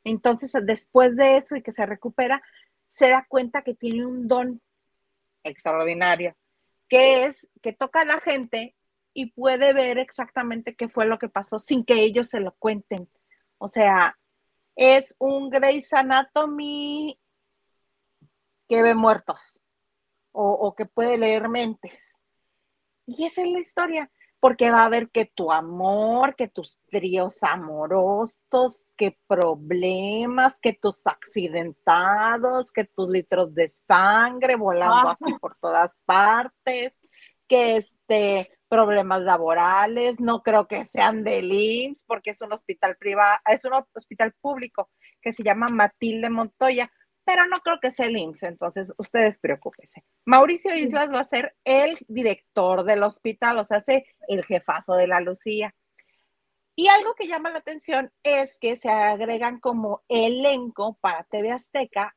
Entonces, 0.04 0.54
después 0.64 1.16
de 1.16 1.36
eso 1.36 1.54
y 1.54 1.62
que 1.62 1.70
se 1.70 1.84
recupera, 1.84 2.42
se 2.86 3.10
da 3.10 3.26
cuenta 3.28 3.60
que 3.60 3.74
tiene 3.74 4.06
un 4.06 4.26
don 4.26 4.62
extraordinario, 5.44 6.34
que 6.88 7.26
es 7.26 7.50
que 7.60 7.74
toca 7.74 8.00
a 8.00 8.06
la 8.06 8.20
gente 8.20 8.74
y 9.12 9.32
puede 9.32 9.72
ver 9.72 9.98
exactamente 9.98 10.76
qué 10.76 10.88
fue 10.88 11.06
lo 11.06 11.18
que 11.18 11.28
pasó 11.28 11.58
sin 11.58 11.84
que 11.84 12.02
ellos 12.02 12.28
se 12.28 12.40
lo 12.40 12.54
cuenten. 12.58 13.08
O 13.58 13.68
sea, 13.68 14.18
es 14.76 15.16
un 15.18 15.50
Grey's 15.50 15.92
Anatomy 15.92 17.18
que 18.68 18.82
ve 18.82 18.94
muertos 18.94 19.60
o, 20.32 20.50
o 20.50 20.74
que 20.74 20.86
puede 20.86 21.18
leer 21.18 21.48
mentes. 21.48 22.20
Y 23.06 23.24
esa 23.24 23.42
es 23.42 23.48
la 23.48 23.60
historia 23.60 24.10
porque 24.40 24.70
va 24.70 24.84
a 24.84 24.88
ver 24.88 25.10
que 25.10 25.24
tu 25.24 25.50
amor, 25.50 26.36
que 26.36 26.48
tus 26.48 26.78
tríos 26.90 27.42
amorosos, 27.42 28.84
que 28.96 29.18
problemas, 29.26 30.60
que 30.60 30.72
tus 30.72 31.06
accidentados, 31.06 32.70
que 32.70 32.84
tus 32.84 33.08
litros 33.08 33.52
de 33.54 33.68
sangre 33.68 34.54
volando 34.56 35.08
así 35.08 35.24
por 35.40 35.56
todas 35.56 35.98
partes, 36.04 36.98
que 37.48 37.76
este 37.76 38.57
problemas 38.68 39.22
laborales, 39.22 40.20
no 40.20 40.42
creo 40.42 40.68
que 40.68 40.84
sean 40.84 41.24
del 41.24 41.52
IMSS 41.52 42.04
porque 42.04 42.30
es 42.30 42.40
un 42.42 42.52
hospital 42.52 42.96
privado, 42.96 43.38
es 43.46 43.64
un 43.64 43.72
hospital 43.94 44.32
público 44.40 44.90
que 45.20 45.32
se 45.32 45.42
llama 45.42 45.68
Matilde 45.68 46.30
Montoya, 46.30 46.90
pero 47.24 47.46
no 47.46 47.58
creo 47.58 47.78
que 47.80 47.90
sea 47.90 48.06
el 48.06 48.16
IMSS, 48.16 48.42
entonces 48.44 48.94
ustedes 48.96 49.38
preocúpense. 49.38 50.04
Mauricio 50.24 50.74
Islas 50.74 51.12
va 51.12 51.20
a 51.20 51.24
ser 51.24 51.56
el 51.64 51.98
director 52.08 52.84
del 52.84 53.02
hospital, 53.02 53.58
o 53.58 53.64
sea, 53.64 53.82
el 54.28 54.44
jefazo 54.44 54.94
de 54.94 55.08
la 55.08 55.20
Lucía. 55.20 55.74
Y 56.74 56.88
algo 56.88 57.14
que 57.14 57.26
llama 57.26 57.50
la 57.50 57.58
atención 57.58 58.12
es 58.22 58.56
que 58.58 58.76
se 58.76 58.88
agregan 58.88 59.58
como 59.58 60.04
elenco 60.08 60.96
para 61.00 61.24
TV 61.24 61.50
Azteca 61.50 62.14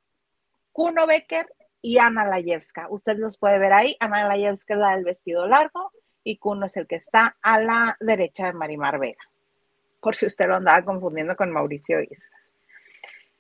Kuno 0.72 1.08
Becker 1.08 1.52
y 1.82 1.97
Ana 1.97 2.26
Layevska. 2.26 2.88
Usted 2.89 3.18
los 3.18 3.38
puede 3.38 3.60
ver 3.60 3.74
ahí. 3.74 3.97
Ana 3.99 4.28
Layevska 4.28 4.76
es 4.76 4.80
la 4.80 4.91
del 4.95 5.04
vestido 5.04 5.47
largo 5.47 5.91
y 6.24 6.38
Kuno 6.38 6.65
es 6.65 6.78
el 6.78 6.88
que 6.88 6.95
está 6.95 7.38
a 7.41 7.59
la 7.59 7.97
derecha 7.99 8.45
de 8.47 8.53
Marimar 8.53 8.99
Vega. 8.99 9.24
Por 9.99 10.15
si 10.15 10.26
usted 10.26 10.47
lo 10.47 10.55
andaba 10.55 10.84
confundiendo 10.84 11.36
con 11.36 11.51
Mauricio 11.51 12.01
Islas. 12.01 12.51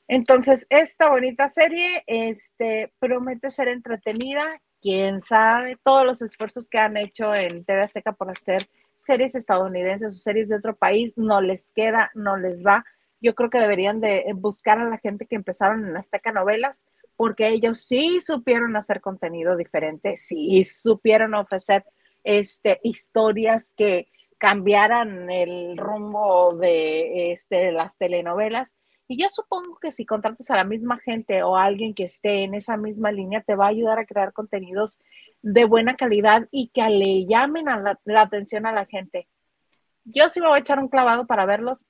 Entonces, 0.07 0.67
esta 0.69 1.09
bonita 1.09 1.47
serie 1.47 2.03
este, 2.05 2.91
promete 2.99 3.49
ser 3.49 3.69
entretenida. 3.69 4.61
Quién 4.81 5.21
sabe, 5.21 5.77
todos 5.83 6.05
los 6.05 6.21
esfuerzos 6.21 6.67
que 6.67 6.79
han 6.79 6.97
hecho 6.97 7.33
en 7.35 7.63
TV 7.63 7.81
Azteca 7.81 8.11
por 8.11 8.29
hacer 8.29 8.67
series 8.97 9.35
estadounidenses 9.35 10.15
o 10.15 10.19
series 10.19 10.49
de 10.49 10.57
otro 10.57 10.75
país, 10.75 11.13
no 11.17 11.39
les 11.39 11.71
queda, 11.71 12.11
no 12.13 12.35
les 12.35 12.65
va. 12.65 12.83
Yo 13.21 13.35
creo 13.35 13.49
que 13.49 13.59
deberían 13.59 14.01
de 14.01 14.25
buscar 14.35 14.79
a 14.79 14.89
la 14.89 14.97
gente 14.97 15.27
que 15.27 15.35
empezaron 15.35 15.87
en 15.87 15.95
Azteca 15.95 16.31
Novelas, 16.31 16.87
porque 17.15 17.47
ellos 17.47 17.79
sí 17.79 18.19
supieron 18.19 18.75
hacer 18.75 18.99
contenido 18.99 19.55
diferente, 19.55 20.17
sí 20.17 20.63
supieron 20.63 21.35
ofrecer 21.35 21.85
este, 22.23 22.79
historias 22.83 23.73
que 23.75 24.09
cambiaran 24.37 25.29
el 25.29 25.77
rumbo 25.77 26.55
de, 26.55 27.31
este, 27.31 27.57
de 27.57 27.71
las 27.71 27.97
telenovelas 27.97 28.75
y 29.11 29.21
yo 29.21 29.27
supongo 29.27 29.77
que 29.77 29.91
si 29.91 30.05
contratas 30.05 30.49
a 30.51 30.55
la 30.55 30.63
misma 30.63 30.97
gente 30.97 31.43
o 31.43 31.57
a 31.57 31.65
alguien 31.65 31.93
que 31.93 32.05
esté 32.05 32.43
en 32.43 32.53
esa 32.53 32.77
misma 32.77 33.11
línea, 33.11 33.41
te 33.41 33.55
va 33.55 33.65
a 33.65 33.67
ayudar 33.67 33.99
a 33.99 34.05
crear 34.05 34.31
contenidos 34.31 35.01
de 35.41 35.65
buena 35.65 35.97
calidad 35.97 36.47
y 36.49 36.69
que 36.69 36.87
le 36.87 37.25
llamen 37.25 37.65
la, 37.65 38.21
atención 38.21 38.65
a 38.65 38.71
la 38.71 38.85
gente. 38.85 39.27
Yo 40.05 40.29
sí 40.29 40.39
me 40.39 40.47
voy 40.47 40.59
a 40.59 40.61
echar 40.61 40.79
un 40.79 40.87
clavado 40.87 41.27
para 41.27 41.45
verlos, 41.45 41.85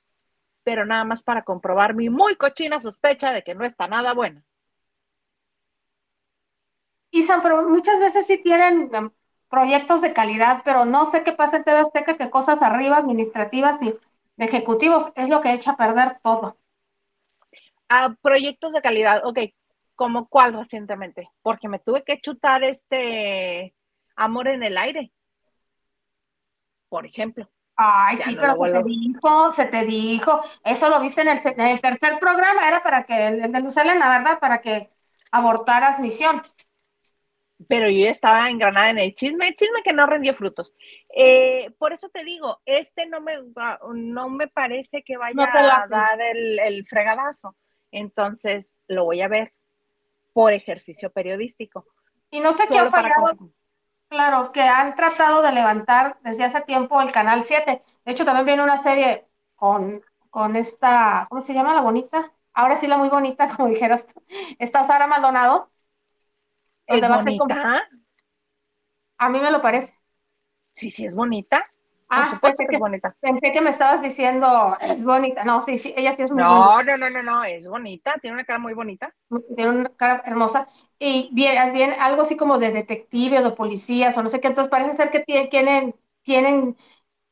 pero 0.63 0.83
nada 0.83 1.03
más 1.03 1.21
para 1.21 1.43
comprobar 1.43 1.93
mi 1.93 2.09
muy 2.09 2.35
cochina 2.37 2.79
sospecha 2.79 3.31
de 3.33 3.43
que 3.43 3.53
no 3.53 3.65
está 3.65 3.87
nada 3.87 4.15
buena. 4.15 4.43
Isa, 7.11 7.39
pero 7.43 7.69
muchas 7.69 7.99
veces 7.99 8.25
sí 8.25 8.39
tienen 8.39 8.89
proyectos 9.51 10.01
de 10.01 10.13
calidad, 10.13 10.63
pero 10.65 10.85
no 10.85 11.11
sé 11.11 11.23
qué 11.23 11.33
pasa 11.33 11.57
en 11.57 11.63
TV 11.63 11.79
Azteca, 11.79 12.17
que 12.17 12.31
cosas 12.31 12.63
arriba, 12.63 12.97
administrativas 12.97 13.79
y 13.83 13.93
de 14.37 14.45
ejecutivos, 14.45 15.11
es 15.15 15.29
lo 15.29 15.41
que 15.41 15.53
echa 15.53 15.71
a 15.71 15.77
perder 15.77 16.17
todo 16.23 16.57
a 17.91 18.15
proyectos 18.21 18.71
de 18.71 18.81
calidad, 18.81 19.21
ok, 19.25 19.39
¿como 19.95 20.29
cuál 20.29 20.53
recientemente? 20.53 21.29
Porque 21.41 21.67
me 21.67 21.77
tuve 21.77 22.03
que 22.03 22.21
chutar 22.21 22.63
este 22.63 23.75
Amor 24.15 24.47
en 24.47 24.63
el 24.63 24.77
Aire, 24.77 25.11
por 26.87 27.05
ejemplo. 27.05 27.49
Ay, 27.75 28.17
sí, 28.23 28.37
pero 28.39 28.53
se 28.53 28.71
te 28.71 28.83
dijo, 28.83 29.51
se 29.51 29.65
te 29.65 29.85
dijo, 29.85 30.41
eso 30.63 30.89
lo 30.89 31.01
viste 31.01 31.21
en 31.21 31.27
el, 31.27 31.81
tercer 31.81 32.17
programa, 32.19 32.65
era 32.65 32.81
para 32.81 33.03
que, 33.03 33.27
el 33.27 33.51
de 33.51 33.59
Lucelena, 33.59 34.19
¿verdad? 34.19 34.39
Para 34.39 34.61
que 34.61 34.89
abortaras 35.31 35.99
misión. 35.99 36.41
Pero 37.67 37.89
yo 37.89 38.07
estaba 38.07 38.49
engranada 38.49 38.89
en 38.89 38.99
el 38.99 39.13
chisme, 39.15 39.55
chisme 39.55 39.81
que 39.83 39.93
no 39.93 40.05
rendió 40.05 40.33
frutos. 40.33 40.73
Eh, 41.15 41.71
por 41.77 41.93
eso 41.93 42.09
te 42.09 42.23
digo, 42.23 42.61
este 42.65 43.05
no 43.07 43.21
me, 43.21 43.37
no 43.93 44.29
me 44.29 44.47
parece 44.47 45.03
que 45.03 45.17
vaya 45.17 45.45
a 45.83 45.87
dar 45.87 46.21
el, 46.21 46.59
el 46.59 46.85
fregadazo. 46.85 47.55
Entonces, 47.91 48.73
lo 48.87 49.05
voy 49.05 49.21
a 49.21 49.27
ver 49.27 49.53
por 50.33 50.53
ejercicio 50.53 51.11
periodístico. 51.11 51.85
Y 52.29 52.39
no 52.39 52.53
sé 52.53 52.63
qué 52.67 52.79
ha 52.79 52.89
fallado. 52.89 53.37
Claro, 54.09 54.51
que 54.51 54.61
han 54.61 54.95
tratado 54.95 55.41
de 55.41 55.53
levantar 55.53 56.17
desde 56.21 56.43
hace 56.43 56.61
tiempo 56.61 57.01
el 57.01 57.11
Canal 57.11 57.43
7. 57.45 57.81
De 58.05 58.11
hecho, 58.11 58.25
también 58.25 58.45
viene 58.45 58.63
una 58.63 58.81
serie 58.83 59.27
con, 59.55 60.01
con 60.29 60.55
esta, 60.57 61.27
¿cómo 61.29 61.41
se 61.41 61.53
llama 61.53 61.73
la 61.73 61.81
bonita? 61.81 62.33
Ahora 62.53 62.79
sí 62.79 62.87
la 62.87 62.97
muy 62.97 63.09
bonita, 63.09 63.47
como 63.55 63.69
dijeras 63.69 64.05
tú. 64.07 64.21
Está 64.59 64.85
Sara 64.85 65.07
Maldonado. 65.07 65.71
¿Es 66.87 67.07
bonita? 67.07 67.87
A 69.17 69.29
mí 69.29 69.39
me 69.39 69.51
lo 69.51 69.61
parece. 69.61 69.93
Sí, 70.71 70.89
sí, 70.89 71.05
es 71.05 71.15
bonita. 71.15 71.71
Ah, 72.13 72.37
pensé 72.41 72.65
que, 72.67 72.75
es 72.75 72.79
bonita. 72.79 73.15
Pensé 73.21 73.53
que 73.53 73.61
me 73.61 73.69
estabas 73.69 74.01
diciendo, 74.01 74.75
es 74.81 75.03
bonita. 75.05 75.45
No, 75.45 75.61
sí, 75.61 75.79
sí, 75.79 75.93
ella 75.95 76.13
sí 76.15 76.23
es 76.23 76.31
muy 76.31 76.43
no, 76.43 76.73
bonita. 76.73 76.97
No, 76.97 77.09
no, 77.09 77.09
no, 77.09 77.23
no, 77.23 77.43
es 77.45 77.69
bonita, 77.69 78.15
tiene 78.21 78.33
una 78.33 78.43
cara 78.43 78.59
muy 78.59 78.73
bonita. 78.73 79.15
Tiene 79.55 79.71
una 79.71 79.89
cara 79.95 80.21
hermosa. 80.25 80.67
Y 80.99 81.29
bien, 81.33 81.71
bien 81.71 81.93
algo 81.97 82.23
así 82.23 82.35
como 82.35 82.57
de 82.57 82.71
detective 82.71 83.39
o 83.39 83.43
de 83.43 83.55
policías 83.55 84.17
o 84.17 84.23
no 84.23 84.27
sé 84.27 84.41
qué. 84.41 84.49
Entonces 84.49 84.69
parece 84.69 84.97
ser 84.97 85.09
que 85.11 85.21
tienen, 85.21 85.95
tienen, 86.23 86.75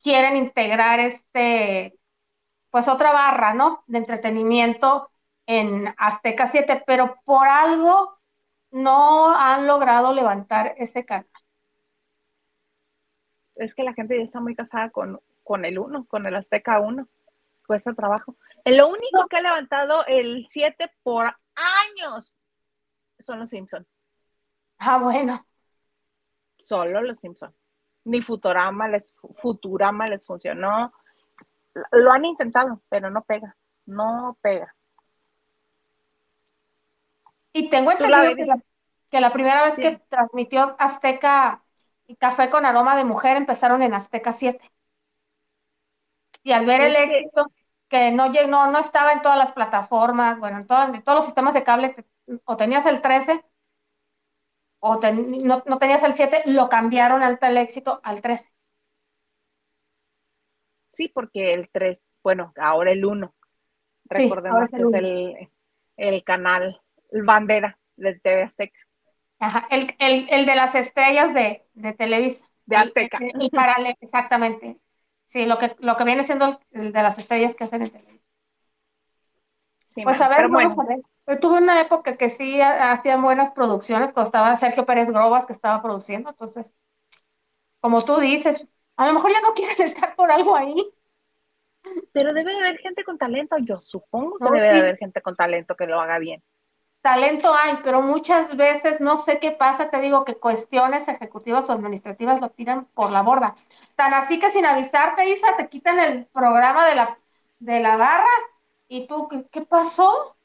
quieren 0.02 0.38
integrar 0.38 1.02
este, 1.02 2.00
pues 2.70 2.88
otra 2.88 3.12
barra, 3.12 3.54
¿no? 3.54 3.84
De 3.88 3.98
entretenimiento 3.98 5.12
en 5.46 5.94
Azteca 5.98 6.50
7, 6.50 6.84
pero 6.86 7.18
por 7.26 7.48
algo 7.48 8.19
no 8.72 9.36
han 9.36 9.68
logrado 9.68 10.14
levantar 10.14 10.76
ese 10.78 11.06
canal 11.06 11.28
es 13.60 13.76
que 13.76 13.84
la 13.84 13.94
gente 13.94 14.18
ya 14.18 14.24
está 14.24 14.40
muy 14.40 14.56
casada 14.56 14.90
con, 14.90 15.22
con 15.44 15.66
el 15.66 15.78
1, 15.78 16.06
con 16.06 16.26
el 16.26 16.36
Azteca 16.36 16.80
1. 16.80 17.08
Cuesta 17.68 17.94
trabajo. 17.94 18.36
Lo 18.66 18.88
único 18.88 19.28
que 19.30 19.38
ha 19.38 19.42
levantado 19.42 20.06
el 20.08 20.46
7 20.48 20.92
por 21.04 21.26
años 21.26 22.36
son 23.20 23.40
los 23.40 23.50
Simpson. 23.50 23.86
Ah, 24.80 24.98
bueno. 24.98 25.46
Solo 26.58 27.02
los 27.02 27.20
Simpson. 27.20 27.54
Ni 28.06 28.22
Futurama 28.22 28.88
les, 28.88 29.14
Futurama 29.34 30.08
les 30.08 30.26
funcionó. 30.26 30.94
Lo 31.92 32.12
han 32.12 32.26
intentado, 32.26 32.82
pero 32.90 33.12
no 33.12 33.24
pega. 33.24 33.56
No 33.86 34.38
pega. 34.42 34.74
Y 37.54 37.70
tengo 37.70 37.92
entendido 37.92 38.36
que 38.36 38.46
la, 38.46 38.60
que 39.10 39.20
la 39.20 39.34
primera 39.34 39.64
vez 39.64 39.76
que 39.76 40.02
transmitió 40.10 40.76
Azteca 40.80 41.64
y 42.08 42.16
Café 42.16 42.50
con 42.50 42.66
Aroma 42.66 42.96
de 42.96 43.04
Mujer 43.04 43.38
empezaron 43.38 43.82
en 43.82 43.94
Azteca 43.94 44.34
7. 44.34 44.60
Y 46.44 46.52
al 46.52 46.66
ver 46.66 46.82
el 46.82 46.96
éxito, 46.96 47.52
que, 47.88 48.12
no, 48.12 48.30
no, 48.30 48.72
no 48.72 48.80
estaba 48.80 49.14
en 49.14 49.22
todas 49.22 49.38
las 49.38 49.52
plataformas, 49.52 50.40
bueno, 50.40 50.60
en, 50.60 50.68
todos 50.68 50.90
los 51.06 51.26
sistemas 51.26 51.54
de 51.54 51.64
cable, 51.64 51.96
o 52.46 52.56
tenías 52.56 52.86
el 52.86 53.02
13 53.02 53.44
o 54.80 54.96
no, 54.96 55.78
tenías 55.78 56.04
el 56.04 56.14
7, 56.14 56.44
lo 56.46 56.70
cambiaron 56.70 57.22
al 57.22 57.38
el 57.42 57.58
éxito 57.58 58.00
al 58.04 58.22
13. 58.22 58.50
Sí, 60.90 61.10
porque 61.10 61.54
el 61.54 61.70
3, 61.70 62.02
bueno, 62.24 62.54
ahora 62.58 62.92
el 62.92 63.04
1. 63.04 63.34
Recordemos 64.06 64.70
que 64.70 64.82
es 64.82 64.94
el, 64.94 65.52
el 65.98 66.24
canal 66.24 66.82
bandera 67.12 67.78
de 67.98 68.20
TV 68.20 68.44
Azteca. 68.44 68.80
Ajá, 69.40 69.68
el, 69.72 69.96
el, 70.00 70.28
el 70.30 70.46
de 70.46 70.56
las 70.56 70.74
estrellas 70.76 71.34
de, 71.34 71.66
de 71.74 71.94
Televisa. 71.94 72.46
De 72.68 72.78
Azteca. 72.78 73.20
El, 73.20 73.34
el 73.40 73.52
paralelo, 73.52 73.96
exactamente. 74.02 74.80
Sí, 75.28 75.46
lo 75.46 75.58
que, 75.60 75.76
lo 75.80 75.96
que 75.98 76.04
viene 76.06 76.26
siendo 76.26 76.60
el 76.72 76.92
de 76.94 77.04
las 77.04 77.18
estrellas 77.20 77.56
que 77.56 77.64
hacen 77.66 77.84
en 77.84 77.92
Televisa. 77.92 78.26
Sí, 79.86 80.06
Pues 80.06 80.20
man, 80.20 80.22
a 80.22 80.28
ver, 80.30 80.50
vamos 80.50 80.74
bueno, 80.74 80.78
a 80.78 80.84
ver. 80.84 81.00
Yo 81.28 81.40
tuve 81.40 81.60
una 81.60 81.80
época 81.82 82.18
que 82.18 82.30
sí 82.30 82.60
ha- 82.62 82.92
hacían 82.92 83.22
buenas 83.22 83.52
producciones, 83.52 84.12
cuando 84.14 84.28
estaba 84.28 84.56
Sergio 84.58 84.86
Pérez 84.86 85.10
Grobas 85.12 85.46
que 85.46 85.54
estaba 85.54 85.82
produciendo, 85.82 86.30
entonces, 86.32 86.74
como 87.82 88.06
tú 88.06 88.18
dices, 88.20 88.66
a 88.98 89.08
lo 89.08 89.14
mejor 89.14 89.32
ya 89.32 89.42
no 89.42 89.54
quieren 89.56 89.82
estar 89.88 90.16
por 90.16 90.32
algo 90.32 90.56
ahí. 90.56 90.76
pero 92.12 92.34
debe 92.34 92.52
de 92.54 92.60
haber 92.60 92.78
gente 92.80 93.04
con 93.04 93.18
talento. 93.18 93.56
Yo 93.60 93.80
supongo 93.82 94.40
que 94.40 94.50
No, 94.50 94.52
debe 94.52 94.68
de 94.68 94.80
haber 94.80 94.98
gente 94.98 95.22
con 95.22 95.36
talento 95.36 95.76
que 95.76 95.88
lo 95.88 96.00
haga 96.00 96.20
bien. 96.20 96.44
Talento 97.10 97.56
hay, 97.56 97.78
pero 97.84 98.04
muchas 98.04 98.56
veces 98.56 99.02
no 99.02 99.18
sé 99.18 99.40
qué 99.40 99.52
pasa, 99.52 99.90
te 99.90 100.00
digo 100.00 100.26
que 100.26 100.36
cuestiones 100.38 101.08
ejecutivas 101.08 101.68
o 101.68 101.72
administrativas 101.72 102.40
lo 102.40 102.52
tiran 102.52 102.86
por 102.94 103.10
la 103.12 103.24
borda. 103.24 103.56
Tan 103.96 104.14
así 104.14 104.40
que 104.40 104.52
sin 104.52 104.64
avisarte, 104.66 105.28
Isa, 105.28 105.56
te 105.58 105.70
quitan 105.70 105.98
el 106.00 106.28
programa 106.28 106.86
de 106.86 106.94
la, 106.96 107.18
de 107.60 107.80
la 107.80 107.98
barra 107.98 108.28
y 108.88 109.08
tú, 109.08 109.28
¿qué, 109.28 109.48
qué 109.52 109.62
pasó? 109.62 110.36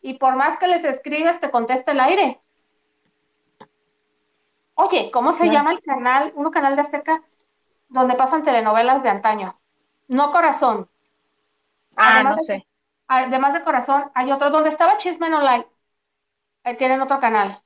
Y 0.00 0.14
por 0.14 0.36
más 0.36 0.58
que 0.58 0.66
les 0.68 0.82
escribes, 0.84 1.40
te 1.40 1.50
contesta 1.50 1.92
el 1.92 2.00
aire. 2.00 2.40
Oye, 4.74 5.10
¿cómo 5.12 5.32
se 5.32 5.50
llama 5.50 5.72
el 5.72 5.80
canal? 5.82 6.32
Uno 6.36 6.50
canal 6.52 6.76
de 6.76 6.82
Azteca 6.82 7.22
donde 7.88 8.16
pasan 8.16 8.44
telenovelas 8.44 9.02
de 9.02 9.10
antaño. 9.10 9.60
No 10.08 10.32
Corazón. 10.32 10.88
Ah, 11.96 12.14
Además 12.14 12.36
no 12.36 12.36
de- 12.36 12.44
sé. 12.44 12.66
Además 13.08 13.52
de 13.54 13.64
Corazón, 13.64 14.10
hay 14.14 14.32
otro 14.32 14.50
donde 14.50 14.70
estaba 14.70 14.96
Chisme 14.96 15.28
No 15.28 15.40
Tienen 16.78 17.00
otro 17.00 17.20
canal. 17.20 17.62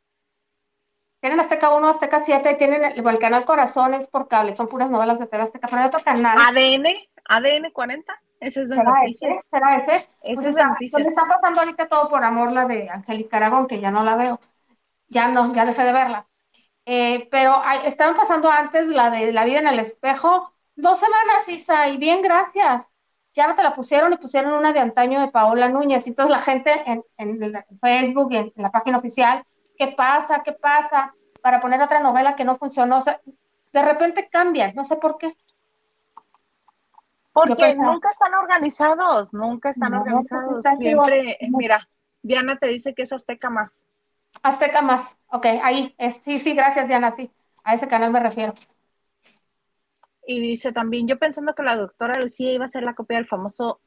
Tienen 1.20 1.38
Azteca 1.38 1.70
1, 1.76 1.88
Azteca 1.90 2.24
7, 2.24 2.50
y 2.50 2.58
tienen 2.58 2.82
el, 2.84 3.06
el 3.06 3.18
canal 3.20 3.44
Corazón, 3.44 3.94
es 3.94 4.08
por 4.08 4.26
cable, 4.26 4.56
son 4.56 4.66
puras 4.68 4.90
novelas 4.90 5.20
de 5.20 5.28
TV 5.28 5.44
Azteca, 5.44 5.68
pero 5.68 5.82
hay 5.82 5.86
otro 5.88 6.02
canal. 6.02 6.44
ADN, 6.44 7.08
ADN 7.24 7.70
40. 7.72 8.20
Ese 8.40 8.62
es 8.62 8.68
de 8.68 8.76
¿Será 8.76 8.92
ese? 9.06 9.26
noticias. 9.26 9.48
¿Será 9.50 9.76
ese? 9.78 10.08
Ese 10.22 10.48
Pues 10.48 10.48
es 10.50 10.54
de 10.56 10.64
noticias. 10.64 10.90
donde 10.92 11.08
está 11.10 11.26
pasando 11.26 11.60
ahorita 11.60 11.88
todo 11.88 12.08
por 12.08 12.24
amor 12.24 12.52
la 12.52 12.66
de 12.66 12.88
Angélica 12.90 13.36
Aragón, 13.38 13.66
que 13.66 13.80
ya 13.80 13.90
no 13.90 14.04
la 14.04 14.16
veo. 14.16 14.40
Ya 15.08 15.28
no, 15.28 15.54
ya 15.54 15.66
dejé 15.66 15.84
de 15.84 15.92
verla. 15.92 16.28
Eh, 16.86 17.28
pero 17.30 17.56
hay- 17.64 17.86
estaban 17.86 18.16
pasando 18.16 18.50
antes 18.50 18.88
la 18.88 19.10
de 19.10 19.32
La 19.32 19.44
vida 19.46 19.60
en 19.60 19.68
el 19.68 19.80
espejo. 19.80 20.54
Dos 20.76 21.00
semanas, 21.00 21.48
Isa, 21.48 21.88
y 21.88 21.98
bien, 21.98 22.22
gracias. 22.22 22.87
Ya 23.38 23.46
no 23.46 23.54
te 23.54 23.62
la 23.62 23.72
pusieron 23.76 24.12
y 24.12 24.16
pusieron 24.16 24.52
una 24.52 24.72
de 24.72 24.80
antaño 24.80 25.20
de 25.20 25.28
Paola 25.28 25.68
Núñez. 25.68 26.04
Entonces 26.08 26.32
la 26.36 26.42
gente 26.42 26.72
en, 26.86 27.04
en 27.18 27.38
Facebook 27.80 28.32
y 28.32 28.36
en, 28.36 28.52
en 28.56 28.62
la 28.64 28.72
página 28.72 28.98
oficial, 28.98 29.44
¿qué 29.78 29.86
pasa? 29.96 30.42
¿Qué 30.42 30.54
pasa? 30.54 31.14
Para 31.40 31.60
poner 31.60 31.80
otra 31.80 32.00
novela 32.00 32.34
que 32.34 32.44
no 32.44 32.58
funcionó. 32.58 32.98
O 32.98 33.02
sea, 33.02 33.20
de 33.72 33.82
repente 33.82 34.28
cambian, 34.28 34.74
no 34.74 34.84
sé 34.84 34.96
por 34.96 35.18
qué. 35.18 35.36
Porque 37.32 37.76
nunca 37.76 38.10
están 38.10 38.34
organizados, 38.34 39.32
nunca 39.32 39.68
están 39.68 39.92
No, 39.92 40.00
organizados. 40.00 40.46
pues, 40.48 40.66
está 40.66 40.76
Siempre, 40.76 41.38
mira, 41.52 41.88
Diana 42.22 42.56
te 42.56 42.66
dice 42.66 42.92
que 42.92 43.02
es 43.02 43.12
Azteca 43.12 43.50
más. 43.50 43.86
Azteca 44.42 44.82
más. 44.82 45.16
Ok, 45.28 45.46
ahí. 45.62 45.94
es- 45.96 46.16
sí, 46.24 46.40
sí, 46.40 46.54
gracias, 46.54 46.88
Diana, 46.88 47.12
sí. 47.12 47.30
A 47.62 47.74
ese 47.74 47.86
canal 47.86 48.10
me 48.10 48.18
refiero. 48.18 48.54
Y 50.30 50.40
dice 50.40 50.72
también, 50.72 51.08
yo 51.08 51.18
pensando 51.18 51.54
que 51.54 51.62
la 51.62 51.74
doctora 51.74 52.20
Lucía 52.20 52.52
iba 52.52 52.66
a 52.66 52.68
ser 52.68 52.82
la 52.82 52.94
copia 52.94 53.16
del 53.16 53.26
famoso 53.26 53.80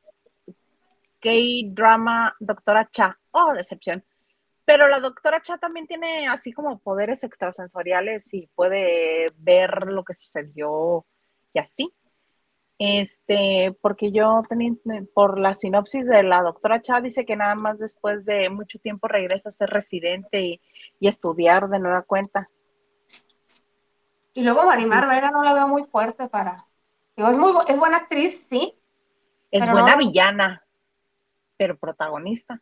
K-drama 1.20 2.36
Doctora 2.40 2.90
Cha. 2.92 3.20
Oh, 3.30 3.54
decepción. 3.54 4.04
Pero 4.66 4.88
la 4.88 5.00
doctora 5.00 5.44
Cha 5.44 5.60
también 5.60 5.86
tiene 5.86 6.28
así 6.28 6.52
como 6.52 6.80
poderes 6.80 7.24
extrasensoriales 7.24 8.34
y 8.34 8.48
puede 8.56 9.28
ver 9.38 9.84
lo 9.86 10.04
que 10.04 10.16
sucedió 10.16 11.06
y 11.54 11.60
así. 11.60 11.94
Este, 12.80 13.78
porque 13.80 14.12
yo 14.12 14.42
tenía, 14.50 14.74
por 15.14 15.38
la 15.40 15.54
sinopsis 15.54 16.08
de 16.08 16.24
la 16.24 16.42
doctora 16.42 16.82
Cha, 16.82 17.02
dice 17.02 17.24
que 17.24 17.36
nada 17.36 17.54
más 17.54 17.78
después 17.78 18.26
de 18.26 18.50
mucho 18.50 18.80
tiempo 18.80 19.08
regresa 19.08 19.50
a 19.50 19.52
ser 19.52 19.70
residente 19.70 20.42
y, 20.42 20.62
y 21.00 21.08
estudiar 21.08 21.70
de 21.70 21.78
nueva 21.78 22.02
cuenta. 22.02 22.50
Y 24.34 24.42
luego 24.44 24.66
Marimar 24.66 25.08
Vega 25.08 25.32
no 25.32 25.44
la 25.44 25.54
veo 25.54 25.68
muy 25.68 25.84
fuerte 25.86 26.28
para. 26.28 26.66
Digo, 27.16 27.30
es, 27.30 27.38
muy, 27.38 27.54
es 27.68 27.78
buena 27.78 27.98
actriz, 27.98 28.46
sí. 28.50 28.74
Es 29.52 29.70
buena 29.70 29.94
no- 29.94 29.98
villana, 29.98 30.64
pero 31.58 31.78
protagonista. 31.78 32.62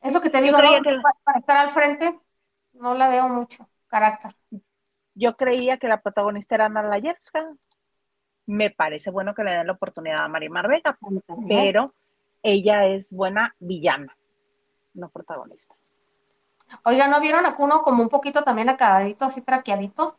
Es 0.00 0.12
lo 0.12 0.20
que 0.20 0.30
te 0.30 0.40
digo, 0.40 0.58
creía 0.58 0.78
¿no? 0.78 0.82
que- 0.82 1.00
para, 1.00 1.16
para 1.22 1.38
estar 1.38 1.56
al 1.58 1.70
frente, 1.72 2.18
no 2.72 2.94
la 2.94 3.08
veo 3.08 3.28
mucho. 3.28 3.68
Carácter. 3.88 4.34
Yo 5.14 5.36
creía 5.36 5.76
que 5.76 5.88
la 5.88 6.00
protagonista 6.00 6.54
era 6.54 6.66
Ana 6.66 6.82
Layevska. 6.82 7.54
Me 8.46 8.70
parece 8.70 9.10
bueno 9.10 9.34
que 9.34 9.44
le 9.44 9.52
den 9.52 9.66
la 9.66 9.74
oportunidad 9.74 10.24
a 10.24 10.28
Marimar 10.28 10.66
Vega, 10.66 10.98
pero 11.46 11.94
ella 12.42 12.86
es 12.86 13.12
buena 13.12 13.54
villana, 13.60 14.16
no 14.94 15.10
protagonista. 15.10 15.76
Oiga, 16.84 17.06
¿no 17.06 17.20
vieron 17.20 17.46
a 17.46 17.54
Kuno 17.54 17.82
como 17.82 18.02
un 18.02 18.08
poquito 18.08 18.42
también 18.42 18.68
acabadito, 18.68 19.26
así 19.26 19.42
traqueadito? 19.42 20.18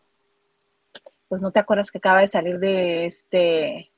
Pues 1.33 1.41
no 1.41 1.49
te 1.49 1.59
acuerdas 1.59 1.89
que 1.89 1.97
acaba 1.97 2.19
de 2.19 2.27
salir 2.27 2.59
de 2.59 3.07
este 3.07 3.91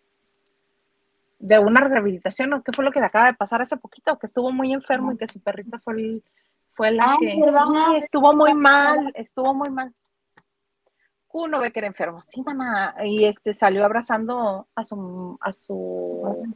de 1.37 1.59
una 1.59 1.81
rehabilitación 1.81 2.53
o 2.53 2.63
qué 2.63 2.71
fue 2.71 2.85
lo 2.85 2.93
que 2.93 3.01
le 3.01 3.07
acaba 3.07 3.25
de 3.25 3.33
pasar 3.33 3.61
hace 3.61 3.75
poquito, 3.75 4.17
que 4.17 4.25
estuvo 4.27 4.53
muy 4.53 4.71
enfermo 4.71 5.11
y 5.11 5.17
que 5.17 5.27
su 5.27 5.41
perrita 5.41 5.77
fue 5.79 5.95
el- 5.95 6.23
fue 6.71 6.91
la 6.91 7.11
Ay, 7.11 7.17
que 7.19 7.33
sí, 7.43 7.95
estuvo 7.97 8.33
muy 8.33 8.53
mal, 8.53 9.11
estuvo 9.15 9.53
muy 9.53 9.69
mal. 9.69 9.93
Uno 11.33 11.59
ve 11.59 11.73
que 11.73 11.79
era 11.79 11.87
enfermo, 11.89 12.21
sí, 12.21 12.41
mamá, 12.41 12.95
y 13.03 13.25
este 13.25 13.51
salió 13.53 13.83
abrazando 13.83 14.69
a 14.73 14.83
su 14.85 15.37
a 15.41 15.51
su 15.51 16.55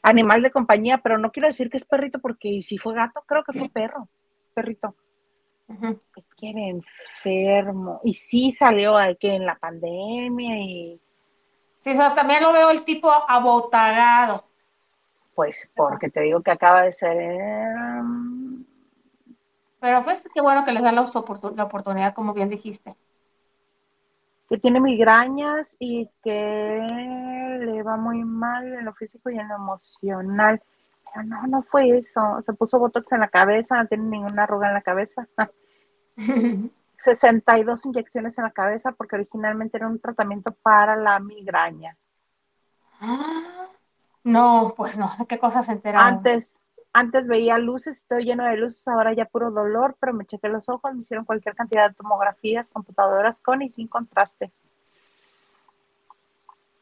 animal 0.00 0.40
de 0.42 0.50
compañía, 0.50 1.02
pero 1.02 1.18
no 1.18 1.30
quiero 1.32 1.48
decir 1.48 1.68
que 1.68 1.76
es 1.76 1.84
perrito 1.84 2.18
porque 2.18 2.62
si 2.62 2.78
fue 2.78 2.94
gato, 2.94 3.22
creo 3.26 3.44
que 3.44 3.52
fue 3.52 3.68
perro, 3.68 4.08
perrito. 4.54 4.94
Que 6.14 6.22
quiere 6.36 6.68
enfermo. 6.68 8.00
Y 8.04 8.14
sí 8.14 8.52
salió 8.52 8.96
que 9.20 9.34
en 9.34 9.44
la 9.44 9.56
pandemia 9.56 10.58
y 10.58 11.00
Sí, 11.84 11.90
o 11.90 11.96
sea, 11.96 12.14
también 12.14 12.42
lo 12.42 12.52
veo 12.52 12.70
el 12.70 12.84
tipo 12.84 13.10
abotagado. 13.10 14.44
pues 15.34 15.70
porque 15.74 16.10
te 16.10 16.22
digo 16.22 16.42
que 16.42 16.50
acaba 16.50 16.82
de 16.82 16.92
ser 16.92 17.16
um, 18.00 18.64
Pero 19.80 20.02
pues 20.04 20.22
qué 20.34 20.40
bueno 20.40 20.64
que 20.64 20.72
les 20.72 20.82
dan 20.82 20.96
la, 20.96 21.10
la 21.54 21.64
oportunidad, 21.64 22.14
como 22.14 22.34
bien 22.34 22.48
dijiste. 22.50 22.96
que 24.48 24.58
tiene 24.58 24.80
migrañas 24.80 25.76
y 25.78 26.08
que 26.22 26.80
le 27.60 27.82
va 27.82 27.96
muy 27.96 28.24
mal 28.24 28.66
en 28.72 28.84
lo 28.84 28.94
físico 28.94 29.30
y 29.30 29.38
en 29.38 29.48
lo 29.48 29.56
emocional. 29.56 30.62
Pero 31.12 31.26
no, 31.26 31.46
no 31.46 31.62
fue 31.62 31.96
eso. 31.96 32.38
Se 32.42 32.52
puso 32.52 32.78
botox 32.78 33.12
en 33.12 33.20
la 33.20 33.28
cabeza, 33.28 33.76
no 33.76 33.86
tiene 33.86 34.04
ninguna 34.04 34.44
arruga 34.44 34.68
en 34.68 34.74
la 34.74 34.82
cabeza. 34.82 35.28
62 36.98 37.86
inyecciones 37.86 38.38
en 38.38 38.44
la 38.44 38.50
cabeza 38.50 38.92
porque 38.92 39.16
originalmente 39.16 39.76
era 39.76 39.86
un 39.86 40.00
tratamiento 40.00 40.52
para 40.62 40.96
la 40.96 41.18
migraña. 41.20 41.96
Ah, 43.00 43.68
no, 44.24 44.74
pues 44.76 44.96
no, 44.98 45.10
¿de 45.18 45.26
qué 45.26 45.38
cosas 45.38 45.66
se 45.66 45.72
enteraron? 45.72 46.06
Antes, 46.08 46.60
antes 46.92 47.28
veía 47.28 47.58
luces, 47.58 47.98
estoy 47.98 48.24
lleno 48.24 48.44
de 48.44 48.56
luces, 48.56 48.86
ahora 48.88 49.12
ya 49.12 49.26
puro 49.26 49.52
dolor, 49.52 49.96
pero 50.00 50.12
me 50.12 50.26
chequé 50.26 50.48
los 50.48 50.68
ojos, 50.68 50.92
me 50.92 51.00
hicieron 51.00 51.24
cualquier 51.24 51.54
cantidad 51.54 51.88
de 51.88 51.94
tomografías, 51.94 52.72
computadoras 52.72 53.40
con 53.40 53.62
y 53.62 53.70
sin 53.70 53.86
contraste. 53.86 54.50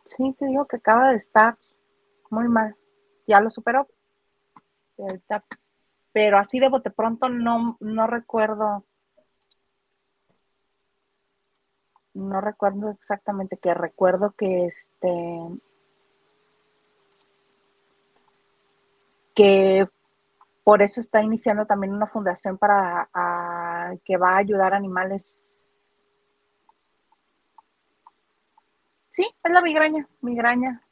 Sí, 0.04 0.34
te 0.38 0.46
digo 0.46 0.66
que 0.66 0.76
acaba 0.76 1.10
de 1.10 1.16
estar 1.16 1.58
muy 2.30 2.48
mal. 2.48 2.76
Ya 3.26 3.40
lo 3.40 3.50
superó. 3.50 3.88
Ahorita- 4.98 5.44
pero 6.12 6.38
así 6.38 6.58
de 6.60 6.68
bote 6.68 6.90
pronto 6.90 7.28
no, 7.28 7.76
no 7.80 8.06
recuerdo. 8.06 8.84
No 12.14 12.40
recuerdo 12.40 12.90
exactamente 12.90 13.58
que 13.58 13.74
recuerdo 13.74 14.32
que 14.32 14.66
este 14.66 15.08
que 19.34 19.86
por 20.64 20.82
eso 20.82 21.00
está 21.00 21.22
iniciando 21.22 21.66
también 21.66 21.92
una 21.94 22.06
fundación 22.06 22.58
para 22.58 23.08
que 24.04 24.16
va 24.16 24.30
a 24.30 24.38
ayudar 24.38 24.74
animales. 24.74 25.94
Sí, 29.10 29.28
es 29.44 29.52
la 29.52 29.62
migraña, 29.62 30.08
migraña, 30.22 30.82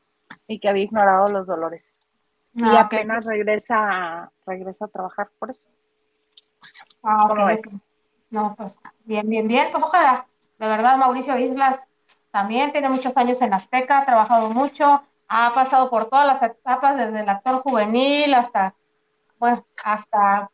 y 0.47 0.61
que 0.61 0.69
había 0.69 0.85
ignorado 0.85 1.29
los 1.29 1.47
dolores. 1.47 2.04
Y 2.61 2.77
Ah, 2.77 2.77
apenas 2.77 3.25
regresa, 3.27 4.33
regresa 4.47 4.87
a 4.87 4.89
trabajar 4.89 5.31
por 5.39 5.51
eso. 5.51 5.69
Ah, 7.03 7.27
¿Cómo 7.27 7.47
ok. 7.47 7.47
ves? 7.47 7.81
No, 8.31 8.55
pues 8.57 8.79
bien, 9.05 9.29
bien, 9.29 9.47
bien. 9.47 9.69
Pues 9.73 9.83
ojalá. 9.85 10.29
De 10.59 10.67
verdad, 10.69 10.97
Mauricio 10.99 11.39
Islas 11.39 11.81
también 12.31 12.73
tiene 12.73 12.89
muchos 12.89 13.17
años 13.17 13.41
en 13.43 13.55
Azteca, 13.55 14.01
ha 14.01 14.07
trabajado 14.07 14.51
mucho, 14.51 15.03
ha 15.29 15.55
pasado 15.55 15.91
por 15.91 16.09
todas 16.09 16.27
las 16.27 16.43
etapas, 16.43 16.97
desde 16.97 17.21
el 17.21 17.29
actor 17.29 17.63
juvenil 17.63 18.35
hasta, 18.35 18.77
bueno, 19.39 19.67
hasta 19.85 20.51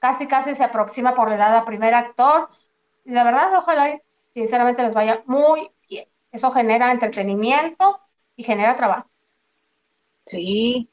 casi 0.00 0.26
casi 0.28 0.56
se 0.56 0.64
aproxima 0.64 1.14
por 1.16 1.28
la 1.30 1.36
edad 1.36 1.56
a 1.58 1.66
primer 1.66 1.94
actor. 1.94 2.50
Y 3.04 3.12
de 3.12 3.24
verdad, 3.24 3.54
ojalá, 3.58 4.00
sinceramente, 4.34 4.82
les 4.84 4.94
vaya 4.94 5.22
muy 5.26 5.70
bien. 5.88 6.08
Eso 6.32 6.52
genera 6.52 6.92
entretenimiento 6.92 8.00
y 8.36 8.44
genera 8.44 8.76
trabajo. 8.76 9.10
Sí. 10.26 10.88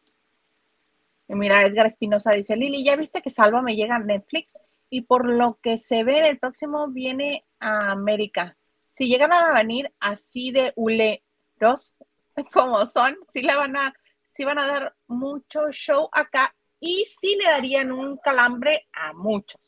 Mira, 1.27 1.63
Edgar 1.63 1.87
Espinosa 1.87 2.31
dice, 2.31 2.55
Lili, 2.55 2.83
¿ya 2.83 2.95
viste 2.95 3.21
que 3.21 3.29
Salva 3.29 3.61
me 3.61 3.75
llega 3.75 3.95
a 3.95 3.99
Netflix? 3.99 4.59
Y 4.89 5.01
por 5.01 5.27
lo 5.27 5.59
que 5.61 5.77
se 5.77 6.03
ve, 6.03 6.27
el 6.29 6.37
próximo 6.37 6.87
viene 6.89 7.45
a 7.59 7.91
América. 7.91 8.57
Si 8.89 9.07
llegan 9.07 9.33
a 9.33 9.53
venir 9.53 9.91
así 9.99 10.51
de 10.51 10.71
huleros 10.75 11.95
como 12.53 12.85
son, 12.85 13.17
sí 13.29 13.41
le 13.41 13.55
van 13.55 13.75
a, 13.75 13.93
van 14.45 14.59
a 14.59 14.67
dar 14.67 14.95
mucho 15.07 15.71
show 15.71 16.09
acá 16.11 16.53
y 16.79 17.05
sí 17.05 17.37
le 17.41 17.49
darían 17.49 17.91
un 17.91 18.17
calambre 18.17 18.87
a 18.93 19.13
muchos. 19.13 19.59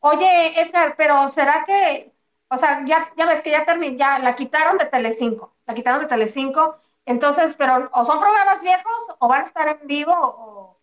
Oye, 0.00 0.60
Edgar, 0.60 0.94
pero 0.96 1.28
¿será 1.30 1.64
que, 1.66 2.12
o 2.48 2.56
sea, 2.56 2.84
ya, 2.86 3.12
ya 3.16 3.26
ves 3.26 3.42
que 3.42 3.50
ya 3.50 3.64
terminó, 3.64 3.96
ya 3.96 4.18
la 4.20 4.36
quitaron 4.36 4.78
de 4.78 4.86
Telecinco, 4.86 5.56
la 5.66 5.74
quitaron 5.74 6.00
de 6.00 6.06
Telecinco, 6.06 6.80
entonces, 7.04 7.54
pero 7.56 7.90
o 7.92 8.04
son 8.04 8.20
programas 8.20 8.62
viejos 8.62 9.16
o 9.18 9.28
van 9.28 9.42
a 9.42 9.44
estar 9.44 9.68
en 9.68 9.86
vivo 9.86 10.14
o, 10.14 10.77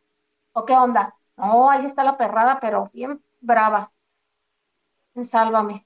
o 0.56 0.66
qué 0.66 0.74
onda? 0.74 1.16
No, 1.38 1.70
ahí 1.70 1.86
está 1.86 2.04
la 2.04 2.18
perrada, 2.18 2.60
pero 2.60 2.90
bien 2.94 3.22
brava. 3.42 3.92
Sálvame. 5.30 5.86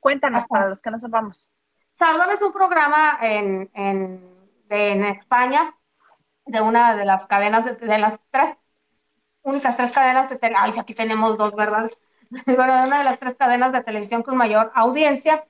Cuéntanos 0.00 0.46
para 0.48 0.68
los 0.68 0.80
que 0.80 0.90
no 0.90 0.98
sepamos. 0.98 1.50
Sálvame 1.94 2.34
es 2.34 2.42
un 2.42 2.52
programa 2.52 3.18
en, 3.20 3.70
en, 3.74 4.48
en 4.70 5.04
España 5.04 5.74
de 6.46 6.60
una 6.62 6.96
de 6.96 7.04
las 7.04 7.26
cadenas 7.26 7.78
de, 7.78 7.98
las 7.98 8.18
tres 8.30 8.56
únicas 9.42 9.76
tres 9.76 9.90
cadenas 9.90 10.30
de 10.30 10.36
televisión, 10.36 10.72
ay, 10.72 10.78
aquí 10.78 10.94
tenemos 10.94 11.36
dos, 11.36 11.54
¿verdad? 11.54 11.90
bueno, 12.46 12.84
una 12.84 12.98
de 12.98 13.04
las 13.04 13.18
tres 13.18 13.36
cadenas 13.36 13.72
de 13.72 13.82
televisión 13.82 14.22
con 14.22 14.36
mayor 14.36 14.72
audiencia, 14.74 15.46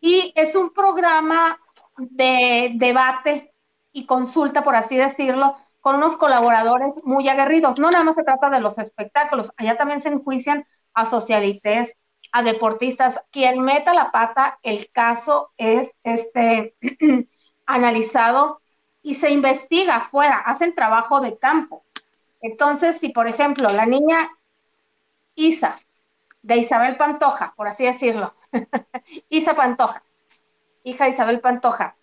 y 0.00 0.32
es 0.36 0.54
un 0.54 0.72
programa 0.74 1.58
de 1.96 2.72
debate 2.74 3.54
y 3.92 4.04
consulta, 4.04 4.62
por 4.62 4.74
así 4.74 4.96
decirlo, 4.96 5.56
con 5.82 5.96
unos 5.96 6.16
colaboradores 6.16 6.94
muy 7.02 7.28
aguerridos. 7.28 7.78
No 7.78 7.90
nada 7.90 8.04
más 8.04 8.14
se 8.14 8.22
trata 8.22 8.48
de 8.48 8.60
los 8.60 8.78
espectáculos, 8.78 9.52
allá 9.56 9.76
también 9.76 10.00
se 10.00 10.08
enjuician 10.08 10.64
a 10.94 11.06
socialites, 11.06 11.94
a 12.30 12.42
deportistas. 12.42 13.20
Quien 13.30 13.60
meta 13.60 13.92
la 13.92 14.12
pata, 14.12 14.58
el 14.62 14.90
caso 14.92 15.50
es 15.58 15.90
este 16.04 16.76
analizado 17.66 18.60
y 19.02 19.16
se 19.16 19.30
investiga 19.30 19.96
afuera, 19.96 20.36
hacen 20.46 20.74
trabajo 20.74 21.20
de 21.20 21.36
campo. 21.36 21.84
Entonces, 22.40 22.98
si 22.98 23.08
por 23.08 23.26
ejemplo 23.26 23.68
la 23.68 23.84
niña 23.84 24.30
Isa, 25.34 25.80
de 26.42 26.58
Isabel 26.58 26.96
Pantoja, 26.96 27.54
por 27.56 27.66
así 27.66 27.84
decirlo, 27.84 28.34
Isa 29.28 29.54
Pantoja, 29.54 30.04
hija 30.84 31.06
de 31.06 31.10
Isabel 31.10 31.40
Pantoja, 31.40 31.96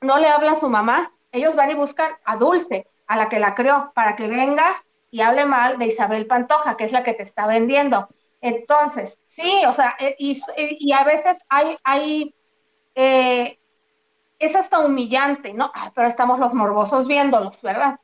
no 0.00 0.18
le 0.18 0.28
habla 0.28 0.52
a 0.52 0.60
su 0.60 0.68
mamá, 0.68 1.12
ellos 1.32 1.56
van 1.56 1.70
y 1.70 1.74
buscan 1.74 2.12
a 2.24 2.36
Dulce, 2.36 2.86
a 3.06 3.16
la 3.16 3.28
que 3.28 3.38
la 3.38 3.54
creó, 3.54 3.92
para 3.94 4.16
que 4.16 4.28
venga 4.28 4.82
y 5.10 5.20
hable 5.20 5.44
mal 5.44 5.78
de 5.78 5.86
Isabel 5.86 6.26
Pantoja, 6.26 6.76
que 6.76 6.84
es 6.84 6.92
la 6.92 7.02
que 7.02 7.14
te 7.14 7.22
está 7.22 7.46
vendiendo. 7.46 8.08
Entonces, 8.40 9.18
sí, 9.26 9.62
o 9.66 9.72
sea, 9.72 9.96
eh, 9.98 10.16
y, 10.18 10.92
a 10.92 11.04
veces 11.04 11.38
hay, 11.48 11.76
hay 11.84 12.34
eh, 12.94 13.58
es 14.42 14.56
hasta 14.56 14.80
humillante, 14.80 15.52
¿no? 15.52 15.72
pero 15.94 16.08
estamos 16.08 16.40
los 16.40 16.52
morbosos 16.52 17.06
viéndolos, 17.06 17.62
¿verdad? 17.62 18.00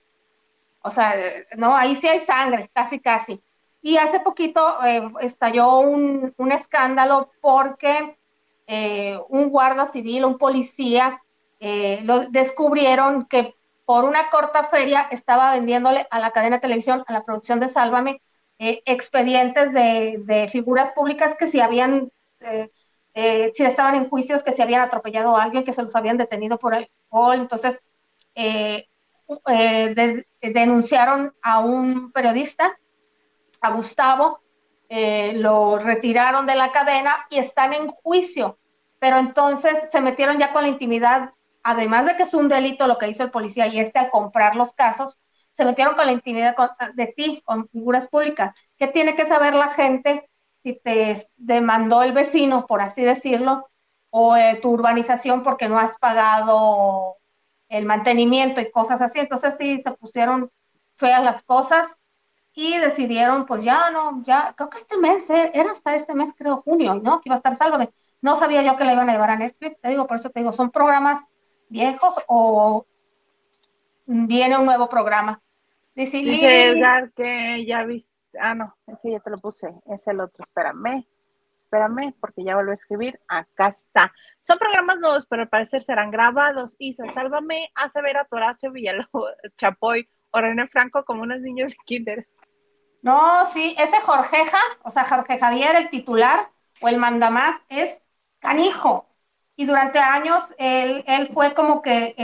O 0.83 0.91
sea, 0.91 1.17
no, 1.57 1.75
ahí 1.75 1.97
sí 1.97 2.07
hay 2.07 2.21
sangre, 2.21 2.71
casi, 2.73 3.01
casi. 3.01 3.43
Y 3.83 3.97
hace 3.97 4.21
poquito 4.21 4.85
eh, 4.85 5.11
estalló 5.21 5.81
un, 5.81 6.33
escándalo 6.53 7.33
porque 7.41 8.17
eh, 8.67 9.19
un 9.29 9.51
guarda 9.51 9.91
civil, 9.91 10.25
un 10.25 10.39
policía, 10.39 11.21
eh, 11.59 12.01
lo 12.05 12.21
descubrieron 12.21 13.27
que 13.27 13.57
por 13.89 14.05
una 14.05 14.29
corta 14.29 14.65
feria 14.65 15.09
estaba 15.11 15.55
vendiéndole 15.55 16.07
a 16.11 16.19
la 16.19 16.31
cadena 16.31 16.57
de 16.57 16.61
televisión, 16.61 17.05
a 17.07 17.13
la 17.15 17.25
producción 17.25 17.59
de 17.59 17.71
Sálvame, 17.71 18.21
expedientes 18.59 19.73
de, 19.73 20.47
figuras 20.53 20.93
públicas 20.93 21.37
que 21.39 21.51
se 21.51 21.63
habían 21.63 22.11
eh, 23.15 23.51
si 23.57 23.63
estaban 23.63 23.95
en 23.95 24.11
juicios 24.11 24.43
que 24.43 24.53
se 24.53 24.63
habían 24.63 24.83
atropellado 24.83 25.35
a 25.35 25.43
alguien, 25.43 25.65
que 25.65 25.73
se 25.73 25.83
los 25.83 25.97
habían 25.97 26.19
detenido 26.19 26.59
por 26.59 26.75
alcohol. 26.75 27.37
Entonces, 27.37 27.81
eh, 28.35 28.89
eh, 29.47 30.25
denunciaron 30.43 31.35
a 31.41 31.61
un 31.61 32.13
periodista, 32.13 32.79
a 33.63 33.71
Gustavo, 33.71 34.41
lo 34.91 35.79
retiraron 35.79 36.47
de 36.47 36.57
la 36.57 36.73
cadena 36.73 37.27
y 37.31 37.39
están 37.39 37.73
en 37.73 37.87
juicio. 37.89 38.59
Pero 38.99 39.17
entonces 39.17 39.73
se 39.91 40.03
metieron 40.03 40.39
ya 40.39 40.53
con 40.53 40.61
la 40.61 40.69
intimidad, 40.69 41.33
además 41.71 42.07
de 42.07 42.17
que 42.17 42.23
es 42.25 42.35
un 42.35 42.49
delito 42.49 42.87
lo 42.87 42.99
que 42.99 43.09
hizo 43.09 43.23
el 43.23 43.31
policía 43.31 43.67
y 43.67 43.79
este 43.81 43.99
al 43.99 44.11
comprar 44.11 44.57
los 44.57 44.73
casos, 44.73 45.19
se 45.53 45.65
metieron 45.65 45.97
con 45.97 46.07
la 46.07 46.13
intimidad 46.13 46.57
de 46.95 47.07
ti, 47.09 47.43
con 47.45 47.69
figuras 47.69 48.09
públicas. 48.09 48.55
¿Qué 48.77 48.87
tiene 48.89 49.17
que 49.17 49.27
saber 49.27 49.55
la 49.55 49.69
gente 49.69 50.31
si 50.63 50.75
te 50.75 51.29
demandó 51.37 52.03
el 52.03 52.13
vecino, 52.13 52.67
por 52.67 52.81
así 52.81 53.03
decirlo, 53.03 53.69
o 54.11 54.37
eh, 54.37 54.59
tu 54.63 54.71
urbanización 54.71 55.43
porque 55.43 55.69
no 55.69 55.79
has 55.79 55.97
pagado 55.99 57.17
el 57.69 57.85
mantenimiento 57.87 58.61
y 58.61 58.71
cosas 58.71 59.03
así. 59.03 59.19
Entonces 59.19 59.57
sí, 59.59 59.81
se 59.83 59.91
pusieron 59.93 60.51
feas 60.95 61.23
las 61.23 61.43
cosas 61.43 61.97
y 62.55 62.79
decidieron, 62.79 63.47
pues 63.47 63.63
ya 63.63 63.91
no, 63.91 64.23
ya, 64.25 64.55
creo 64.57 64.71
que 64.71 64.79
este 64.79 64.97
mes, 64.99 65.29
eh, 65.31 65.51
era 65.55 65.73
hasta 65.73 65.95
este 65.95 66.15
mes, 66.15 66.33
creo, 66.37 66.63
junio, 66.63 66.95
¿no? 66.95 67.21
Que 67.21 67.29
iba 67.29 67.37
a 67.37 67.39
estar 67.39 67.57
Sálvame. 67.57 67.91
No 68.21 68.39
sabía 68.39 68.63
yo 68.63 68.77
que 68.77 68.85
la 68.85 68.95
iban 68.95 69.09
a 69.09 69.13
llevar 69.13 69.31
a 69.31 69.37
Netflix, 69.37 69.81
te 69.81 69.91
digo, 69.91 70.07
por 70.07 70.17
eso 70.17 70.31
te 70.31 70.41
digo, 70.41 70.53
son 70.53 70.71
programas 70.71 71.21
viejos 71.69 72.15
o 72.27 72.87
viene 74.07 74.59
un 74.59 74.67
nuevo 74.67 74.89
programa. 74.89 75.41
Dice, 75.95 76.69
Edgar 76.69 77.11
que 77.13 77.65
ya 77.67 77.85
viste 77.85 78.19
Ah, 78.41 78.55
no, 78.55 78.77
ese 78.87 79.11
ya 79.11 79.21
te 79.21 79.31
lo 79.31 79.39
puse, 79.39 79.69
es 79.87 80.07
el 80.07 80.21
otro, 80.21 80.45
espérame, 80.45 81.07
espérame, 81.63 82.15
porque 82.21 82.45
ya 82.45 82.55
vuelvo 82.55 82.73
a 82.73 82.75
escribir, 82.75 83.21
acá 83.27 83.69
está. 83.69 84.13
Son 84.41 84.59
programas 84.59 84.99
nuevos, 84.99 85.27
pero 85.27 85.43
al 85.43 85.49
parecer 85.49 85.83
serán 85.83 86.11
grabados. 86.11 86.77
Isa, 86.79 87.05
sálvame, 87.13 87.71
hace 87.75 88.03
ver 88.03 88.17
a 88.17 88.25
Toracio 88.25 88.71
Villalobos, 88.71 89.33
Chapoy 89.57 90.09
o 90.31 90.41
René 90.41 90.67
Franco 90.67 91.05
como 91.05 91.23
unos 91.23 91.41
niños 91.41 91.71
de 91.71 91.77
kinder. 91.85 92.29
No, 93.01 93.51
sí, 93.53 93.75
ese 93.79 94.01
Jorgeja, 94.01 94.61
o 94.83 94.91
sea, 94.91 95.05
Jorge 95.05 95.39
Javier, 95.39 95.77
el 95.77 95.91
titular 95.91 96.51
o 96.81 96.89
el 96.89 96.99
mandamás, 96.99 97.61
es 97.69 97.99
canijo. 98.41 99.08
Y 99.59 99.67
durante 99.67 99.99
años 99.99 100.41
él, 100.57 101.05
fue 101.35 101.53
como 101.53 101.83
que 101.83 102.15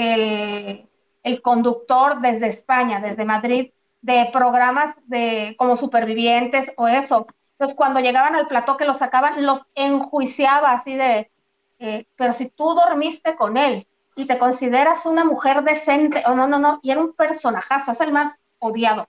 el, 1.24 1.42
conductor 1.42 2.20
desde 2.20 2.46
España, 2.46 3.00
desde 3.00 3.24
Madrid, 3.24 3.72
de 4.02 4.30
programas 4.32 4.94
de 5.06 5.56
como 5.58 5.76
supervivientes 5.76 6.70
o 6.76 6.86
eso. 6.86 7.26
Entonces, 7.54 7.76
cuando 7.76 7.98
llegaban 7.98 8.36
al 8.36 8.46
plató 8.46 8.76
que 8.76 8.84
los 8.84 8.98
sacaban, 8.98 9.44
los 9.44 9.62
enjuiciaba 9.74 10.70
así 10.70 10.94
de, 10.94 11.32
eh, 11.80 12.06
pero 12.14 12.34
si 12.34 12.50
tú 12.50 12.72
dormiste 12.72 13.34
con 13.34 13.56
él 13.56 13.88
y 14.14 14.26
te 14.26 14.38
consideras 14.38 15.04
una 15.04 15.24
mujer 15.24 15.64
decente, 15.64 16.22
o 16.26 16.36
no, 16.36 16.46
no, 16.46 16.60
no, 16.60 16.78
y 16.84 16.92
era 16.92 17.00
un 17.00 17.14
personajazo, 17.14 17.90
es 17.90 18.00
el 18.00 18.12
más 18.12 18.38
odiado. 18.60 19.08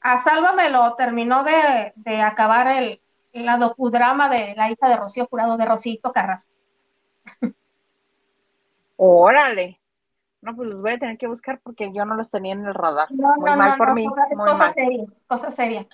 A 0.00 0.24
Sálvame 0.24 0.70
lo 0.70 0.96
terminó 0.96 1.44
de, 1.44 2.20
acabar 2.20 2.66
el, 2.66 3.00
la 3.32 3.58
docudrama 3.58 4.28
de 4.28 4.56
la 4.56 4.72
hija 4.72 4.88
de 4.88 4.96
Rocío 4.96 5.28
Jurado, 5.30 5.56
de 5.56 5.66
Rocito 5.66 6.12
Carrasco. 6.12 6.57
Órale. 8.96 9.80
No, 10.40 10.54
pues 10.54 10.68
los 10.68 10.82
voy 10.82 10.92
a 10.92 10.98
tener 10.98 11.18
que 11.18 11.26
buscar 11.26 11.60
porque 11.62 11.92
yo 11.92 12.04
no 12.04 12.14
los 12.14 12.30
tenía 12.30 12.52
en 12.52 12.64
el 12.64 12.74
radar. 12.74 13.08
muy 13.10 13.56
mal 13.56 13.76
por 13.76 13.94
mí. 13.94 14.06
Cosa, 14.06 14.26
muy 14.30 14.48
cosa 14.48 14.72
seria, 14.72 15.04
cosa 15.26 15.50
seria. 15.50 15.86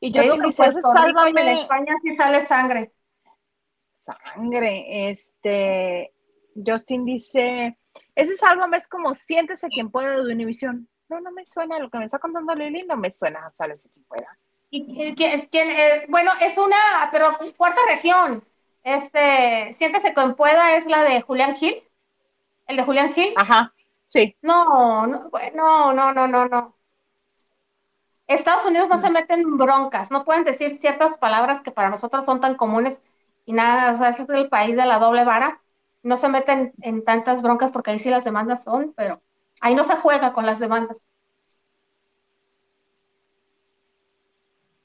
Y 0.00 0.12
yo 0.12 0.22
digo 0.22 0.38
que 0.38 0.52
sálvame. 0.52 1.42
En 1.42 1.58
España 1.58 1.94
sí 2.02 2.14
sale 2.14 2.46
sangre. 2.46 2.92
Sangre, 3.92 5.08
este. 5.08 6.12
Justin 6.64 7.04
dice, 7.04 7.78
ese 8.14 8.34
sálvame 8.34 8.78
es 8.78 8.88
como 8.88 9.14
siéntese 9.14 9.68
quien 9.68 9.90
pueda 9.90 10.22
de 10.22 10.32
Univisión. 10.32 10.88
No, 11.08 11.20
no 11.20 11.30
me 11.30 11.44
suena, 11.44 11.78
lo 11.78 11.90
que 11.90 11.98
me 11.98 12.06
está 12.06 12.18
contando 12.18 12.54
Lili 12.54 12.84
no 12.84 12.96
me 12.96 13.10
suena 13.10 13.46
a 13.46 13.50
Sálvese 13.50 13.90
quien 13.90 14.04
pueda. 14.06 14.38
¿Y 14.70 15.14
quién, 15.14 15.48
quién 15.50 15.70
eh, 15.70 16.06
bueno, 16.08 16.32
es 16.40 16.58
una, 16.58 17.08
pero 17.12 17.36
cuarta 17.56 17.80
región. 17.86 18.44
Este, 18.86 19.74
siéntese 19.74 20.14
quien 20.14 20.36
pueda 20.36 20.76
es 20.76 20.86
la 20.86 21.02
de 21.02 21.20
Julián 21.20 21.56
Gil. 21.56 21.82
¿El 22.68 22.76
de 22.76 22.84
Julián 22.84 23.14
Gil? 23.14 23.34
Ajá, 23.36 23.74
sí. 24.06 24.36
No, 24.42 25.08
no, 25.08 25.28
no, 25.54 25.92
no, 25.92 26.12
no, 26.12 26.28
no, 26.28 26.46
no. 26.48 26.76
Estados 28.28 28.64
Unidos 28.64 28.88
no 28.88 29.00
se 29.00 29.10
meten 29.10 29.40
en 29.40 29.56
broncas, 29.58 30.12
no 30.12 30.24
pueden 30.24 30.44
decir 30.44 30.78
ciertas 30.80 31.18
palabras 31.18 31.62
que 31.62 31.72
para 31.72 31.90
nosotros 31.90 32.24
son 32.24 32.40
tan 32.40 32.54
comunes 32.54 33.00
y 33.44 33.52
nada, 33.52 33.94
o 33.94 33.98
sea, 33.98 34.10
ese 34.10 34.22
es 34.22 34.28
el 34.30 34.48
país 34.48 34.76
de 34.76 34.86
la 34.86 35.00
doble 35.00 35.24
vara. 35.24 35.60
No 36.04 36.16
se 36.16 36.28
meten 36.28 36.72
en 36.82 37.04
tantas 37.04 37.42
broncas 37.42 37.72
porque 37.72 37.90
ahí 37.90 37.98
sí 37.98 38.08
las 38.08 38.24
demandas 38.24 38.62
son, 38.62 38.94
pero 38.96 39.20
ahí 39.60 39.74
no 39.74 39.82
se 39.82 39.96
juega 39.96 40.32
con 40.32 40.46
las 40.46 40.60
demandas. 40.60 40.96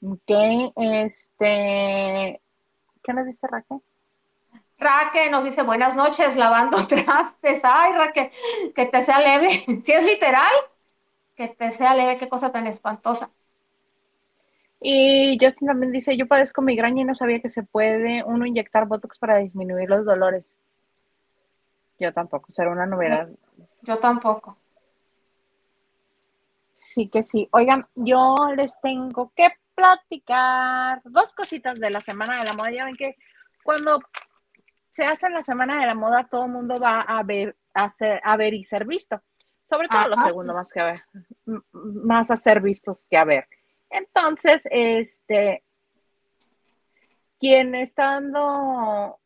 Ok, 0.02 0.30
este, 0.76 2.40
¿qué 3.02 3.12
nos 3.14 3.26
dice 3.26 3.46
Raquel? 3.48 3.80
Raque 4.82 5.30
nos 5.30 5.44
dice 5.44 5.62
buenas 5.62 5.94
noches, 5.94 6.36
lavando 6.36 6.86
trastes. 6.88 7.60
Ay, 7.62 7.92
Raque, 7.92 8.32
que 8.74 8.86
te 8.86 9.04
sea 9.04 9.20
leve. 9.20 9.64
Si 9.84 9.92
es 9.92 10.04
literal, 10.04 10.52
que 11.36 11.48
te 11.48 11.70
sea 11.70 11.94
leve, 11.94 12.18
qué 12.18 12.28
cosa 12.28 12.50
tan 12.50 12.66
espantosa. 12.66 13.30
Y 14.80 15.38
Justin 15.40 15.68
también 15.68 15.92
dice, 15.92 16.16
yo 16.16 16.26
padezco 16.26 16.60
migraña 16.60 17.02
y 17.02 17.04
no 17.04 17.14
sabía 17.14 17.40
que 17.40 17.48
se 17.48 17.62
puede 17.62 18.24
uno 18.24 18.44
inyectar 18.46 18.86
Botox 18.86 19.18
para 19.18 19.36
disminuir 19.36 19.88
los 19.88 20.04
dolores. 20.04 20.58
Yo 22.00 22.12
tampoco, 22.12 22.50
será 22.50 22.70
una 22.70 22.86
novedad. 22.86 23.28
Yo 23.82 23.98
tampoco. 23.98 24.56
Sí 26.72 27.08
que 27.08 27.22
sí. 27.22 27.48
Oigan, 27.52 27.84
yo 27.94 28.34
les 28.56 28.80
tengo 28.80 29.30
que 29.36 29.50
platicar 29.76 31.00
dos 31.04 31.32
cositas 31.32 31.78
de 31.78 31.90
la 31.90 32.00
Semana 32.00 32.38
de 32.38 32.44
la 32.44 32.54
Moda. 32.54 32.72
Ya 32.72 32.84
ven 32.84 32.96
que 32.96 33.16
cuando 33.62 34.00
se 34.92 35.04
hace 35.04 35.30
la 35.30 35.42
Semana 35.42 35.80
de 35.80 35.86
la 35.86 35.94
Moda, 35.94 36.28
todo 36.30 36.44
el 36.44 36.52
mundo 36.52 36.78
va 36.78 37.00
a 37.00 37.22
ver, 37.22 37.56
a, 37.74 37.88
a 38.22 38.36
ver 38.36 38.54
y 38.54 38.62
ser 38.62 38.84
visto. 38.86 39.20
Sobre 39.62 39.88
todo 39.88 40.08
lo 40.08 40.16
segundo, 40.18 40.54
más 40.54 40.72
que 40.72 40.80
a 40.80 40.84
ver, 40.84 41.02
más 41.72 42.30
a 42.30 42.36
ser 42.36 42.60
vistos 42.60 43.06
que 43.08 43.16
a 43.16 43.24
ver. 43.24 43.48
Entonces, 43.88 44.68
este, 44.70 45.64
quien 47.38 47.74
está 47.74 48.04
dando, 48.04 49.18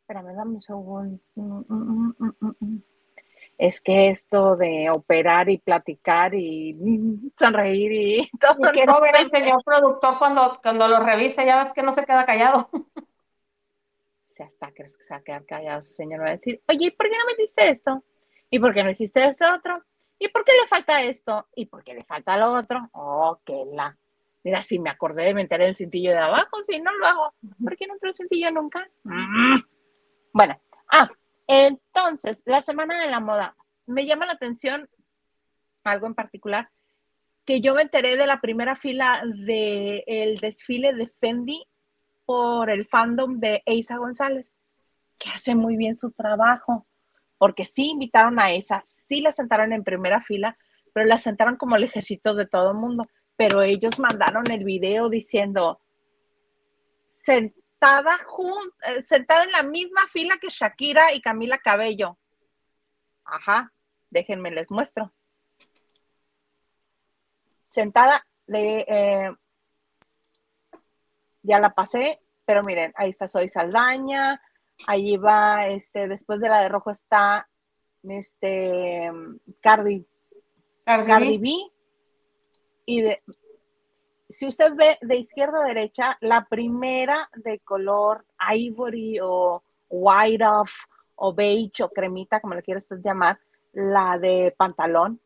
espérame, 0.00 0.34
dame 0.34 0.54
un 0.54 0.60
segundo. 0.60 1.20
Es 3.56 3.80
que 3.80 4.08
esto 4.08 4.56
de 4.56 4.90
operar 4.90 5.48
y 5.48 5.58
platicar 5.58 6.34
y 6.34 7.30
sonreír 7.38 7.92
y 7.92 8.30
todo. 8.40 8.72
quiero 8.72 9.00
ver 9.00 9.14
el 9.16 9.30
señor 9.30 9.62
productor 9.62 10.18
cuando, 10.18 10.58
cuando 10.60 10.88
lo 10.88 11.00
revise, 11.00 11.46
ya 11.46 11.62
ves 11.62 11.72
que 11.72 11.82
no 11.82 11.92
se 11.92 12.04
queda 12.04 12.26
callado. 12.26 12.68
Si 14.34 14.42
hasta 14.42 14.72
crees 14.72 14.96
que 14.96 15.04
se 15.04 15.14
va 15.14 15.20
a 15.20 15.22
quedar 15.22 15.46
callado 15.46 15.78
ese 15.78 15.94
señor, 15.94 16.22
va 16.22 16.26
a 16.26 16.36
decir, 16.36 16.60
oye, 16.66 16.90
¿por 16.90 17.08
qué 17.08 17.16
no 17.16 17.24
metiste 17.26 17.68
esto? 17.68 18.04
¿Y 18.50 18.58
por 18.58 18.74
qué 18.74 18.82
no 18.82 18.90
hiciste 18.90 19.24
ese 19.24 19.46
otro? 19.46 19.80
¿Y 20.18 20.26
por 20.26 20.44
qué 20.44 20.50
le 20.60 20.66
falta 20.66 21.04
esto? 21.04 21.46
¿Y 21.54 21.66
por 21.66 21.84
qué 21.84 21.94
le 21.94 22.02
falta 22.02 22.36
lo 22.36 22.50
otro? 22.50 22.90
Oh, 22.94 23.38
qué 23.44 23.64
la. 23.72 23.96
Mira, 24.42 24.60
si 24.62 24.80
me 24.80 24.90
acordé 24.90 25.22
de 25.22 25.34
meter 25.34 25.60
el 25.60 25.76
cintillo 25.76 26.10
de 26.10 26.18
abajo, 26.18 26.64
si 26.64 26.80
no 26.80 26.92
lo 26.94 27.06
hago. 27.06 27.34
¿Por 27.62 27.76
qué 27.76 27.86
no 27.86 27.94
entró 27.94 28.08
el 28.08 28.16
cintillo 28.16 28.50
nunca? 28.50 28.90
Mm. 29.04 29.60
Bueno, 30.32 30.60
ah, 30.90 31.08
entonces, 31.46 32.42
la 32.44 32.60
semana 32.60 33.00
de 33.00 33.10
la 33.10 33.20
moda. 33.20 33.56
Me 33.86 34.04
llama 34.04 34.26
la 34.26 34.32
atención 34.32 34.90
algo 35.84 36.08
en 36.08 36.14
particular, 36.16 36.70
que 37.44 37.60
yo 37.60 37.72
me 37.76 37.82
enteré 37.82 38.16
de 38.16 38.26
la 38.26 38.40
primera 38.40 38.74
fila 38.74 39.22
del 39.24 40.38
desfile 40.38 40.92
de 40.92 41.06
Fendi 41.06 41.64
por 42.24 42.70
el 42.70 42.86
fandom 42.86 43.38
de 43.38 43.62
Eisa 43.66 43.96
González, 43.96 44.56
que 45.18 45.30
hace 45.30 45.54
muy 45.54 45.76
bien 45.76 45.96
su 45.96 46.10
trabajo, 46.10 46.86
porque 47.38 47.64
sí 47.64 47.90
invitaron 47.90 48.40
a 48.40 48.52
esa, 48.52 48.82
sí 48.84 49.20
la 49.20 49.32
sentaron 49.32 49.72
en 49.72 49.84
primera 49.84 50.20
fila, 50.20 50.56
pero 50.92 51.06
la 51.06 51.18
sentaron 51.18 51.56
como 51.56 51.76
lejecitos 51.76 52.36
de 52.36 52.46
todo 52.46 52.70
el 52.70 52.76
mundo 52.76 53.06
pero 53.36 53.62
ellos 53.62 53.98
mandaron 53.98 54.50
el 54.50 54.64
video 54.64 55.08
diciendo 55.08 55.80
sentada, 57.08 58.18
eh, 58.86 59.00
sentada 59.00 59.44
en 59.44 59.52
la 59.52 59.62
misma 59.62 60.02
fila 60.08 60.36
que 60.40 60.48
Shakira 60.50 61.12
y 61.12 61.20
Camila 61.20 61.58
Cabello. 61.58 62.18
Ajá, 63.24 63.72
déjenme 64.10 64.50
les 64.50 64.70
muestro. 64.70 65.12
Sentada 67.68 68.26
de... 68.46 68.84
Eh, 68.88 69.34
ya 71.44 71.60
la 71.60 71.70
pasé, 71.70 72.20
pero 72.44 72.64
miren, 72.64 72.92
ahí 72.96 73.10
está 73.10 73.28
Soy 73.28 73.48
Saldaña, 73.48 74.40
allí 74.86 75.16
va, 75.16 75.68
este, 75.68 76.08
después 76.08 76.40
de 76.40 76.48
la 76.48 76.60
de 76.62 76.68
rojo 76.68 76.90
está 76.90 77.48
este 78.02 79.10
Cardi, 79.60 80.04
Cardi 80.84 81.38
B 81.38 81.50
y 82.86 83.00
de, 83.00 83.16
si 84.28 84.46
usted 84.46 84.74
ve 84.74 84.98
de 85.00 85.16
izquierda 85.16 85.60
a 85.62 85.68
derecha, 85.68 86.18
la 86.20 86.44
primera 86.46 87.30
de 87.34 87.60
color 87.60 88.24
ivory 88.54 89.20
o 89.22 89.62
white 89.88 90.44
off 90.44 90.72
o 91.16 91.32
beige 91.32 91.84
o 91.84 91.88
cremita, 91.90 92.40
como 92.40 92.54
le 92.54 92.62
quiera 92.62 92.78
usted 92.78 92.98
llamar, 93.02 93.38
la 93.72 94.18
de 94.18 94.54
pantalón, 94.56 95.20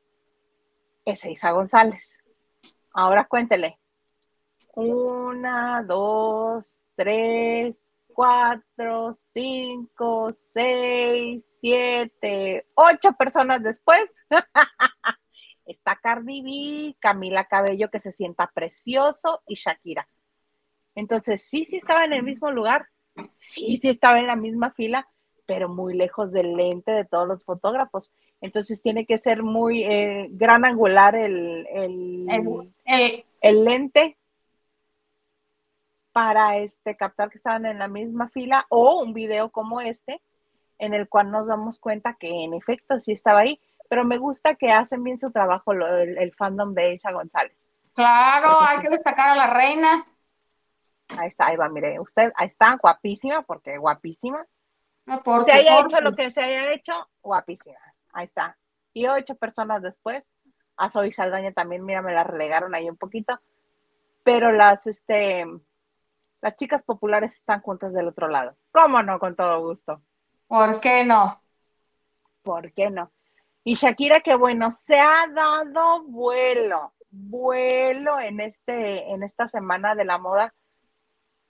es 1.05 1.25
Isa 1.25 1.53
González. 1.53 2.19
Ahora 2.93 3.25
cuéntele. 3.25 3.79
Una, 4.81 5.83
dos, 5.83 6.85
tres, 6.95 7.85
cuatro, 8.07 9.13
cinco, 9.13 10.31
seis, 10.31 11.45
siete, 11.61 12.65
ocho 12.77 13.13
personas 13.15 13.61
después. 13.61 14.09
está 15.67 15.97
Cardi 15.97 16.43
B, 16.43 16.97
Camila 17.01 17.47
Cabello 17.47 17.91
que 17.91 17.99
se 17.99 18.13
sienta 18.13 18.53
precioso 18.55 19.43
y 19.49 19.57
Shakira. 19.57 20.09
Entonces, 20.95 21.43
sí, 21.43 21.65
sí 21.65 21.79
estaba 21.79 22.05
en 22.05 22.13
el 22.13 22.23
mismo 22.23 22.53
lugar, 22.53 22.87
sí, 23.33 23.81
sí 23.83 23.89
estaba 23.89 24.21
en 24.21 24.29
la 24.29 24.37
misma 24.37 24.71
fila, 24.71 25.09
pero 25.45 25.69
muy 25.69 25.95
lejos 25.95 26.31
del 26.31 26.55
lente 26.55 26.93
de 26.93 27.05
todos 27.05 27.27
los 27.27 27.45
fotógrafos. 27.45 28.13
Entonces 28.41 28.81
tiene 28.81 29.07
que 29.07 29.19
ser 29.19 29.43
muy 29.43 29.83
eh, 29.83 30.29
gran 30.31 30.65
angular 30.65 31.17
el, 31.17 31.67
el, 31.67 33.65
lente 33.65 34.17
para 36.19 36.57
este, 36.57 36.97
captar 36.97 37.31
que 37.31 37.37
estaban 37.37 37.65
en 37.65 37.79
la 37.79 37.87
misma 37.87 38.29
fila 38.29 38.67
o 38.71 39.01
un 39.01 39.15
video 39.15 39.51
como 39.51 39.81
este 39.81 40.21
en 40.81 40.93
el 40.93 41.09
cual 41.09 41.31
nos 41.31 41.47
damos 41.47 41.79
cuenta 41.79 42.17
que 42.19 42.43
en 42.43 42.55
efecto 42.55 42.99
sí 42.99 43.13
estaba 43.13 43.39
ahí 43.39 43.61
pero 43.89 44.05
me 44.05 44.19
gusta 44.19 44.57
que 44.57 44.73
hacen 44.73 45.05
bien 45.05 45.17
su 45.17 45.31
trabajo 45.31 45.71
el, 45.71 46.35
fandom 46.35 46.75
de 46.75 46.95
Isa 46.95 47.13
González. 47.13 47.69
Claro, 47.95 48.61
hay 48.61 48.81
que 48.81 48.91
destacar 48.91 49.31
a 49.31 49.37
la 49.37 49.47
reina. 49.47 50.05
Ahí 51.11 51.29
está, 51.29 51.47
ahí 51.47 51.57
va, 51.57 51.69
mire, 51.69 52.01
usted, 52.01 52.33
ahí 52.35 52.49
está, 52.49 52.77
guapísima, 52.83 53.43
porque 53.43 53.79
guapísima. 53.79 54.45
se 55.45 55.53
haya 55.53 55.83
hecho 55.83 56.01
lo 56.01 56.17
que 56.17 56.33
se 56.33 56.43
haya 56.43 56.73
hecho, 56.73 57.09
guapísima. 57.23 57.79
Ahí 58.13 58.25
está. 58.25 58.59
Y 58.93 59.07
ocho 59.07 59.37
personas 59.37 59.83
después, 59.83 60.25
a 60.77 60.89
Zoe 60.89 61.13
Saldaña 61.13 61.53
también, 61.53 61.85
mira, 61.85 62.03
me 62.03 62.13
la 62.13 62.25
relegaron 62.25 62.75
ahí 62.75 62.91
un 62.91 62.97
poquito. 62.97 63.41
Pero 64.25 64.51
las, 64.51 64.89
este, 64.89 65.47
las 66.41 66.57
chicas 66.57 66.83
populares 66.83 67.35
están 67.35 67.61
juntas 67.61 67.93
del 67.93 68.09
otro 68.09 68.29
lado. 68.29 68.57
¿Cómo 68.71 69.03
no? 69.03 69.19
Con 69.19 69.35
todo 69.35 69.61
gusto. 69.61 70.03
¿Por 70.47 70.81
qué 70.81 71.05
no? 71.05 71.43
¿Por 72.43 72.73
qué 72.73 72.91
no? 72.91 73.13
Y 73.65 73.75
Shakira, 73.75 74.21
que 74.21 74.35
bueno, 74.35 74.71
se 74.71 74.99
ha 74.99 75.27
dado 75.35 76.05
vuelo, 76.05 76.95
vuelo 77.11 78.19
en, 78.19 78.41
este, 78.41 79.11
en 79.11 79.23
esta 79.23 79.47
semana 79.47 79.95
de 79.95 80.05
la 80.05 80.17
moda, 80.17 80.55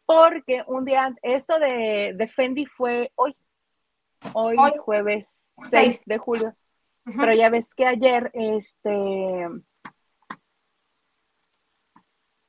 porque 0.05 0.64
un 0.66 0.84
día, 0.84 1.14
esto 1.22 1.59
de, 1.59 2.30
Fendi 2.34 2.66
fue 2.66 3.12
hoy, 3.14 3.36
hoy, 4.32 4.57
jueves 4.78 5.53
6 5.70 6.03
de 6.07 6.18
julio, 6.18 6.57
pero 7.05 7.34
ya 7.34 7.51
ves 7.51 7.72
que 7.74 7.86
ayer, 7.86 8.30
este, 8.34 9.47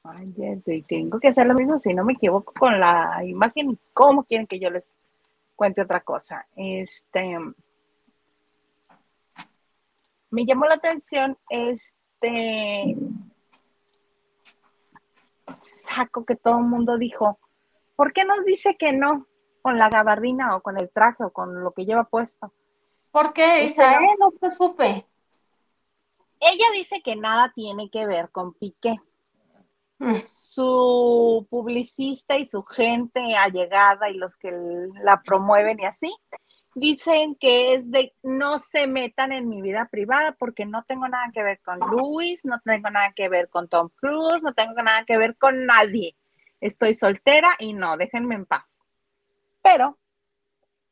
ayer 0.03 0.61
tengo 0.87 1.19
que 1.19 1.27
hacer 1.27 1.45
lo 1.45 1.53
mismo, 1.53 1.77
si 1.77 1.93
no 1.93 2.03
me 2.03 2.13
equivoco 2.13 2.53
con 2.53 2.79
la 2.79 3.23
imagen, 3.25 3.79
¿cómo 3.93 4.23
quieren 4.23 4.47
que 4.47 4.59
yo 4.59 4.69
les 4.69 4.95
cuente 5.55 5.81
otra 5.81 6.01
cosa? 6.01 6.47
Este, 6.55 7.37
me 10.29 10.45
llamó 10.45 10.65
la 10.65 10.75
atención 10.75 11.37
este 11.49 12.95
saco 15.61 16.25
que 16.25 16.35
todo 16.35 16.59
el 16.59 16.65
mundo 16.65 16.97
dijo, 16.97 17.39
¿por 17.95 18.13
qué 18.13 18.25
nos 18.25 18.45
dice 18.45 18.77
que 18.77 18.93
no 18.93 19.27
con 19.61 19.77
la 19.77 19.89
gabardina 19.89 20.55
o 20.55 20.61
con 20.61 20.79
el 20.79 20.89
traje 20.89 21.23
o 21.23 21.31
con 21.31 21.63
lo 21.63 21.71
que 21.71 21.85
lleva 21.85 22.03
puesto? 22.05 22.53
¿Por 23.11 23.33
qué, 23.33 23.63
este, 23.63 23.83
No 24.19 24.31
te 24.31 24.51
supe. 24.51 25.05
Ella 26.39 26.65
dice 26.73 27.01
que 27.01 27.15
nada 27.15 27.51
tiene 27.53 27.89
que 27.89 28.05
ver 28.05 28.29
con 28.29 28.53
Piqué. 28.53 29.01
Su 30.21 31.45
publicista 31.49 32.37
y 32.37 32.45
su 32.45 32.63
gente 32.63 33.35
allegada 33.35 34.09
y 34.09 34.13
los 34.15 34.37
que 34.37 34.51
la 35.03 35.21
promueven 35.21 35.79
y 35.79 35.85
así, 35.85 36.15
dicen 36.75 37.35
que 37.35 37.73
es 37.73 37.91
de 37.91 38.13
no 38.23 38.59
se 38.59 38.87
metan 38.87 39.31
en 39.31 39.49
mi 39.49 39.61
vida 39.61 39.87
privada 39.91 40.33
porque 40.33 40.65
no 40.65 40.83
tengo 40.83 41.07
nada 41.07 41.29
que 41.33 41.43
ver 41.43 41.59
con 41.61 41.79
Luis, 41.79 42.45
no 42.45 42.59
tengo 42.61 42.89
nada 42.89 43.11
que 43.13 43.27
ver 43.27 43.49
con 43.49 43.67
Tom 43.67 43.89
Cruise, 43.95 44.43
no 44.43 44.53
tengo 44.53 44.81
nada 44.81 45.03
que 45.05 45.17
ver 45.17 45.37
con 45.37 45.65
nadie. 45.65 46.15
Estoy 46.61 46.93
soltera 46.93 47.49
y 47.59 47.73
no, 47.73 47.97
déjenme 47.97 48.35
en 48.35 48.45
paz. 48.45 48.79
Pero 49.61 49.97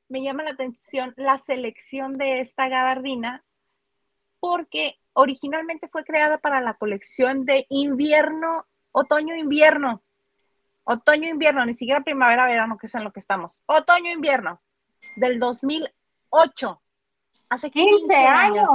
me 0.09 0.21
llama 0.21 0.43
la 0.43 0.51
atención 0.51 1.13
la 1.17 1.37
selección 1.37 2.17
de 2.17 2.39
esta 2.39 2.67
gabardina 2.69 3.43
porque 4.39 4.99
originalmente 5.13 5.87
fue 5.87 6.03
creada 6.03 6.37
para 6.37 6.61
la 6.61 6.75
colección 6.75 7.45
de 7.45 7.65
invierno 7.69 8.65
otoño-invierno. 8.97 10.03
Otoño-invierno, 10.83 11.65
ni 11.65 11.73
siquiera 11.73 12.01
primavera-verano, 12.01 12.77
que 12.77 12.87
es 12.87 12.95
en 12.95 13.03
lo 13.03 13.11
que 13.11 13.19
estamos. 13.19 13.59
Otoño-invierno 13.65 14.61
del 15.15 15.39
2008. 15.39 16.81
Hace 17.49 17.71
15, 17.71 18.15
años. 18.15 18.71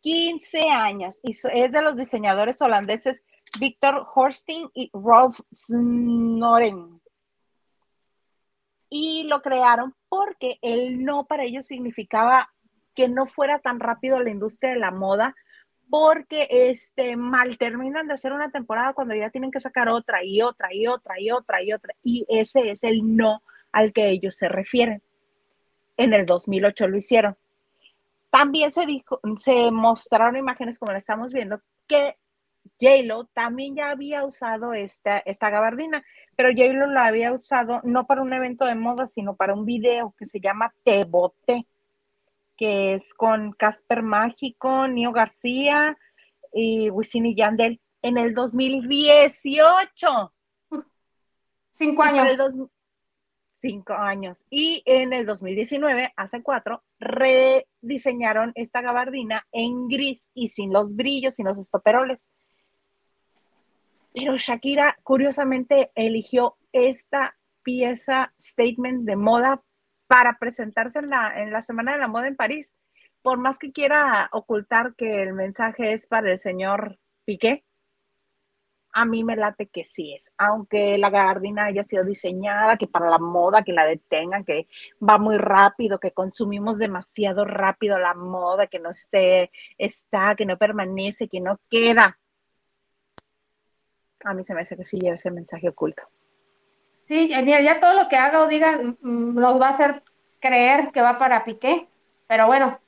15 0.00 0.70
años. 0.70 1.20
Y 1.22 1.32
es 1.32 1.72
de 1.72 1.82
los 1.82 1.96
diseñadores 1.96 2.60
holandeses 2.62 3.24
Victor 3.58 4.06
Horsting 4.14 4.70
y 4.74 4.90
Rolf 4.92 5.40
Snoren. 5.52 7.00
Y 8.88 9.24
lo 9.24 9.42
crearon 9.42 9.94
porque 10.08 10.58
el 10.62 11.04
no 11.04 11.26
para 11.26 11.44
ellos 11.44 11.66
significaba 11.66 12.50
que 12.94 13.08
no 13.08 13.26
fuera 13.26 13.58
tan 13.58 13.80
rápido 13.80 14.20
la 14.20 14.30
industria 14.30 14.72
de 14.72 14.78
la 14.78 14.92
moda, 14.92 15.34
porque 15.90 16.48
este, 16.50 17.16
mal 17.16 17.58
terminan 17.58 18.08
de 18.08 18.14
hacer 18.14 18.32
una 18.32 18.50
temporada 18.50 18.92
cuando 18.92 19.14
ya 19.14 19.30
tienen 19.30 19.50
que 19.50 19.60
sacar 19.60 19.88
otra 19.88 20.24
y 20.24 20.42
otra 20.42 20.72
y 20.72 20.86
otra 20.86 21.20
y 21.20 21.30
otra 21.30 21.62
y 21.62 21.72
otra. 21.72 21.94
Y 22.02 22.26
ese 22.28 22.70
es 22.70 22.84
el 22.84 23.16
no 23.16 23.42
al 23.72 23.92
que 23.92 24.08
ellos 24.10 24.34
se 24.36 24.48
refieren. 24.48 25.02
En 25.96 26.12
el 26.12 26.26
2008 26.26 26.88
lo 26.88 26.96
hicieron. 26.96 27.36
También 28.30 28.72
se 28.72 28.86
dijo, 28.86 29.20
se 29.38 29.70
mostraron 29.70 30.36
imágenes 30.36 30.78
como 30.78 30.92
la 30.92 30.98
estamos 30.98 31.32
viendo, 31.32 31.60
que 31.86 32.16
J-Lo 32.80 33.26
también 33.26 33.76
ya 33.76 33.90
había 33.90 34.24
usado 34.24 34.74
esta, 34.74 35.18
esta 35.18 35.50
gabardina, 35.50 36.04
pero 36.34 36.50
J-Lo 36.50 36.86
la 36.86 37.06
había 37.06 37.32
usado 37.32 37.80
no 37.84 38.06
para 38.06 38.22
un 38.22 38.32
evento 38.32 38.64
de 38.64 38.74
moda, 38.74 39.06
sino 39.06 39.36
para 39.36 39.54
un 39.54 39.64
video 39.64 40.14
que 40.18 40.26
se 40.26 40.40
llama 40.40 40.74
Te 40.82 41.04
Boté 41.04 41.66
que 42.56 42.94
es 42.94 43.14
con 43.14 43.52
Casper 43.52 44.02
Mágico, 44.02 44.88
Nio 44.88 45.12
García 45.12 45.96
y 46.52 46.90
Wisin 46.90 47.26
y 47.26 47.34
Yandel 47.34 47.80
en 48.02 48.18
el 48.18 48.34
2018. 48.34 50.32
Cinco 51.72 52.02
años. 52.02 52.56
cinco 53.58 53.94
años. 53.94 54.44
Y 54.50 54.82
en 54.84 55.12
el 55.12 55.26
2019, 55.26 56.12
hace 56.16 56.42
cuatro, 56.42 56.84
rediseñaron 57.00 58.52
esta 58.54 58.82
gabardina 58.82 59.46
en 59.52 59.88
gris 59.88 60.28
y 60.34 60.48
sin 60.48 60.72
los 60.72 60.94
brillos, 60.94 61.34
sin 61.34 61.46
los 61.46 61.58
estoperoles. 61.58 62.28
Pero 64.12 64.36
Shakira, 64.36 64.96
curiosamente, 65.02 65.90
eligió 65.94 66.56
esta 66.72 67.36
pieza 67.62 68.32
statement 68.38 69.04
de 69.06 69.16
moda 69.16 69.62
para 70.06 70.38
presentarse 70.38 70.98
en 70.98 71.10
la, 71.10 71.40
en 71.40 71.50
la 71.52 71.62
Semana 71.62 71.92
de 71.92 71.98
la 71.98 72.08
Moda 72.08 72.28
en 72.28 72.36
París. 72.36 72.72
Por 73.22 73.38
más 73.38 73.58
que 73.58 73.72
quiera 73.72 74.28
ocultar 74.32 74.94
que 74.94 75.22
el 75.22 75.32
mensaje 75.32 75.92
es 75.92 76.06
para 76.06 76.30
el 76.30 76.38
señor 76.38 76.98
Piqué, 77.24 77.64
a 78.94 79.04
mí 79.04 79.24
me 79.24 79.34
late 79.34 79.66
que 79.66 79.84
sí 79.84 80.14
es, 80.14 80.32
aunque 80.38 80.96
la 80.98 81.10
gabardina 81.10 81.64
haya 81.64 81.82
sido 81.82 82.04
diseñada, 82.04 82.76
que 82.76 82.86
para 82.86 83.10
la 83.10 83.18
moda, 83.18 83.64
que 83.64 83.72
la 83.72 83.84
detengan, 83.84 84.44
que 84.44 84.68
va 85.02 85.18
muy 85.18 85.36
rápido, 85.36 85.98
que 85.98 86.12
consumimos 86.12 86.78
demasiado 86.78 87.44
rápido 87.44 87.98
la 87.98 88.14
moda, 88.14 88.68
que 88.68 88.78
no 88.78 88.90
esté, 88.90 89.50
está, 89.78 90.36
que 90.36 90.46
no 90.46 90.56
permanece, 90.58 91.28
que 91.28 91.40
no 91.40 91.58
queda. 91.68 92.20
A 94.24 94.32
mí 94.32 94.44
se 94.44 94.54
me 94.54 94.60
hace 94.60 94.76
que 94.76 94.84
sí 94.84 94.98
lleva 95.00 95.16
ese 95.16 95.32
mensaje 95.32 95.68
oculto. 95.68 96.04
Sí, 97.06 97.28
ya 97.28 97.80
todo 97.80 97.92
lo 97.94 98.08
que 98.08 98.16
haga 98.16 98.42
o 98.42 98.48
diga 98.48 98.78
mm, 98.78 99.34
nos 99.34 99.60
va 99.60 99.68
a 99.68 99.72
hacer 99.72 100.02
creer 100.40 100.90
que 100.92 101.02
va 101.02 101.18
para 101.18 101.44
Piqué, 101.44 101.88
pero 102.26 102.46
bueno, 102.46 102.78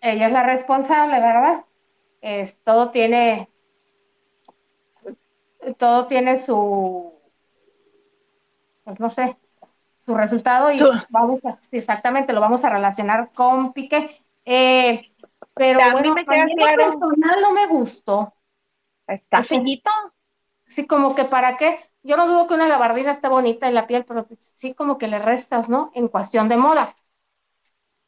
ella 0.00 0.26
es 0.26 0.32
la 0.32 0.42
responsable, 0.42 1.20
¿verdad? 1.20 1.64
Es, 2.20 2.56
todo 2.64 2.90
tiene, 2.90 3.48
todo 5.78 6.06
tiene 6.06 6.38
su, 6.38 7.12
pues 8.84 9.00
no 9.00 9.10
sé, 9.10 9.36
su 10.04 10.14
resultado 10.14 10.70
y 10.70 10.78
vamos 11.08 11.44
a, 11.44 11.58
exactamente, 11.70 12.32
lo 12.32 12.40
vamos 12.40 12.64
a 12.64 12.70
relacionar 12.70 13.30
con 13.32 13.72
Piqué. 13.72 14.22
Eh, 14.44 15.12
pero 15.54 15.82
a 15.82 15.92
bueno, 15.92 16.14
mí 16.14 16.14
me 16.14 16.24
queda 16.24 16.46
claro. 16.56 16.90
personal 16.90 17.42
no 17.42 17.52
me 17.52 17.66
gustó. 17.66 18.32
¿Está 19.06 19.42
finito? 19.42 19.90
Sí, 20.68 20.86
como 20.86 21.14
que 21.14 21.24
para 21.24 21.56
qué 21.56 21.89
yo 22.02 22.16
no 22.16 22.26
dudo 22.26 22.46
que 22.46 22.54
una 22.54 22.68
gabardina 22.68 23.12
esté 23.12 23.28
bonita 23.28 23.68
en 23.68 23.74
la 23.74 23.86
piel, 23.86 24.04
pero 24.04 24.26
sí 24.56 24.74
como 24.74 24.98
que 24.98 25.06
le 25.06 25.18
restas, 25.18 25.68
¿no? 25.68 25.90
En 25.94 26.08
cuestión 26.08 26.48
de 26.48 26.56
moda. 26.56 26.96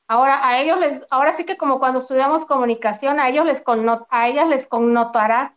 Ahora, 0.09 0.47
a 0.47 0.61
ellos 0.61 0.79
les, 0.79 1.07
ahora 1.11 1.37
sí 1.37 1.45
que 1.45 1.57
como 1.57 1.79
cuando 1.79 2.01
estudiamos 2.01 2.45
comunicación, 2.45 3.21
a 3.21 3.29
ellos 3.29 3.47
les 3.47 3.63
a 4.11 4.29
ellas 4.29 4.49
les 4.49 4.67
connotará 4.67 5.57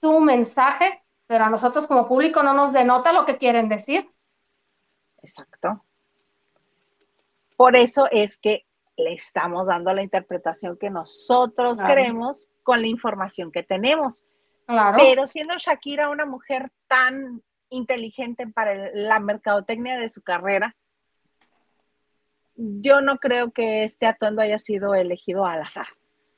su 0.00 0.20
mensaje, 0.20 1.02
pero 1.26 1.44
a 1.44 1.50
nosotros 1.50 1.86
como 1.86 2.08
público 2.08 2.42
no 2.42 2.54
nos 2.54 2.72
denota 2.72 3.12
lo 3.12 3.24
que 3.24 3.38
quieren 3.38 3.68
decir. 3.68 4.10
Exacto. 5.22 5.84
Por 7.56 7.76
eso 7.76 8.08
es 8.10 8.36
que 8.36 8.66
le 8.96 9.12
estamos 9.12 9.68
dando 9.68 9.92
la 9.92 10.02
interpretación 10.02 10.76
que 10.76 10.90
nosotros 10.90 11.82
queremos 11.82 12.48
con 12.62 12.80
la 12.80 12.86
información 12.86 13.50
que 13.50 13.62
tenemos. 13.62 14.24
Claro. 14.66 14.96
Pero 14.98 15.26
siendo 15.26 15.54
Shakira 15.56 16.10
una 16.10 16.26
mujer 16.26 16.70
tan 16.86 17.42
inteligente 17.74 18.46
para 18.46 18.90
la 18.92 19.20
mercadotecnia 19.20 19.98
de 19.98 20.08
su 20.08 20.22
carrera, 20.22 20.76
yo 22.56 23.00
no 23.00 23.18
creo 23.18 23.52
que 23.52 23.84
este 23.84 24.06
atuendo 24.06 24.42
haya 24.42 24.58
sido 24.58 24.94
elegido 24.94 25.44
al 25.44 25.62
azar. 25.62 25.86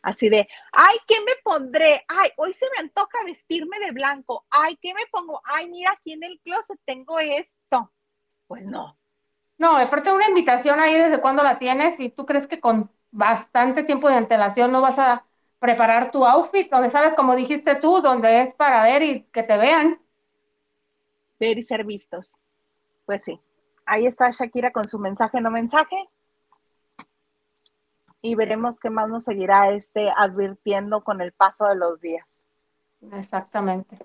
Así 0.03 0.29
de, 0.29 0.49
ay, 0.73 0.97
¿qué 1.07 1.17
me 1.21 1.33
pondré? 1.43 2.05
Ay, 2.07 2.31
hoy 2.37 2.53
se 2.53 2.67
me 2.67 2.81
antoja 2.81 3.19
vestirme 3.25 3.79
de 3.81 3.91
blanco. 3.91 4.47
Ay, 4.51 4.79
¿qué 4.81 4.95
me 4.95 5.01
pongo? 5.11 5.41
Ay, 5.45 5.69
mira, 5.69 5.91
aquí 5.93 6.13
en 6.13 6.23
el 6.23 6.41
closet 6.45 6.79
tengo 6.85 7.19
esto. 7.19 7.93
Pues 8.47 8.67
no. 8.67 8.97
No, 9.59 9.77
aparte 9.77 10.13
una 10.13 10.29
invitación 10.29 10.79
ahí 10.79 10.95
desde 10.95 11.21
cuando 11.21 11.43
la 11.43 11.59
tienes 11.59 11.99
y 11.99 12.09
tú 12.09 12.25
crees 12.25 12.47
que 12.47 12.61
con 12.61 12.91
bastante 13.11 13.83
tiempo 13.83 14.09
de 14.09 14.17
antelación 14.17 14.71
no 14.71 14.81
vas 14.81 14.99
a 14.99 15.25
preparar 15.59 16.11
tu 16.13 16.25
outfit, 16.25 16.71
donde 16.71 16.91
sabes, 16.91 17.15
como 17.15 17.35
dijiste 17.35 17.75
tú, 17.77 18.01
donde 18.01 18.43
es 18.43 18.55
para 18.55 18.83
ver 18.85 19.03
y 19.03 19.23
que 19.33 19.43
te 19.43 19.57
vean 19.57 19.99
ver 21.39 21.59
y 21.59 21.63
ser 21.63 21.85
vistos. 21.85 22.41
Pues 23.05 23.25
sí, 23.25 23.41
ahí 23.85 24.07
está 24.07 24.31
Shakira 24.31 24.73
con 24.73 24.89
su 24.89 24.99
mensaje 24.99 25.41
no 25.41 25.51
mensaje. 25.51 25.97
Y 28.23 28.35
veremos 28.35 28.81
qué 28.81 28.91
más 28.91 29.09
nos 29.09 29.25
seguirá 29.25 29.71
este 29.71 30.11
advirtiendo 30.17 31.05
con 31.05 31.21
el 31.21 31.33
paso 31.33 31.67
de 31.69 31.77
los 31.77 32.01
días. 32.01 32.43
Exactamente. 33.13 33.99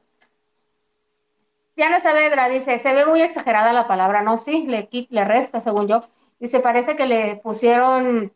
Diana 1.75 1.99
Saavedra 2.01 2.49
dice, 2.49 2.77
se 2.79 2.93
ve 2.93 3.05
muy 3.05 3.21
exagerada 3.21 3.73
la 3.73 3.87
palabra, 3.87 4.21
no, 4.21 4.37
sí, 4.37 4.67
le, 4.67 4.87
le 4.91 5.25
resta, 5.25 5.61
según 5.61 5.87
yo. 5.87 6.03
Dice, 6.39 6.59
parece 6.59 6.95
que 6.95 7.07
le 7.07 7.37
pusieron 7.37 8.31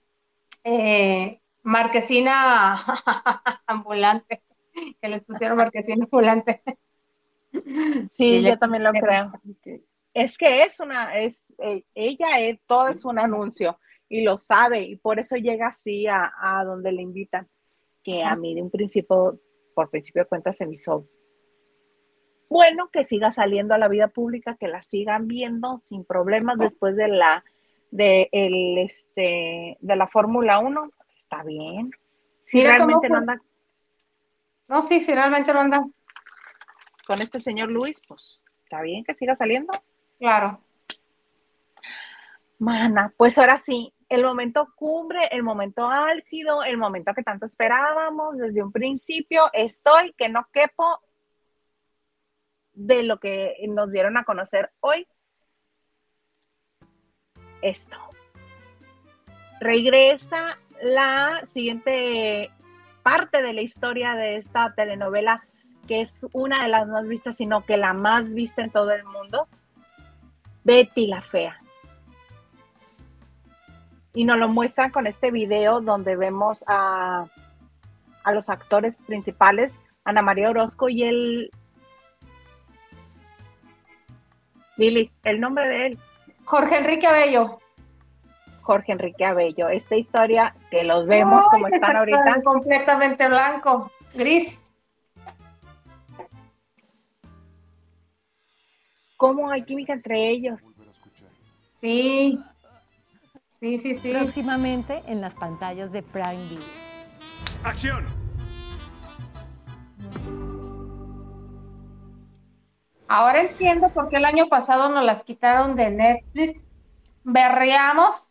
eh, 0.64 1.42
marquesina 1.64 2.84
ambulante, 3.68 4.44
que 5.02 5.10
les 5.10 5.24
pusieron 5.24 5.58
marquesina 5.58 6.06
ambulante. 6.06 6.64
Sí, 8.10 8.42
yo 8.42 8.58
también 8.58 8.84
lo 8.84 8.92
creo. 8.92 9.32
Es 10.14 10.38
que 10.38 10.64
es 10.64 10.80
una, 10.80 11.18
es, 11.18 11.54
eh, 11.58 11.84
ella 11.94 12.40
es, 12.40 12.60
todo 12.66 12.88
es 12.88 13.04
un 13.04 13.20
anuncio 13.20 13.78
y 14.08 14.24
lo 14.24 14.38
sabe 14.38 14.82
y 14.82 14.96
por 14.96 15.20
eso 15.20 15.36
llega 15.36 15.68
así 15.68 16.08
a, 16.08 16.32
donde 16.64 16.92
le 16.92 17.02
invitan, 17.02 17.50
que 18.04 18.24
a 18.24 18.36
mí 18.36 18.56
de 18.56 18.62
un 18.62 18.70
principio, 18.70 19.40
por 19.74 19.90
principio 19.90 20.24
de 20.24 20.30
cuentas, 20.30 20.58
se 20.58 20.66
me 20.66 20.74
hizo 20.74 21.08
bueno 22.50 22.90
que 22.92 23.04
siga 23.04 23.32
saliendo 23.32 23.74
a 23.74 23.78
la 23.78 23.88
vida 23.88 24.08
pública, 24.08 24.56
que 24.58 24.68
la 24.68 24.84
sigan 24.84 25.28
viendo 25.28 25.78
sin 25.80 26.06
problemas 26.06 26.58
después 26.58 26.96
de 26.96 27.08
la 27.08 27.44
de 27.92 28.30
el 28.32 28.78
este 28.78 29.78
de 29.80 29.96
la 29.96 30.08
Fórmula 30.08 30.60
1, 30.60 30.92
está 31.18 31.44
bien. 31.44 31.92
Si 32.42 32.62
realmente 32.62 33.10
no 33.10 33.18
anda 33.18 33.42
No, 34.70 34.88
sí, 34.88 35.04
si 35.04 35.14
realmente 35.14 35.52
no 35.52 35.60
anda 35.60 35.86
con 37.06 37.22
este 37.22 37.40
señor 37.40 37.70
Luis, 37.70 38.02
pues 38.08 38.44
está 38.64 38.82
bien 38.82 39.04
que 39.04 39.16
siga 39.16 39.36
saliendo. 39.36 39.72
Claro. 40.20 40.60
Mana, 42.58 43.14
pues 43.18 43.38
ahora 43.38 43.58
sí, 43.58 43.94
el 44.10 44.24
momento 44.24 44.74
cumbre, 44.76 45.28
el 45.32 45.44
momento 45.44 45.90
álgido, 45.90 46.64
el 46.64 46.78
momento 46.78 47.14
que 47.14 47.24
tanto 47.24 47.46
esperábamos 47.46 48.38
desde 48.38 48.64
un 48.64 48.72
principio, 48.72 49.50
estoy 49.54 50.14
que 50.14 50.30
no 50.30 50.48
quepo 50.52 51.00
de 52.74 53.04
lo 53.04 53.20
que 53.20 53.56
nos 53.68 53.92
dieron 53.92 54.18
a 54.18 54.24
conocer 54.24 54.72
hoy. 54.80 55.08
Esto. 57.62 57.98
Regresa 59.60 60.60
la 60.82 61.42
siguiente 61.46 62.52
parte 63.02 63.42
de 63.42 63.54
la 63.54 63.62
historia 63.62 64.14
de 64.14 64.38
esta 64.38 64.74
telenovela 64.76 65.46
que 65.88 66.02
es 66.02 66.28
una 66.34 66.64
de 66.64 66.70
las 66.70 66.88
más 66.88 67.08
vistas, 67.08 67.38
sino 67.38 67.66
que 67.66 67.78
la 67.78 67.94
más 67.94 68.34
vista 68.34 68.64
en 68.64 68.72
todo 68.72 68.92
el 68.92 69.04
mundo, 69.04 69.48
Betty 70.64 71.08
la 71.08 71.22
Fea. 71.22 71.60
Y 74.14 74.24
nos 74.24 74.38
lo 74.38 74.48
muestran 74.48 74.92
con 74.92 75.08
este 75.08 75.32
video 75.32 75.82
donde 75.82 76.16
vemos 76.16 76.64
a, 76.68 77.26
a 78.24 78.32
los 78.32 78.50
actores 78.50 79.04
principales, 79.04 79.82
Ana 80.06 80.22
María 80.22 80.50
Orozco 80.50 80.88
y 80.90 81.04
el 81.04 81.52
Lili, 84.78 85.12
el 85.24 85.40
nombre 85.40 85.68
de 85.68 85.86
él. 85.88 86.00
Jorge 86.44 86.78
Enrique 86.78 87.08
Abello. 87.08 87.60
Jorge 88.62 88.92
Enrique 88.92 89.26
Abello. 89.26 89.70
Esta 89.70 89.96
historia 89.96 90.56
que 90.70 90.84
los 90.84 91.08
vemos 91.08 91.48
como 91.50 91.68
están 91.68 91.96
ahorita. 91.96 92.42
Completamente 92.44 93.28
blanco, 93.28 93.92
gris. 94.14 94.60
¿Cómo 99.18 99.50
hay 99.50 99.64
química 99.64 99.94
entre 99.94 100.30
ellos? 100.30 100.62
Sí. 101.82 102.40
Sí, 103.60 103.80
sí, 103.80 103.96
sí. 103.98 104.12
Próximamente 104.12 105.02
en 105.08 105.22
las 105.22 105.36
pantallas 105.36 105.92
de 105.92 106.04
Prime 106.04 106.48
Video. 106.50 106.66
¡Acción! 107.64 108.06
Ahora 113.08 113.42
entiendo 113.42 113.90
por 113.90 114.10
qué 114.10 114.18
el 114.18 114.26
año 114.26 114.48
pasado 114.48 114.90
nos 114.90 115.04
las 115.04 115.24
quitaron 115.24 115.76
de 115.76 115.92
Netflix. 115.92 116.62
Berreamos 117.24 118.30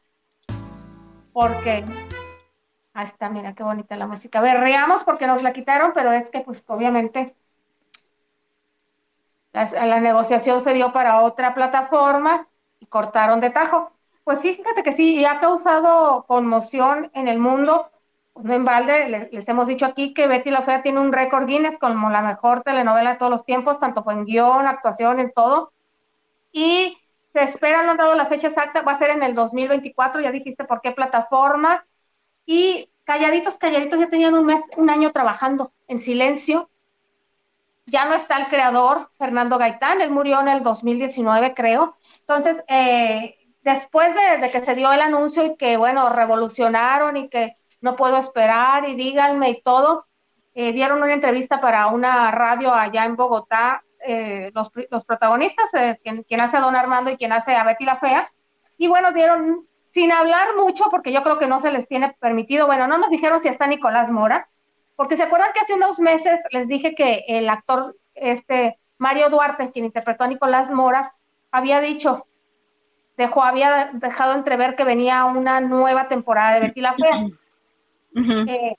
porque 1.32 1.85
ahí 2.93 3.07
está, 3.07 3.30
mira 3.30 3.55
qué 3.55 3.62
bonita 3.62 3.97
la 3.97 4.07
música. 4.07 4.41
Berreamos 4.41 5.03
porque 5.05 5.26
nos 5.26 5.43
la 5.43 5.53
quitaron, 5.53 5.93
pero 5.95 6.12
es 6.12 6.28
que 6.30 6.41
pues 6.41 6.62
obviamente 6.66 7.35
la, 9.55 10.00
negociación 10.00 10.61
se 10.61 10.74
dio 10.74 10.92
para 10.92 11.22
otra 11.22 11.55
plataforma 11.55 12.48
y 12.80 12.86
cortaron 12.86 13.40
de 13.40 13.50
tajo. 13.50 13.92
Pues 14.24 14.40
sí, 14.40 14.55
fíjate 14.55 14.82
que 14.82 14.92
sí, 14.92 15.16
y 15.16 15.24
ha 15.24 15.40
causado 15.40 16.24
conmoción 16.26 17.11
en 17.14 17.28
el 17.28 17.38
mundo 17.38 17.90
no 18.34 18.52
en 18.52 18.64
balde, 18.64 19.28
les, 19.30 19.48
hemos 19.48 19.66
dicho 19.66 19.86
aquí 19.86 20.12
que 20.12 20.26
Betty 20.26 20.50
la 20.50 20.62
Fea 20.62 20.82
tiene 20.82 21.00
un 21.00 21.12
récord 21.12 21.46
Guinness 21.46 21.78
como 21.78 22.11
la 22.11 22.22
mejor 22.22 22.62
telenovela 22.62 23.12
de 23.12 23.18
todos 23.18 23.30
los 23.30 23.44
tiempos, 23.44 23.78
tanto 23.78 24.05
en 24.11 24.24
guion, 24.24 24.66
actuación, 24.66 25.20
en 25.20 25.32
todo. 25.32 25.72
Y 26.52 26.98
se 27.32 27.44
espera, 27.44 27.82
no 27.82 27.92
han 27.92 27.96
dado 27.96 28.14
la 28.14 28.26
fecha 28.26 28.48
exacta, 28.48 28.82
va 28.82 28.92
a 28.92 28.98
ser 28.98 29.11
en 29.11 29.22
el 29.22 29.34
2024, 29.34 30.20
ya 30.20 30.32
dijiste 30.32 30.64
por 30.64 30.80
qué 30.80 30.92
plataforma. 30.92 31.86
Y 32.44 32.90
calladitos, 33.05 33.57
calladitos, 33.57 33.98
ya 34.00 34.11
tenían 34.11 34.34
un 34.34 34.46
mes, 34.46 34.62
un 34.76 34.90
año 34.90 35.12
trabajando 35.12 35.72
en 35.86 36.00
silencio. 36.00 36.68
Ya 37.87 38.07
no 38.07 38.14
está 38.14 38.39
el 38.39 38.47
creador, 38.47 39.11
Fernando 39.18 39.59
Gaitán, 39.59 40.01
él 40.01 40.11
murió 40.11 40.41
en 40.41 40.49
el 40.49 40.62
2019, 40.62 41.55
creo. 41.55 41.97
Entonces, 42.20 42.62
eh, 42.68 43.37
después 43.64 44.14
de, 44.14 44.51
que 44.51 44.62
se 44.62 44.74
dio 44.74 44.93
el 44.93 45.01
anuncio 45.01 45.45
y 45.45 45.57
que, 45.57 45.76
bueno, 45.76 46.11
revolucionaron 46.11 47.16
y 47.16 47.28
que 47.28 47.55
no 47.80 47.97
puedo 47.97 48.16
esperar 48.18 48.89
y 48.89 48.95
díganme 48.95 49.51
y 49.51 49.62
todo. 49.62 50.07
Eh, 50.55 50.72
dieron 50.72 51.03
una 51.03 51.12
entrevista 51.12 51.61
para 51.61 51.89
una 51.89 52.30
radio 52.30 52.72
allá 52.72 53.05
en 53.05 53.16
Bogotá, 53.16 53.82
eh, 54.07 54.53
los, 54.55 54.70
los, 54.91 55.05
protagonistas, 55.05 55.72
eh, 55.74 55.99
quien, 56.03 56.41
hace 56.41 56.59
a 56.59 56.61
Don 56.61 56.76
Armando 56.76 57.11
y 57.11 57.16
quien 57.16 57.32
hace 57.32 57.57
a 57.57 57.64
Betty 57.64 57.85
la 57.85 57.97
Fea. 57.97 58.30
Y 58.76 58.87
bueno, 58.87 59.12
dieron, 59.12 59.66
sin 59.93 60.12
hablar 60.12 60.55
mucho, 60.57 60.85
porque 60.91 61.11
yo 61.11 61.22
creo 61.22 61.39
que 61.39 61.47
no 61.47 61.61
se 61.61 61.72
les 61.72 61.89
tiene 61.89 62.14
permitido, 62.20 62.66
bueno, 62.66 62.87
no 62.87 62.99
nos 62.99 63.11
dijeron 63.11 63.41
si 63.41 63.49
está 63.49 63.66
Nicolás 63.66 64.11
Mora, 64.11 64.49
porque 64.97 65.16
se 65.16 65.24
acuerdan 65.24 65.53
que 65.53 65.61
hace 65.61 65.74
unos 65.74 65.99
meses 65.99 66.40
les 66.51 66.68
dije 66.68 66.95
que 66.95 67.24
el 67.28 67.49
actor, 67.49 67.97
este, 68.14 68.78
Mario 68.99 69.28
Duarte, 69.28 69.70
quien 69.70 69.84
interpretó 69.84 70.24
a 70.24 70.28
Nicolás 70.28 70.70
Mora, 70.70 71.14
había 71.51 71.80
dicho, 71.80 72.26
dejó, 73.16 73.42
había 73.42 73.90
dejado 73.95 74.34
entrever 74.34 74.76
que 74.76 74.84
venía 74.84 75.24
una 75.24 75.61
nueva 75.61 76.09
temporada 76.09 76.55
de 76.55 76.61
Betty 76.61 76.80
la 76.80 76.95
Fea. 76.95 77.26
Eh, 78.47 78.76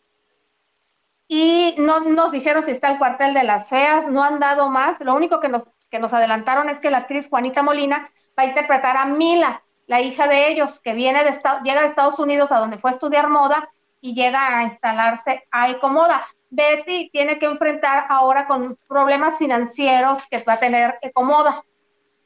y 1.28 1.76
no 1.78 2.02
nos 2.02 2.32
dijeron 2.32 2.64
si 2.64 2.72
está 2.72 2.92
el 2.92 2.98
cuartel 2.98 3.34
de 3.34 3.44
las 3.44 3.68
feas, 3.68 4.08
no 4.08 4.24
han 4.24 4.40
dado 4.40 4.70
más. 4.70 5.00
Lo 5.02 5.16
único 5.16 5.40
que 5.40 5.50
nos, 5.50 5.68
que 5.90 6.00
nos 6.00 6.14
adelantaron 6.14 6.70
es 6.70 6.80
que 6.80 6.92
la 6.92 7.00
actriz 7.00 7.28
Juanita 7.30 7.64
Molina 7.64 8.10
va 8.38 8.44
a 8.44 8.48
interpretar 8.48 8.96
a 8.96 9.06
Mila, 9.06 9.64
la 9.88 10.02
hija 10.02 10.28
de 10.28 10.50
ellos, 10.50 10.80
que 10.80 10.94
viene 10.94 11.24
de 11.24 11.32
llega 11.64 11.82
de 11.82 11.88
Estados 11.88 12.20
Unidos 12.20 12.52
a 12.52 12.60
donde 12.60 12.78
fue 12.78 12.92
a 12.92 12.94
estudiar 12.94 13.30
moda 13.30 13.70
y 14.06 14.14
llega 14.14 14.60
a 14.60 14.64
instalarse 14.66 15.48
a 15.50 15.72
Ecomoda. 15.72 16.22
Betty 16.52 17.10
tiene 17.12 17.40
que 17.40 17.48
enfrentar 17.48 18.06
ahora 18.08 18.46
con 18.46 18.78
problemas 18.88 19.36
financieros 19.40 20.24
que 20.30 20.44
va 20.44 20.54
a 20.54 20.60
tener 20.60 21.00
Ecomoda. 21.02 21.64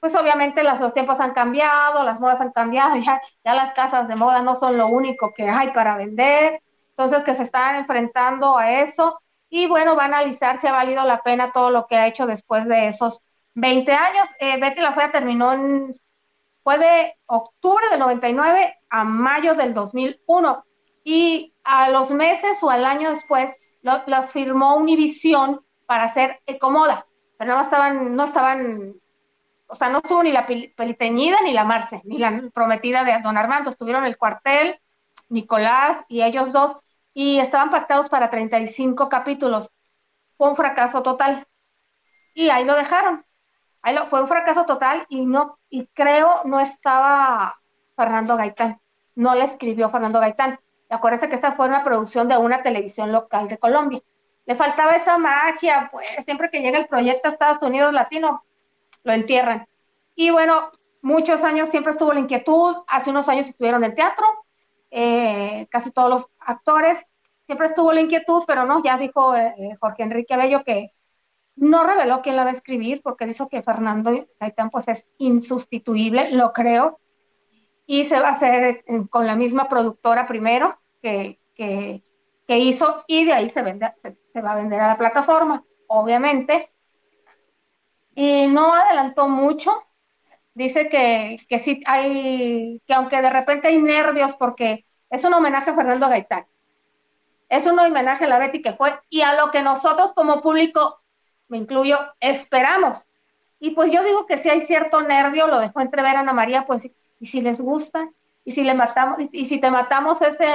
Pues 0.01 0.13
obviamente 0.13 0.61
los 0.61 0.93
tiempos 0.93 1.21
han 1.21 1.31
cambiado, 1.31 2.03
las 2.03 2.19
modas 2.19 2.41
han 2.41 2.51
cambiado, 2.51 2.95
ya, 3.05 3.21
ya 3.45 3.53
las 3.53 3.71
casas 3.71 4.09
de 4.09 4.17
moda 4.17 4.41
no 4.41 4.55
son 4.55 4.77
lo 4.77 4.87
único 4.87 5.33
que 5.33 5.49
hay 5.49 5.71
para 5.71 5.95
vender, 5.95 6.61
entonces 6.89 7.23
que 7.23 7.35
se 7.35 7.43
están 7.43 7.77
enfrentando 7.77 8.57
a 8.57 8.81
eso 8.81 9.17
y 9.49 9.67
bueno, 9.67 9.95
va 9.95 10.03
a 10.03 10.07
analizar 10.07 10.59
si 10.59 10.67
ha 10.67 10.73
valido 10.73 11.05
la 11.05 11.21
pena 11.21 11.53
todo 11.53 11.71
lo 11.71 11.87
que 11.87 11.95
ha 11.95 12.07
hecho 12.07 12.27
después 12.27 12.67
de 12.67 12.89
esos 12.89 13.21
20 13.53 13.89
años. 13.93 14.27
Eh, 14.41 14.59
Betty 14.59 14.81
la 14.81 14.91
Fea 14.91 15.13
terminó 15.13 15.53
en, 15.53 15.95
fue 16.61 16.77
de 16.77 17.15
octubre 17.27 17.85
del 17.89 17.99
99 17.99 18.79
a 18.89 19.03
mayo 19.05 19.55
del 19.55 19.73
2001 19.73 20.65
y 21.03 21.53
a 21.63 21.89
los 21.89 22.09
meses 22.11 22.61
o 22.63 22.69
al 22.69 22.85
año 22.85 23.11
después 23.11 23.53
las 23.81 24.31
firmó 24.31 24.75
Univision 24.75 25.61
para 25.85 26.03
hacer 26.03 26.39
Ecomoda, 26.45 27.07
pero 27.37 27.55
no 27.55 27.61
estaban, 27.61 28.15
no 28.15 28.25
estaban, 28.25 28.95
o 29.67 29.75
sea, 29.75 29.89
no 29.89 29.99
estuvo 29.99 30.23
ni 30.23 30.31
la 30.31 30.45
Peliteñida 30.45 31.37
ni 31.43 31.53
la 31.53 31.63
Marce, 31.63 32.01
ni 32.03 32.17
la 32.17 32.43
prometida 32.53 33.03
de 33.03 33.19
Don 33.21 33.37
Armando, 33.37 33.71
estuvieron 33.71 34.05
el 34.05 34.17
cuartel, 34.17 34.79
Nicolás 35.29 35.97
y 36.07 36.21
ellos 36.21 36.51
dos, 36.51 36.75
y 37.13 37.39
estaban 37.39 37.71
pactados 37.71 38.09
para 38.09 38.29
35 38.29 39.09
capítulos. 39.09 39.69
Fue 40.37 40.49
un 40.49 40.55
fracaso 40.55 41.03
total. 41.03 41.47
Y 42.33 42.49
ahí 42.49 42.65
lo 42.65 42.75
dejaron. 42.75 43.25
Ahí 43.81 43.95
lo, 43.95 44.07
fue 44.07 44.21
un 44.21 44.27
fracaso 44.27 44.65
total 44.65 45.05
y 45.09 45.25
no 45.25 45.57
y 45.69 45.87
creo 45.87 46.41
no 46.45 46.59
estaba 46.59 47.59
Fernando 47.95 48.35
Gaitán. 48.37 48.79
No 49.15 49.35
le 49.35 49.45
escribió 49.45 49.89
Fernando 49.89 50.19
Gaitán. 50.19 50.59
Acuérdense 50.89 51.29
que 51.29 51.35
esta 51.35 51.51
fue 51.51 51.67
una 51.67 51.83
producción 51.83 52.27
de 52.27 52.37
una 52.37 52.63
televisión 52.63 53.11
local 53.11 53.47
de 53.47 53.59
Colombia. 53.59 54.01
Le 54.45 54.55
faltaba 54.55 54.95
esa 54.95 55.19
magia, 55.19 55.89
pues 55.91 56.07
siempre 56.25 56.49
que 56.49 56.61
llega 56.61 56.79
el 56.79 56.87
proyecto 56.87 57.29
a 57.29 57.31
Estados 57.33 57.61
Unidos 57.61 57.93
Latino, 57.93 58.43
lo 59.03 59.13
entierran. 59.13 59.67
Y 60.15 60.31
bueno, 60.31 60.71
muchos 61.03 61.43
años 61.43 61.69
siempre 61.69 61.91
estuvo 61.91 62.11
la 62.11 62.19
inquietud. 62.19 62.77
Hace 62.87 63.11
unos 63.11 63.29
años 63.29 63.47
estuvieron 63.47 63.83
en 63.83 63.93
teatro, 63.93 64.25
eh, 64.89 65.67
casi 65.69 65.91
todos 65.91 66.09
los 66.09 66.25
actores. 66.39 66.97
Siempre 67.45 67.67
estuvo 67.67 67.93
la 67.93 68.01
inquietud, 68.01 68.43
pero 68.47 68.65
no, 68.65 68.81
ya 68.83 68.97
dijo 68.97 69.35
eh, 69.35 69.53
eh, 69.59 69.75
Jorge 69.79 70.01
Enrique 70.01 70.35
Bello 70.35 70.63
que 70.63 70.91
no 71.55 71.83
reveló 71.83 72.23
quién 72.23 72.35
la 72.35 72.45
va 72.45 72.49
a 72.49 72.53
escribir, 72.53 73.01
porque 73.03 73.27
dijo 73.27 73.47
que 73.47 73.61
Fernando 73.61 74.25
Gaitán 74.39 74.71
pues 74.71 74.87
es 74.87 75.07
insustituible, 75.19 76.31
lo 76.31 76.53
creo, 76.53 76.99
y 77.85 78.05
se 78.05 78.19
va 78.19 78.29
a 78.29 78.31
hacer 78.31 78.83
con 79.09 79.27
la 79.27 79.35
misma 79.35 79.69
productora 79.69 80.25
primero 80.25 80.78
que, 81.01 81.39
que, 81.55 82.57
hizo, 82.57 83.03
y 83.07 83.25
de 83.25 83.33
ahí 83.33 83.49
se, 83.51 83.61
vende, 83.61 83.91
se, 84.33 84.41
va 84.41 84.53
a 84.53 84.55
vender 84.55 84.79
a 84.79 84.87
la 84.89 84.97
plataforma, 84.97 85.63
obviamente. 85.87 86.71
Y 88.15 88.47
no 88.47 88.73
adelantó 88.73 89.27
mucho, 89.27 89.83
dice 90.53 90.89
que, 90.89 91.37
que 91.47 91.59
sí 91.59 91.81
hay, 91.85 92.81
que 92.85 92.93
aunque 92.93 93.21
de 93.21 93.29
repente 93.29 93.67
hay 93.67 93.79
nervios 93.81 94.35
porque 94.35 94.85
es 95.09 95.23
un 95.23 95.33
homenaje 95.33 95.71
a 95.71 95.75
Fernando 95.75 96.09
Gaitán, 96.09 96.45
es 97.49 97.65
un 97.65 97.79
homenaje 97.79 98.25
a 98.25 98.27
la 98.27 98.39
Betty 98.39 98.61
que 98.61 98.73
fue 98.73 98.99
y 99.09 99.21
a 99.21 99.33
lo 99.33 99.51
que 99.51 99.61
nosotros 99.61 100.13
como 100.13 100.41
público, 100.41 101.01
me 101.47 101.57
incluyo, 101.57 101.97
esperamos. 102.19 103.07
Y 103.59 103.71
pues 103.71 103.91
yo 103.91 104.03
digo 104.03 104.25
que 104.25 104.37
si 104.37 104.49
hay 104.49 104.61
cierto 104.61 105.01
nervio, 105.01 105.47
lo 105.47 105.59
dejó 105.59 105.81
entrever 105.81 106.15
Ana 106.15 106.33
María, 106.33 106.65
pues 106.65 106.89
y 107.19 107.25
si 107.25 107.41
les 107.41 107.59
gusta, 107.59 108.09
y 108.49 108.51
si 108.51 108.63
le 108.63 108.73
matamos, 108.73 109.17
y 109.31 109.47
si 109.47 109.59
te 109.59 109.69
matamos 109.69 110.21
ese, 110.21 110.47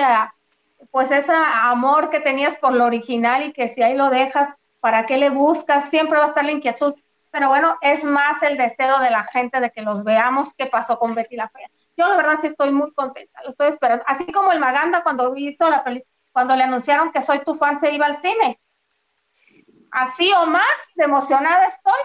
pues 0.91 1.11
ese 1.11 1.33
amor 1.33 2.11
que 2.11 2.21
tenías 2.21 2.57
por 2.59 2.75
lo 2.75 2.85
original 2.85 3.45
y 3.45 3.53
que 3.53 3.69
si 3.69 3.83
ahí 3.83 3.97
lo 3.97 4.11
dejas, 4.11 4.55
¿para 4.81 5.07
qué 5.07 5.17
le 5.17 5.31
buscas? 5.31 5.89
Siempre 5.91 6.19
va 6.19 6.25
a 6.25 6.29
estar 6.29 6.45
la 6.45 6.53
inquietud 6.53 6.95
pero 7.35 7.49
bueno, 7.49 7.79
es 7.81 8.05
más 8.05 8.41
el 8.45 8.57
deseo 8.57 9.01
de 9.01 9.11
la 9.11 9.25
gente 9.25 9.59
de 9.59 9.73
que 9.73 9.83
los 9.83 10.05
veamos 10.05 10.51
qué 10.57 10.67
pasó 10.67 11.01
con 11.01 11.17
Betty 11.17 11.35
la 11.35 11.49
Fea. 11.49 11.69
Yo 11.97 12.07
la 12.07 12.17
verdad 12.17 12.39
sí 12.41 12.47
estoy 12.47 12.71
muy 12.71 12.93
contenta, 12.93 13.43
lo 13.43 13.51
estoy 13.51 13.71
esperando. 13.71 14.05
Así 14.07 14.31
como 14.31 14.53
el 14.53 14.61
Maganda 14.61 15.03
cuando 15.03 15.35
hizo 15.37 15.69
la 15.69 15.83
película, 15.83 16.09
cuando 16.31 16.55
le 16.55 16.63
anunciaron 16.63 17.11
que 17.11 17.23
Soy 17.23 17.41
tu 17.41 17.57
fan 17.57 17.81
se 17.81 17.93
iba 17.93 18.07
al 18.07 18.21
cine. 18.21 18.61
Así 19.91 20.31
o 20.33 20.47
más 20.47 20.63
de 20.95 21.03
emocionada 21.03 21.67
estoy 21.67 22.01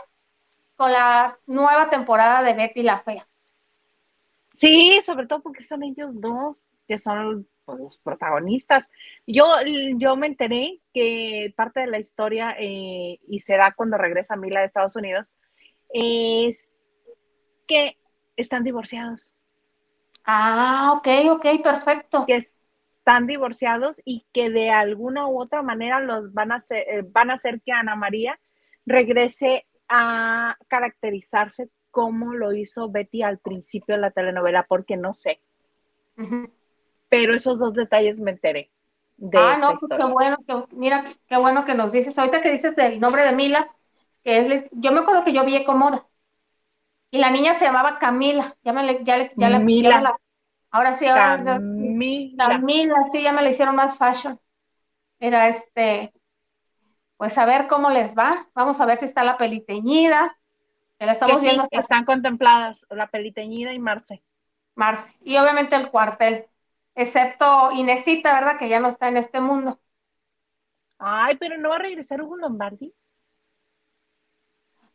con 0.75 0.91
la 0.91 1.37
nueva 1.45 1.91
temporada 1.91 2.41
de 2.41 2.53
Betty 2.53 2.81
la 2.81 2.97
Fea. 2.97 3.27
Sí, 4.59 4.99
sobre 5.05 5.25
todo 5.25 5.41
porque 5.41 5.63
son 5.63 5.83
ellos 5.83 6.11
dos, 6.19 6.69
que 6.85 6.97
son 6.97 7.47
los 7.65 7.97
protagonistas. 7.99 8.89
Yo, 9.25 9.45
yo 9.95 10.17
me 10.17 10.27
enteré 10.27 10.81
que 10.93 11.53
parte 11.55 11.79
de 11.79 11.87
la 11.87 11.97
historia, 11.97 12.57
eh, 12.59 13.19
y 13.25 13.39
se 13.39 13.55
da 13.55 13.71
cuando 13.71 13.97
regresa 13.97 14.35
Mila 14.35 14.59
de 14.59 14.65
Estados 14.65 14.97
Unidos, 14.97 15.31
es 15.93 16.73
que 17.67 17.97
están 18.35 18.65
divorciados. 18.65 19.33
Ah, 20.25 20.91
ok, 20.97 21.07
ok, 21.29 21.63
perfecto. 21.63 22.25
Que 22.27 22.35
están 22.35 23.27
divorciados 23.27 24.01
y 24.03 24.25
que 24.33 24.49
de 24.49 24.71
alguna 24.71 25.25
u 25.27 25.39
otra 25.39 25.61
manera 25.61 26.01
los 26.01 26.33
van 26.33 26.51
a 26.51 26.55
hacer, 26.55 26.79
eh, 26.79 27.05
van 27.07 27.31
a 27.31 27.35
hacer 27.35 27.61
que 27.61 27.71
Ana 27.71 27.95
María 27.95 28.37
regrese 28.85 29.65
a 29.87 30.57
caracterizarse 30.67 31.69
cómo 31.91 32.33
lo 32.33 32.53
hizo 32.53 32.89
Betty 32.89 33.23
al 33.23 33.39
principio 33.39 33.95
de 33.95 34.01
la 34.01 34.11
telenovela, 34.11 34.65
porque 34.67 34.97
no 34.97 35.13
sé. 35.13 35.41
Pero 37.09 37.35
esos 37.35 37.59
dos 37.59 37.73
detalles 37.75 38.19
me 38.19 38.31
enteré 38.31 38.71
de 39.17 39.51
Ah, 39.51 39.51
esta 39.51 39.71
no, 39.71 39.79
pues 39.79 39.93
historia. 39.93 39.97
qué 39.97 40.03
bueno, 40.05 40.37
que, 40.47 40.75
mira, 40.75 41.05
qué 41.27 41.37
bueno 41.37 41.65
que 41.65 41.75
nos 41.75 41.91
dices. 41.91 42.17
Ahorita 42.17 42.41
que 42.41 42.51
dices 42.51 42.73
el 42.77 42.99
nombre 42.99 43.23
de 43.23 43.31
Mila, 43.33 43.69
que 44.23 44.39
es, 44.39 44.65
yo 44.71 44.91
me 44.91 44.99
acuerdo 44.99 45.23
que 45.23 45.33
yo 45.33 45.45
vi 45.45 45.55
Ecomoda 45.55 46.07
y 47.11 47.17
la 47.19 47.31
niña 47.31 47.57
se 47.59 47.65
llamaba 47.65 47.99
Camila. 47.99 48.55
Ya 48.63 48.73
me 48.73 48.83
le, 48.83 49.03
ya 49.03 49.17
le, 49.17 49.33
ya 49.37 49.49
le- 49.49 49.65
Mila. 49.65 49.97
la- 50.01 50.15
ahora 50.71 50.97
sí, 50.97 51.07
ahora 51.07 51.61
Camila. 51.77 52.23
Camila, 52.37 52.95
sí, 53.11 53.23
ya 53.23 53.33
me 53.33 53.41
la 53.43 53.51
hicieron 53.51 53.75
más 53.77 53.97
fashion. 53.97 54.39
Era 55.19 55.49
este, 55.49 56.13
pues 57.17 57.37
a 57.37 57.45
ver 57.45 57.67
cómo 57.67 57.89
les 57.89 58.15
va. 58.17 58.47
Vamos 58.55 58.79
a 58.79 58.85
ver 58.85 58.99
si 58.99 59.05
está 59.05 59.23
la 59.23 59.37
peliteñida, 59.37 60.37
que 60.37 60.38
la 61.05 61.13
Que 61.23 61.37
estamos 61.37 61.41
sí, 61.43 61.47
viendo 61.47 61.63
hasta 61.63 61.83
están 61.83 62.03
contempladas, 62.03 62.85
la 62.89 63.07
peliteñida 63.09 63.73
y 63.73 63.79
Marce. 63.79 64.21
marzo. 64.75 65.07
Y 65.21 65.37
obviamente 65.37 65.75
el 65.75 65.89
cuartel, 65.91 66.45
excepto 66.95 67.71
Inesita, 67.71 68.33
¿verdad? 68.33 68.57
Que 68.57 68.69
ya 68.69 68.79
no 68.79 68.89
está 68.89 69.07
en 69.09 69.17
este 69.17 69.39
mundo. 69.41 69.79
Ay, 70.99 71.35
pero 71.37 71.57
no 71.57 71.69
va 71.69 71.75
a 71.77 71.79
regresar 71.79 72.21
Hugo 72.21 72.37
Lombardi. 72.37 72.93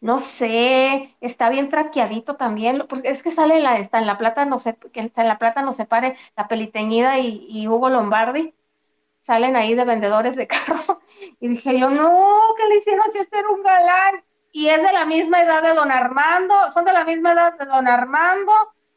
No 0.00 0.18
sé, 0.18 1.16
está 1.20 1.48
bien 1.50 1.70
traqueadito 1.70 2.36
también, 2.36 2.84
porque 2.88 3.08
es 3.08 3.22
que 3.22 3.32
sale 3.32 3.60
la, 3.60 3.78
está 3.78 3.98
en 3.98 4.06
la 4.06 4.18
plata, 4.18 4.44
no 4.44 4.58
sé, 4.58 4.76
que 4.92 5.00
está 5.00 5.22
en 5.22 5.28
la 5.28 5.38
plata 5.38 5.62
no 5.62 5.72
se 5.72 5.86
pare, 5.86 6.16
la 6.36 6.46
peliteñida 6.46 7.18
y, 7.20 7.46
y 7.48 7.68
Hugo 7.68 7.88
Lombardi, 7.88 8.54
salen 9.22 9.56
ahí 9.56 9.74
de 9.74 9.84
vendedores 9.86 10.36
de 10.36 10.46
carro, 10.48 11.00
y 11.40 11.48
dije 11.48 11.78
yo, 11.80 11.90
no, 11.90 12.40
¿qué 12.58 12.68
le 12.68 12.78
hicieron 12.78 13.12
si 13.12 13.18
este 13.18 13.38
era 13.40 13.50
un 13.50 13.62
galán? 13.62 14.24
Y 14.56 14.68
es 14.68 14.80
de 14.80 14.92
la 14.92 15.04
misma 15.04 15.42
edad 15.42 15.64
de 15.64 15.74
don 15.74 15.90
Armando, 15.90 16.54
son 16.72 16.84
de 16.84 16.92
la 16.92 17.04
misma 17.04 17.32
edad 17.32 17.58
de 17.58 17.66
don 17.66 17.88
Armando, 17.88 18.52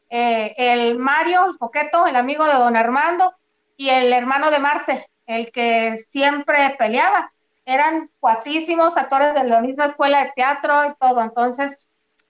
eh, 0.08 0.54
el 0.56 0.96
Mario, 1.00 1.46
el 1.46 1.58
coqueto, 1.58 2.06
el 2.06 2.14
amigo 2.14 2.44
de 2.44 2.52
don 2.52 2.76
Armando, 2.76 3.34
y 3.76 3.88
el 3.88 4.12
hermano 4.12 4.52
de 4.52 4.60
Marce, 4.60 5.10
el 5.26 5.50
que 5.50 6.06
siempre 6.12 6.76
peleaba 6.78 7.32
eran 7.64 8.08
cuatísimos 8.20 8.96
actores 8.96 9.34
de 9.34 9.42
la 9.42 9.60
misma 9.60 9.86
escuela 9.86 10.22
de 10.22 10.32
teatro 10.36 10.86
y 10.86 10.94
todo, 10.94 11.22
entonces, 11.22 11.76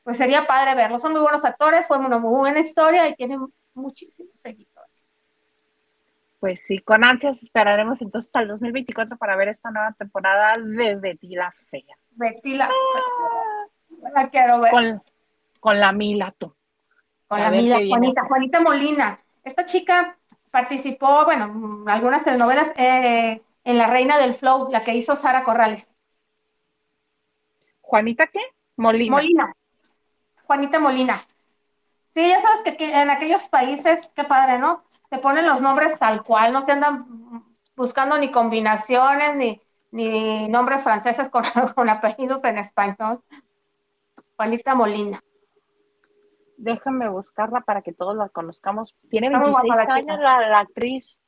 pues 0.05 0.17
sería 0.17 0.47
padre 0.47 0.75
verlos. 0.75 1.03
Son 1.03 1.13
muy 1.13 1.21
buenos 1.21 1.45
actores, 1.45 1.87
fue 1.87 1.99
una 1.99 2.17
muy 2.17 2.33
buena 2.33 2.61
historia 2.61 3.07
y 3.09 3.15
tienen 3.15 3.47
muchísimos 3.75 4.41
seguidores. 4.41 4.91
Pues 6.41 6.65
sí, 6.65 6.79
con 6.79 7.05
ansias 7.05 7.43
esperaremos 7.43 8.01
entonces 8.01 8.35
al 8.35 8.49
2024 8.49 9.19
para 9.19 9.37
ver 9.37 9.49
esta 9.49 9.71
nueva 9.71 9.93
temporada 9.93 10.55
de 10.59 10.95
Betty 10.97 11.37
la 11.37 11.53
Fea. 11.53 11.95
Betty 12.19 12.55
la, 12.55 12.69
la 14.13 14.29
quiero 14.29 14.61
ver. 14.61 14.73
Con, 14.73 15.03
con 15.61 15.79
la 15.79 15.93
Mila, 15.93 16.35
tú. 16.37 16.53
Con 17.29 17.41
a 17.41 17.45
la 17.45 17.51
Mila, 17.51 17.79
Juanita. 17.89 18.25
Juanita 18.27 18.61
Molina. 18.61 19.21
Esta 19.45 19.65
chica 19.65 20.17
participó, 20.51 21.25
bueno, 21.25 21.45
en 21.45 21.89
algunas 21.89 22.25
telenovelas 22.25 22.73
eh, 22.77 23.41
en 23.65 23.79
La 23.79 23.87
Reina 23.87 24.19
del 24.19 24.35
Flow, 24.35 24.69
la 24.71 24.83
que 24.83 24.95
hizo 24.95 25.15
Sara 25.15 25.45
Corrales. 25.45 25.89
¿Juanita 27.81 28.27
qué? 28.27 28.41
Molina. 28.77 29.17
Molina. 29.17 29.55
Juanita 30.45 30.81
Molina. 30.81 31.25
Sí, 32.15 32.29
ya 32.29 32.43
sabes 32.43 32.63
que, 32.63 32.77
que 32.77 33.01
en 33.01 33.11
aquellos 33.11 33.45
países, 33.45 34.11
qué 34.17 34.25
padre, 34.25 34.59
¿no? 34.59 34.83
Se 35.09 35.19
ponen 35.19 35.47
los 35.47 35.61
nombres 35.61 35.99
tal 35.99 36.25
cual, 36.25 36.53
no 36.53 36.63
se 36.63 36.73
andan 36.73 37.45
buscando 37.77 38.19
ni 38.19 38.31
combinaciones 38.31 39.37
ni, 39.37 39.63
ni 39.91 40.49
nombres 40.49 40.83
franceses 40.83 41.29
con, 41.29 41.45
con 41.75 41.89
apellidos 41.89 42.45
en 42.45 42.59
español. 42.59 43.23
Juanita 44.37 44.75
Molina. 44.75 45.23
Déjame 46.57 47.09
buscarla 47.09 47.61
para 47.61 47.83
que 47.83 47.93
todos 47.93 48.17
la 48.17 48.29
conozcamos. 48.29 48.97
Tiene 49.09 49.29
Está 49.29 49.39
muy 49.39 49.53
26 49.53 49.75
guapa 49.75 49.89
la 49.89 49.95
años 49.95 50.21
la, 50.21 50.49
la 50.49 50.59
actriz. 50.61 51.21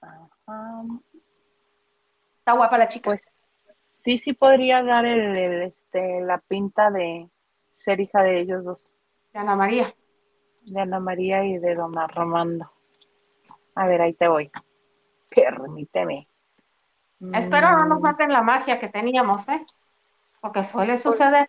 Ajá. 0.00 0.82
Está 2.38 2.52
guapa 2.52 2.78
la 2.78 2.88
chica. 2.88 3.10
Pues 3.10 3.46
sí, 3.82 4.18
sí 4.18 4.32
podría 4.32 4.82
dar 4.82 5.06
el, 5.06 5.36
el, 5.36 5.62
este, 5.62 6.20
la 6.22 6.38
pinta 6.38 6.90
de 6.90 7.30
ser 7.72 8.00
hija 8.00 8.22
de 8.22 8.40
ellos 8.40 8.64
dos, 8.64 8.94
de 9.32 9.38
Ana 9.38 9.56
María. 9.56 9.94
de 10.66 10.80
Ana 10.80 11.00
María 11.00 11.44
y 11.44 11.58
de 11.58 11.74
Don 11.74 11.96
Armando. 11.98 12.70
A 13.74 13.86
ver, 13.86 14.02
ahí 14.02 14.12
te 14.12 14.28
voy. 14.28 14.50
Permíteme. 15.34 16.28
Espero 17.32 17.70
no 17.70 17.84
nos 17.86 18.00
Mm, 18.00 18.02
maten 18.02 18.32
la 18.32 18.42
magia 18.42 18.80
que 18.80 18.88
teníamos, 18.88 19.48
¿eh? 19.48 19.58
Porque 20.40 20.62
suele 20.62 20.96
suceder. 20.96 21.48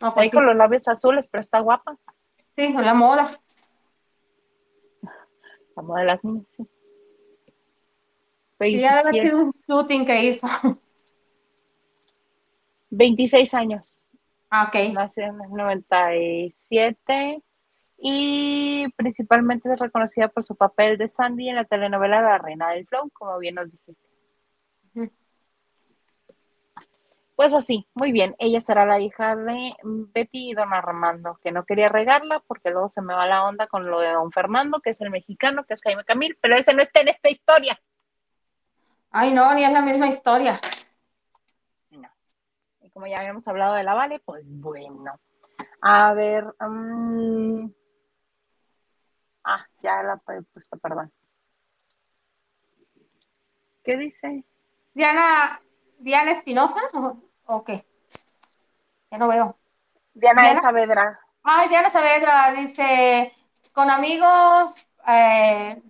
No, 0.00 0.08
Ahí 0.08 0.14
pues 0.14 0.30
sí, 0.30 0.36
con 0.36 0.46
los 0.46 0.56
labios 0.56 0.88
azules, 0.88 1.28
pero 1.28 1.40
está 1.40 1.60
guapa. 1.60 1.96
sí, 2.56 2.72
la 2.72 2.94
moda. 2.94 3.40
Como 5.74 5.94
de 5.96 6.04
las 6.04 6.24
niñas, 6.24 6.46
sí. 6.50 6.66
Sí, 8.58 8.84
ha 8.84 8.94
de 8.94 8.98
haber 9.00 9.14
27 9.14 9.30
sido 9.30 9.42
un 9.42 9.52
shooting 9.68 10.06
que 10.06 10.24
hizo. 10.24 10.46
26 12.90 13.54
años. 13.54 14.08
Ah, 14.50 14.64
ok. 14.68 14.94
Nació 14.94 15.24
en 15.26 15.40
el 15.42 15.50
97 15.50 17.42
y 17.98 18.88
principalmente 18.96 19.72
es 19.72 19.78
reconocida 19.78 20.28
por 20.28 20.44
su 20.44 20.54
papel 20.54 20.98
de 20.98 21.08
Sandy 21.08 21.48
en 21.48 21.56
la 21.56 21.64
telenovela 21.64 22.20
La 22.20 22.38
Reina 22.38 22.70
del 22.70 22.86
Flow, 22.86 23.10
como 23.10 23.38
bien 23.38 23.54
nos 23.54 23.70
dijiste. 23.70 24.06
Pues 27.36 27.52
así, 27.52 27.86
muy 27.92 28.12
bien. 28.12 28.34
Ella 28.38 28.62
será 28.62 28.86
la 28.86 28.98
hija 28.98 29.36
de 29.36 29.74
Betty 29.82 30.50
y 30.50 30.54
Don 30.54 30.72
Armando, 30.72 31.38
que 31.44 31.52
no 31.52 31.66
quería 31.66 31.88
regarla 31.88 32.42
porque 32.46 32.70
luego 32.70 32.88
se 32.88 33.02
me 33.02 33.12
va 33.12 33.26
la 33.26 33.44
onda 33.44 33.66
con 33.66 33.86
lo 33.90 34.00
de 34.00 34.10
Don 34.10 34.32
Fernando, 34.32 34.80
que 34.80 34.90
es 34.90 35.00
el 35.02 35.10
mexicano, 35.10 35.64
que 35.64 35.74
es 35.74 35.82
Jaime 35.82 36.04
Camil, 36.04 36.38
pero 36.40 36.56
ese 36.56 36.72
no 36.72 36.80
está 36.80 37.02
en 37.02 37.08
esta 37.08 37.28
historia. 37.28 37.78
Ay, 39.10 39.34
no, 39.34 39.54
ni 39.54 39.64
es 39.64 39.72
la 39.72 39.82
misma 39.82 40.08
historia. 40.08 40.58
No. 41.90 42.08
Y 42.80 42.88
como 42.88 43.06
ya 43.06 43.18
habíamos 43.18 43.46
hablado 43.46 43.74
de 43.74 43.84
la 43.84 43.92
Vale, 43.92 44.18
pues 44.20 44.50
bueno. 44.58 45.20
A 45.82 46.14
ver. 46.14 46.54
mm, 46.58 47.68
Ah, 49.46 49.64
ya 49.80 50.02
la 50.02 50.20
he 50.36 50.42
puesto, 50.42 50.76
perdón. 50.78 51.12
¿Qué 53.84 53.96
dice? 53.96 54.44
Diana, 54.94 55.60
Diana 55.98 56.32
Espinosa, 56.32 56.80
¿o, 56.94 57.16
o 57.46 57.64
qué? 57.64 57.86
Ya 59.10 59.18
no 59.18 59.28
veo. 59.28 59.56
Diana, 60.14 60.42
Diana. 60.42 60.60
Saavedra. 60.62 61.20
Ay, 61.44 61.68
Diana 61.68 61.90
Saavedra 61.90 62.52
dice, 62.54 63.32
con 63.72 63.88
amigos, 63.90 64.74
eh, 65.06 65.80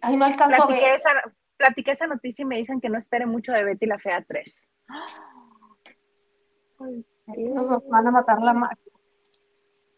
ay, 0.00 0.16
no 0.16 0.24
alcanzo 0.24 0.62
a 0.62 0.66
Platiqué 0.66 0.86
ver. 0.86 0.96
esa, 0.96 1.10
platiqué 1.56 1.90
esa 1.92 2.06
noticia 2.08 2.42
y 2.42 2.46
me 2.46 2.56
dicen 2.56 2.80
que 2.80 2.88
no 2.88 2.98
espere 2.98 3.26
mucho 3.26 3.52
de 3.52 3.62
Betty 3.62 3.86
la 3.86 3.98
Fea 4.00 4.24
3. 4.26 4.70
Ay, 6.80 7.04
Nos 7.54 7.88
van 7.88 8.06
a 8.08 8.10
matar 8.10 8.40
la. 8.40 8.76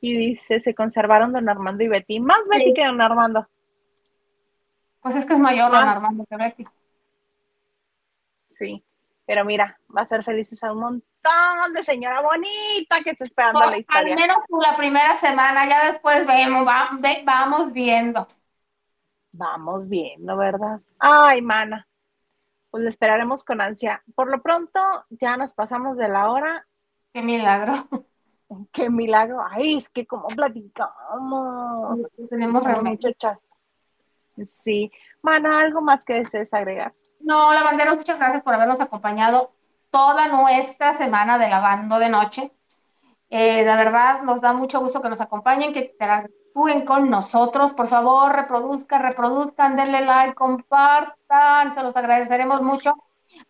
Y 0.01 0.17
dice, 0.17 0.61
se 0.61 0.75
conservaron 0.75 1.33
Don 1.33 1.49
Armando 1.49 1.85
y 1.85 1.89
Betty. 1.89 2.21
Más 2.21 2.49
Betty 2.51 2.67
Sí. 2.69 2.75
que 2.75 2.87
Don 2.87 3.01
Armando. 3.03 3.47
Pues 5.01 5.15
es 5.17 5.25
que 5.27 5.35
es 5.35 5.39
mayor 5.39 5.71
Don. 5.71 5.89
Armando 5.89 6.25
que 6.27 6.37
Betty. 6.37 6.65
Sí. 8.47 8.85
Pero 9.27 9.45
mira, 9.45 9.79
va 9.97 10.03
a 10.03 10.05
ser 10.07 10.25
felices 10.25 10.63
a 10.65 10.73
un 10.73 10.81
montón 10.81 11.73
de 11.75 11.83
señora 11.83 12.21
bonita 12.21 13.01
que 13.05 13.11
está 13.11 13.25
esperando 13.25 13.61
la 13.61 13.67
Por- 13.67 13.75
al 13.75 13.81
historia. 13.81 14.17
menos 14.17 14.39
por 14.49 14.63
la 14.63 14.77
primera 14.77 15.19
semana, 15.21 15.69
ya 15.69 15.87
después 15.93 16.27
vemos, 16.27 16.67
va- 16.67 16.91
ve- 16.99 17.23
vamos 17.25 17.73
viendo. 17.73 18.27
Vamos 19.33 19.89
viendo, 19.89 20.37
¿verdad? 20.37 20.81
Ay, 20.99 21.43
mana. 21.43 21.87
Pues 22.71 22.83
lo 22.83 22.89
esperaremos 22.89 23.45
con 23.45 23.61
ansia. 23.61 24.03
Por 24.15 24.29
lo 24.31 24.43
pronto, 24.43 24.81
ya 25.11 25.37
nos 25.37 25.55
pasamos 25.55 25.97
de 25.97 26.09
la 26.09 26.31
hora. 26.31 26.67
Qué 27.13 27.23
milagro. 27.23 27.89
Qué 28.73 28.91
milagro. 28.91 29.43
Ay, 29.51 29.77
es 29.77 29.89
que 29.89 30.07
como 30.07 30.29
platicamos. 30.29 32.01
Tenemos 32.29 32.65
remedio. 32.65 32.91
muchacha. 32.91 33.39
Sí. 34.45 34.91
Mana, 35.23 35.61
¿algo 35.61 35.81
más 35.81 36.05
que 36.05 36.15
desees 36.15 36.53
agregar? 36.55 36.93
No, 37.21 37.53
lavanderos, 37.53 37.97
muchas 37.97 38.19
gracias 38.19 38.43
por 38.43 38.55
habernos 38.55 38.81
acompañado 38.81 39.53
toda 39.91 40.29
nuestra 40.29 40.95
semana 40.95 41.39
de 41.39 41.49
lavando 41.49 41.99
de 41.99 42.09
noche. 42.09 42.53
Eh, 43.29 43.65
la 43.65 43.77
verdad, 43.77 44.23
nos 44.23 44.41
da 44.41 44.53
mucho 44.53 44.81
gusto 44.81 45.01
que 45.01 45.09
nos 45.09 45.21
acompañen, 45.21 45.73
que 45.73 45.91
interactúen 45.93 46.85
con 46.85 47.11
nosotros. 47.11 47.73
Por 47.75 47.89
favor, 47.89 48.35
reproduzcan, 48.35 49.03
reproduzcan, 49.03 49.77
denle 49.77 50.01
like, 50.05 50.35
compartan, 50.35 51.75
se 51.75 51.83
los 51.83 51.97
agradeceremos 51.97 52.63
mucho. 52.63 52.95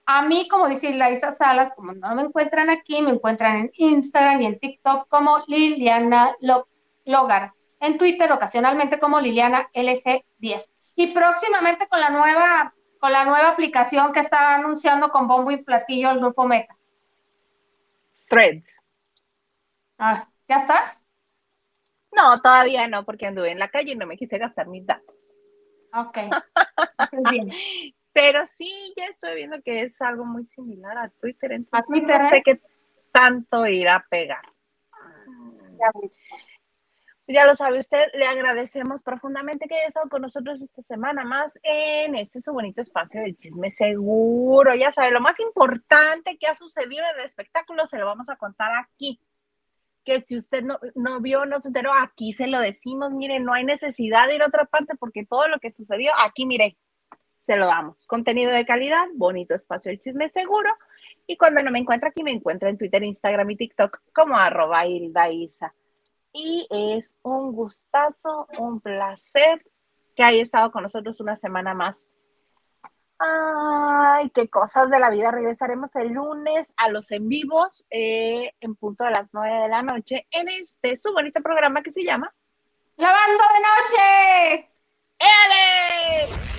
A 0.06 0.22
mí, 0.22 0.48
como 0.48 0.68
dice 0.68 0.92
Laisa 0.94 1.34
Salas, 1.34 1.72
como 1.74 1.92
no 1.92 2.14
me 2.14 2.22
encuentran 2.22 2.70
aquí, 2.70 3.02
me 3.02 3.10
encuentran 3.10 3.56
en 3.56 3.70
Instagram 3.74 4.42
y 4.42 4.46
en 4.46 4.58
TikTok 4.58 5.08
como 5.08 5.42
Liliana 5.46 6.34
Lo- 6.40 6.68
Logar. 7.04 7.52
En 7.80 7.96
Twitter, 7.96 8.30
ocasionalmente 8.32 8.98
como 8.98 9.20
Liliana 9.20 9.70
LG10. 9.72 10.68
Y 10.96 11.08
próximamente 11.08 11.88
con 11.88 12.00
la 12.00 12.10
nueva 12.10 12.74
con 13.00 13.12
la 13.12 13.24
nueva 13.24 13.48
aplicación 13.48 14.12
que 14.12 14.20
está 14.20 14.54
anunciando 14.54 15.10
con 15.10 15.26
bombo 15.26 15.50
y 15.50 15.56
platillo 15.56 16.10
el 16.10 16.20
grupo 16.20 16.46
Meta? 16.46 16.76
Threads. 18.28 18.78
Ah, 19.98 20.28
¿ya 20.46 20.56
estás? 20.58 20.98
No, 22.12 22.40
todavía 22.42 22.86
no, 22.88 23.04
porque 23.04 23.26
anduve 23.26 23.50
en 23.50 23.58
la 23.58 23.68
calle 23.70 23.92
y 23.92 23.96
no 23.96 24.06
me 24.06 24.16
quise 24.18 24.38
gastar 24.38 24.68
mis 24.68 24.84
datos. 24.84 25.14
Ok. 25.94 26.18
bien. 27.30 27.48
Pero 28.20 28.44
sí, 28.44 28.92
ya 28.98 29.06
estoy 29.06 29.34
viendo 29.34 29.62
que 29.62 29.80
es 29.80 29.98
algo 30.02 30.26
muy 30.26 30.44
similar 30.44 30.98
a 30.98 31.08
Twitter, 31.08 31.52
entonces 31.52 31.80
a 31.80 31.82
Twitter, 31.82 32.20
no 32.20 32.28
sé 32.28 32.42
qué 32.42 32.60
tanto 33.10 33.66
irá 33.66 33.94
a 33.94 34.06
pegar. 34.10 34.42
Ya, 35.78 35.90
ya 37.26 37.46
lo 37.46 37.54
sabe 37.54 37.78
usted, 37.78 38.08
le 38.12 38.26
agradecemos 38.26 39.02
profundamente 39.02 39.66
que 39.66 39.74
haya 39.74 39.86
estado 39.86 40.10
con 40.10 40.20
nosotros 40.20 40.60
esta 40.60 40.82
semana 40.82 41.24
más 41.24 41.58
en 41.62 42.14
este 42.14 42.42
su 42.42 42.52
bonito 42.52 42.82
espacio 42.82 43.22
del 43.22 43.38
chisme 43.38 43.70
seguro. 43.70 44.74
Ya 44.74 44.92
sabe, 44.92 45.12
lo 45.12 45.22
más 45.22 45.40
importante 45.40 46.36
que 46.36 46.46
ha 46.46 46.54
sucedido 46.54 47.02
en 47.14 47.20
el 47.20 47.24
espectáculo 47.24 47.86
se 47.86 47.96
lo 47.96 48.04
vamos 48.04 48.28
a 48.28 48.36
contar 48.36 48.70
aquí. 48.76 49.18
Que 50.04 50.20
si 50.20 50.36
usted 50.36 50.62
no, 50.62 50.78
no 50.94 51.20
vio, 51.22 51.46
no 51.46 51.62
se 51.62 51.68
enteró, 51.68 51.94
aquí 51.94 52.34
se 52.34 52.48
lo 52.48 52.60
decimos. 52.60 53.12
Mire, 53.12 53.40
no 53.40 53.54
hay 53.54 53.64
necesidad 53.64 54.28
de 54.28 54.34
ir 54.34 54.42
a 54.42 54.48
otra 54.48 54.66
parte 54.66 54.94
porque 54.96 55.24
todo 55.24 55.48
lo 55.48 55.58
que 55.58 55.72
sucedió 55.72 56.12
aquí, 56.22 56.44
mire, 56.44 56.76
se 57.40 57.56
lo 57.56 57.66
damos. 57.66 58.06
Contenido 58.06 58.52
de 58.52 58.64
calidad, 58.64 59.08
bonito 59.14 59.56
espacio 59.56 59.90
del 59.90 59.98
chisme 59.98 60.28
seguro. 60.28 60.70
Y 61.26 61.36
cuando 61.36 61.60
no 61.62 61.72
me 61.72 61.80
encuentra 61.80 62.10
aquí, 62.10 62.22
me 62.22 62.30
encuentra 62.30 62.68
en 62.68 62.78
Twitter, 62.78 63.02
Instagram 63.02 63.50
y 63.50 63.56
TikTok 63.56 64.00
como 64.12 64.36
arroba 64.36 64.86
Hilda 64.86 65.28
Isa 65.28 65.74
y 66.32 66.66
es 66.70 67.16
un 67.22 67.52
gustazo, 67.52 68.46
un 68.58 68.80
placer 68.80 69.64
que 70.14 70.22
haya 70.22 70.42
estado 70.42 70.70
con 70.70 70.82
nosotros 70.82 71.20
una 71.20 71.36
semana 71.36 71.74
más. 71.74 72.06
Ay, 73.18 74.30
qué 74.30 74.48
cosas 74.48 74.90
de 74.90 74.98
la 74.98 75.10
vida. 75.10 75.30
Regresaremos 75.30 75.94
el 75.96 76.08
lunes 76.08 76.72
a 76.76 76.88
los 76.88 77.10
en 77.10 77.28
vivos 77.28 77.84
eh, 77.90 78.54
en 78.60 78.74
punto 78.76 79.04
de 79.04 79.10
las 79.10 79.28
nueve 79.32 79.62
de 79.62 79.68
la 79.68 79.82
noche 79.82 80.26
en 80.30 80.48
este 80.48 80.96
su 80.96 81.12
bonito 81.12 81.42
programa 81.42 81.82
que 81.82 81.90
se 81.90 82.02
llama 82.02 82.32
Lavando 82.96 83.44
de 83.54 83.60
noche. 83.60 84.70
¡Ele! 85.18 86.49